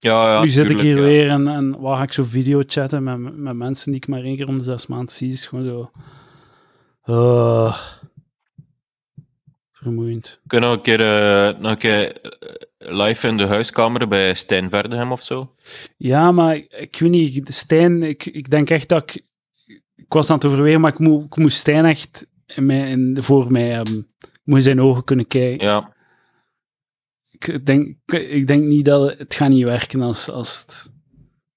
Ja, 0.00 0.32
ja 0.32 0.40
nu 0.40 0.48
zit 0.48 0.70
ik 0.70 0.80
hier 0.80 0.96
ja. 0.96 1.02
weer 1.02 1.28
en, 1.28 1.48
en 1.48 1.80
waar 1.80 1.96
ga 1.96 2.02
ik 2.02 2.12
zo 2.12 2.22
video 2.22 2.62
chatten 2.66 3.02
met, 3.02 3.36
met 3.36 3.56
mensen 3.56 3.90
die 3.92 4.00
ik 4.00 4.08
maar 4.08 4.22
één 4.22 4.36
keer 4.36 4.48
om 4.48 4.58
de 4.58 4.64
zes 4.64 4.86
maanden 4.86 5.14
zie. 5.14 5.30
is 5.32 5.46
gewoon 5.46 5.64
zo. 5.64 5.90
eh, 7.02 7.76
vermoeiend. 9.72 10.40
We 10.42 10.48
kunnen 10.48 10.68
nog 10.68 10.78
een 10.78 10.84
keer, 10.84 11.00
eh, 11.00 11.60
nog 11.60 11.70
een 11.70 11.78
keer 11.78 12.20
eh, 12.20 12.38
live 12.78 13.26
in 13.28 13.36
de 13.36 13.46
huiskamer 13.46 14.08
bij 14.08 14.34
Stijn 14.34 14.70
Verdehem 14.70 15.12
of 15.12 15.22
zo. 15.22 15.54
Ja, 15.96 16.32
maar 16.32 16.56
ik, 16.56 16.72
ik 16.72 16.96
weet 16.98 17.10
niet, 17.10 17.54
Stijn, 17.54 18.02
ik, 18.02 18.26
ik 18.26 18.50
denk 18.50 18.70
echt 18.70 18.88
dat 18.88 19.02
ik. 19.02 19.24
Ik 19.96 20.16
was 20.16 20.30
aan 20.30 20.36
het 20.36 20.44
overwegen, 20.44 20.80
maar 20.80 20.92
ik, 20.92 20.98
moet 20.98 21.24
ik 21.24 21.36
moest 21.36 21.56
Stijn 21.56 21.84
echt 21.84 22.26
in 22.46 22.66
mij, 22.66 22.90
in, 22.90 23.16
voor 23.20 23.52
mij 23.52 23.68
hebben. 23.68 24.08
Ik 24.22 24.40
moet 24.44 24.56
in 24.56 24.62
zijn 24.62 24.80
ogen 24.80 25.04
kunnen 25.04 25.26
kijken. 25.26 25.66
Ja, 25.66 25.92
Ik, 27.46 27.66
denk, 27.66 27.96
ik 28.12 28.46
denk 28.46 28.64
niet 28.64 28.84
dat 28.84 29.18
het, 29.18 29.34
gaat 29.34 29.48
niet 29.48 29.64
werken 29.64 30.02
als, 30.02 30.30
als, 30.30 30.60
het, 30.60 30.92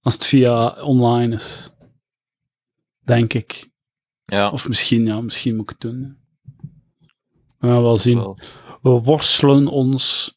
als 0.01 0.13
het 0.13 0.25
via 0.25 0.81
online 0.81 1.35
is. 1.35 1.71
Denk 2.99 3.33
ik. 3.33 3.69
ja. 4.25 4.49
Of 4.49 4.67
misschien, 4.67 5.05
ja, 5.05 5.21
misschien 5.21 5.55
moet 5.55 5.63
ik 5.63 5.69
het 5.69 5.91
doen. 5.91 6.17
We 7.57 7.67
gaan 7.67 7.81
wel 7.81 7.97
zien. 7.97 8.37
We 8.81 8.89
worstelen 8.89 9.67
ons 9.67 10.33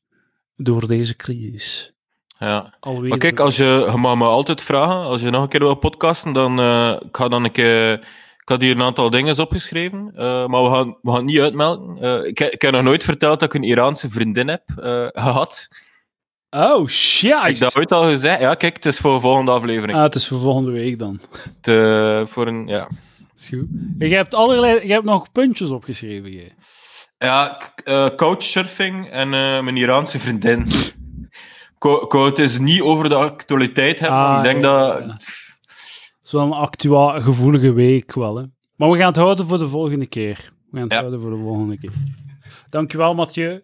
door 0.57 0.87
deze 0.87 1.17
crisis. 1.17 1.95
ja. 2.39 2.77
Alweer. 2.81 3.09
Maar 3.09 3.19
kijk, 3.19 3.41
als 3.41 3.57
je, 3.57 3.89
je 3.91 3.97
mag 3.97 4.17
me 4.17 4.25
altijd 4.25 4.63
vragen, 4.63 4.97
als 4.97 5.21
je 5.21 5.31
nog 5.31 5.43
een 5.43 5.49
keer 5.49 5.61
wil 5.61 5.75
podcasten, 5.75 6.33
dan 6.33 6.61
uh, 6.61 6.97
ik 7.07 7.17
ga 7.17 7.29
dan 7.29 7.45
een 7.45 7.53
keer... 7.53 8.09
Ik 8.47 8.53
had 8.53 8.61
hier 8.61 8.75
een 8.75 8.83
aantal 8.83 9.11
dingen 9.11 9.41
opgeschreven, 9.41 10.13
uh, 10.15 10.47
maar 10.47 10.63
we 10.63 10.71
gaan, 10.71 10.89
we 11.03 11.11
gaan 11.11 11.17
het 11.17 11.25
niet 11.25 11.41
uitmelken. 11.41 12.05
Uh, 12.05 12.27
ik, 12.27 12.41
ik 12.41 12.63
heb 12.63 12.73
nog 12.73 12.83
nooit 12.83 13.05
verteld 13.05 13.41
dat 13.41 13.55
ik 13.55 13.55
een 13.55 13.69
Iraanse 13.69 14.09
vriendin 14.09 14.49
heb 14.49 14.63
uh, 14.79 15.07
gehad. 15.13 15.69
Oh, 16.51 16.87
shit! 16.87 17.43
Heb 17.43 17.47
ik 17.47 17.59
dat 17.59 17.77
ooit 17.77 17.93
al 17.93 18.05
gezegd? 18.05 18.41
Ja, 18.41 18.55
kijk, 18.55 18.75
het 18.75 18.87
is 18.87 18.99
voor 18.99 19.15
de 19.15 19.21
volgende 19.21 19.51
aflevering. 19.51 19.99
Ah, 19.99 20.05
het 20.05 20.15
is 20.15 20.29
voor 20.29 20.39
volgende 20.39 20.71
week 20.71 20.99
dan. 20.99 21.21
Te, 21.61 22.25
voor 22.27 22.47
een, 22.47 22.67
ja. 22.67 22.89
Is 23.37 23.49
goed. 23.49 23.67
Je 23.99 24.15
hebt, 24.15 24.35
allerlei, 24.35 24.87
je 24.87 24.93
hebt 24.93 25.05
nog 25.05 25.33
puntjes 25.33 25.71
opgeschreven. 25.71 26.53
Ja, 27.19 27.61
couchsurfing 28.17 29.11
en 29.11 29.29
mijn 29.29 29.77
Iraanse 29.77 30.19
vriendin. 30.19 30.67
ik 31.79 32.13
wou 32.13 32.29
het 32.29 32.39
is 32.39 32.59
niet 32.59 32.81
over 32.81 33.09
de 33.09 33.15
actualiteit 33.15 33.99
hebben, 33.99 34.19
ah, 34.19 34.37
ik 34.37 34.43
denk 34.43 34.65
ja, 34.65 34.89
dat... 34.89 35.05
Ja. 35.07 35.46
Het 36.27 36.35
is 36.35 36.41
wel 36.41 36.51
een 36.51 36.59
actueel 36.59 37.21
gevoelige 37.21 37.73
week 37.73 38.15
wel, 38.15 38.37
hè. 38.37 38.45
Maar 38.77 38.91
we 38.91 38.97
gaan 38.97 39.07
het 39.07 39.17
houden 39.17 39.47
voor 39.47 39.59
de 39.59 39.69
volgende 39.69 40.07
keer. 40.07 40.53
We 40.71 40.77
gaan 40.79 40.83
het 40.83 40.93
ja. 40.93 40.99
houden 40.99 41.21
voor 41.21 41.31
de 41.31 41.37
volgende 41.37 41.79
keer. 41.79 41.93
Dankjewel, 42.69 43.15
Mathieu. 43.15 43.63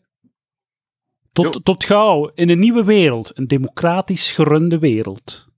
Tot, 1.33 1.65
tot 1.65 1.85
gauw 1.85 2.31
in 2.35 2.49
een 2.49 2.59
nieuwe 2.59 2.85
wereld. 2.85 3.39
Een 3.39 3.47
democratisch 3.47 4.33
gerunde 4.33 4.79
wereld. 4.79 5.49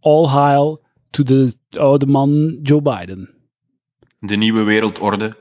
All 0.00 0.26
hail 0.26 0.84
to 1.10 1.22
de 1.22 1.54
oude 1.78 2.06
man 2.06 2.58
Joe 2.62 2.82
Biden. 2.82 3.34
De 4.18 4.36
nieuwe 4.36 4.62
wereldorde. 4.62 5.36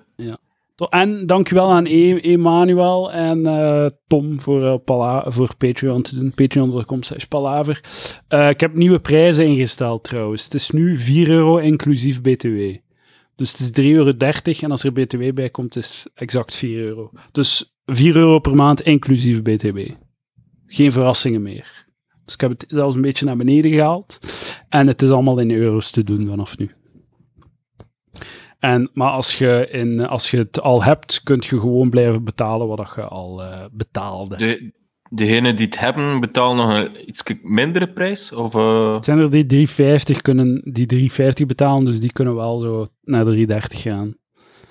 En 0.89 1.25
dankjewel 1.25 1.71
aan 1.71 1.85
e 1.85 2.19
Emanuel 2.19 3.11
en 3.11 3.39
uh, 3.39 3.85
Tom 4.07 4.39
voor, 4.39 4.61
uh, 4.87 5.25
voor 5.25 5.55
Patreon 5.57 6.01
te 6.01 6.15
doen. 6.15 6.31
Patreon.com 6.31 7.03
slash 7.03 7.23
palaver. 7.23 7.81
Uh, 8.29 8.49
ik 8.49 8.59
heb 8.59 8.75
nieuwe 8.75 8.99
prijzen 8.99 9.45
ingesteld 9.45 10.03
trouwens. 10.03 10.43
Het 10.43 10.53
is 10.53 10.69
nu 10.69 10.97
4 10.97 11.29
euro 11.29 11.57
inclusief 11.57 12.21
BTW. 12.21 12.59
Dus 13.35 13.51
het 13.51 13.77
is 13.77 13.85
3,30 13.85 13.91
euro 13.91 14.11
en 14.61 14.71
als 14.71 14.83
er 14.83 14.93
BTW 14.93 15.33
bij 15.33 15.49
komt 15.49 15.75
is 15.75 16.03
het 16.03 16.11
exact 16.15 16.55
4 16.55 16.79
euro. 16.79 17.11
Dus 17.31 17.75
4 17.85 18.15
euro 18.15 18.39
per 18.39 18.55
maand 18.55 18.81
inclusief 18.81 19.41
BTW. 19.41 19.79
Geen 20.67 20.91
verrassingen 20.91 21.41
meer. 21.41 21.85
Dus 22.25 22.33
ik 22.33 22.41
heb 22.41 22.49
het 22.49 22.65
zelfs 22.67 22.95
een 22.95 23.01
beetje 23.01 23.25
naar 23.25 23.37
beneden 23.37 23.71
gehaald. 23.71 24.19
En 24.69 24.87
het 24.87 25.01
is 25.01 25.09
allemaal 25.09 25.39
in 25.39 25.51
euro's 25.51 25.91
te 25.91 26.03
doen 26.03 26.27
vanaf 26.27 26.57
nu. 26.57 26.71
En, 28.63 28.89
maar 28.93 29.09
als 29.09 29.37
je, 29.37 29.67
in, 29.71 30.07
als 30.07 30.31
je 30.31 30.37
het 30.37 30.61
al 30.61 30.83
hebt, 30.83 31.21
kun 31.23 31.37
je 31.39 31.59
gewoon 31.59 31.89
blijven 31.89 32.23
betalen 32.23 32.67
wat 32.67 32.91
je 32.95 33.01
al 33.01 33.43
uh, 33.43 33.65
betaalde. 33.71 34.37
De, 34.37 34.71
degenen 35.09 35.55
die 35.55 35.65
het 35.65 35.79
hebben, 35.79 36.19
betalen 36.19 36.55
nog 36.55 36.73
een 36.73 37.09
iets 37.09 37.23
mindere 37.41 37.89
prijs? 37.89 38.31
Of, 38.31 38.55
uh... 38.55 38.93
Het 38.93 39.05
zijn 39.05 39.19
er 39.19 39.31
die 39.31 39.45
350 39.45 40.21
kunnen 40.21 40.61
die 40.63 40.85
350 40.85 41.45
betalen, 41.45 41.85
dus 41.85 41.99
die 41.99 42.11
kunnen 42.11 42.35
wel 42.35 42.59
zo 42.59 42.87
naar 43.01 43.25
de 43.25 43.31
330 43.31 43.81
gaan. 43.81 44.15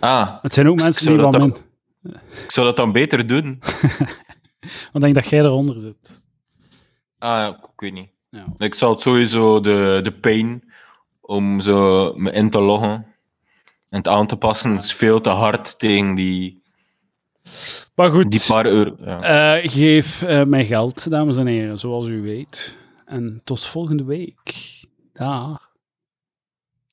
Ah. 0.00 0.42
Het 0.42 0.54
zijn 0.54 0.68
ook 0.68 0.80
mensen 0.80 1.06
die 1.06 1.16
wat 1.16 1.38
min... 1.38 1.56
Ik 2.44 2.50
zou 2.50 2.66
dat 2.66 2.76
dan 2.76 2.92
beter 2.92 3.26
doen. 3.26 3.58
Want 4.92 4.94
ik 4.94 5.00
denk 5.00 5.14
dat 5.14 5.28
jij 5.28 5.40
eronder 5.40 5.80
zit. 5.80 6.22
Ah, 7.18 7.48
ik 7.48 7.80
weet 7.80 7.92
niet. 7.92 8.10
Ja. 8.30 8.44
Ik 8.56 8.74
zou 8.74 8.92
het 8.92 9.02
sowieso 9.02 9.60
de, 9.60 10.00
de 10.02 10.12
pain 10.12 10.72
om 11.20 11.60
zo 11.60 12.12
me 12.16 12.32
in 12.32 12.50
te 12.50 12.60
loggen 12.60 13.11
en 13.92 13.98
het 13.98 14.08
aan 14.08 14.26
te 14.26 14.36
passen 14.36 14.76
is 14.76 14.92
veel 14.92 15.20
te 15.20 15.30
hard 15.30 15.78
tegen 15.78 16.14
die, 16.14 16.62
maar 17.94 18.10
goed, 18.10 18.30
die 18.30 18.44
paar 18.46 18.66
euro. 18.66 18.96
Ja. 19.04 19.56
Uh, 19.56 19.70
geef 19.70 20.22
uh, 20.22 20.42
mij 20.44 20.66
geld, 20.66 21.10
dames 21.10 21.36
en 21.36 21.46
heren, 21.46 21.78
zoals 21.78 22.06
u 22.06 22.22
weet. 22.22 22.76
En 23.06 23.40
tot 23.44 23.66
volgende 23.66 24.04
week. 24.04 24.80
Dag. 25.12 25.71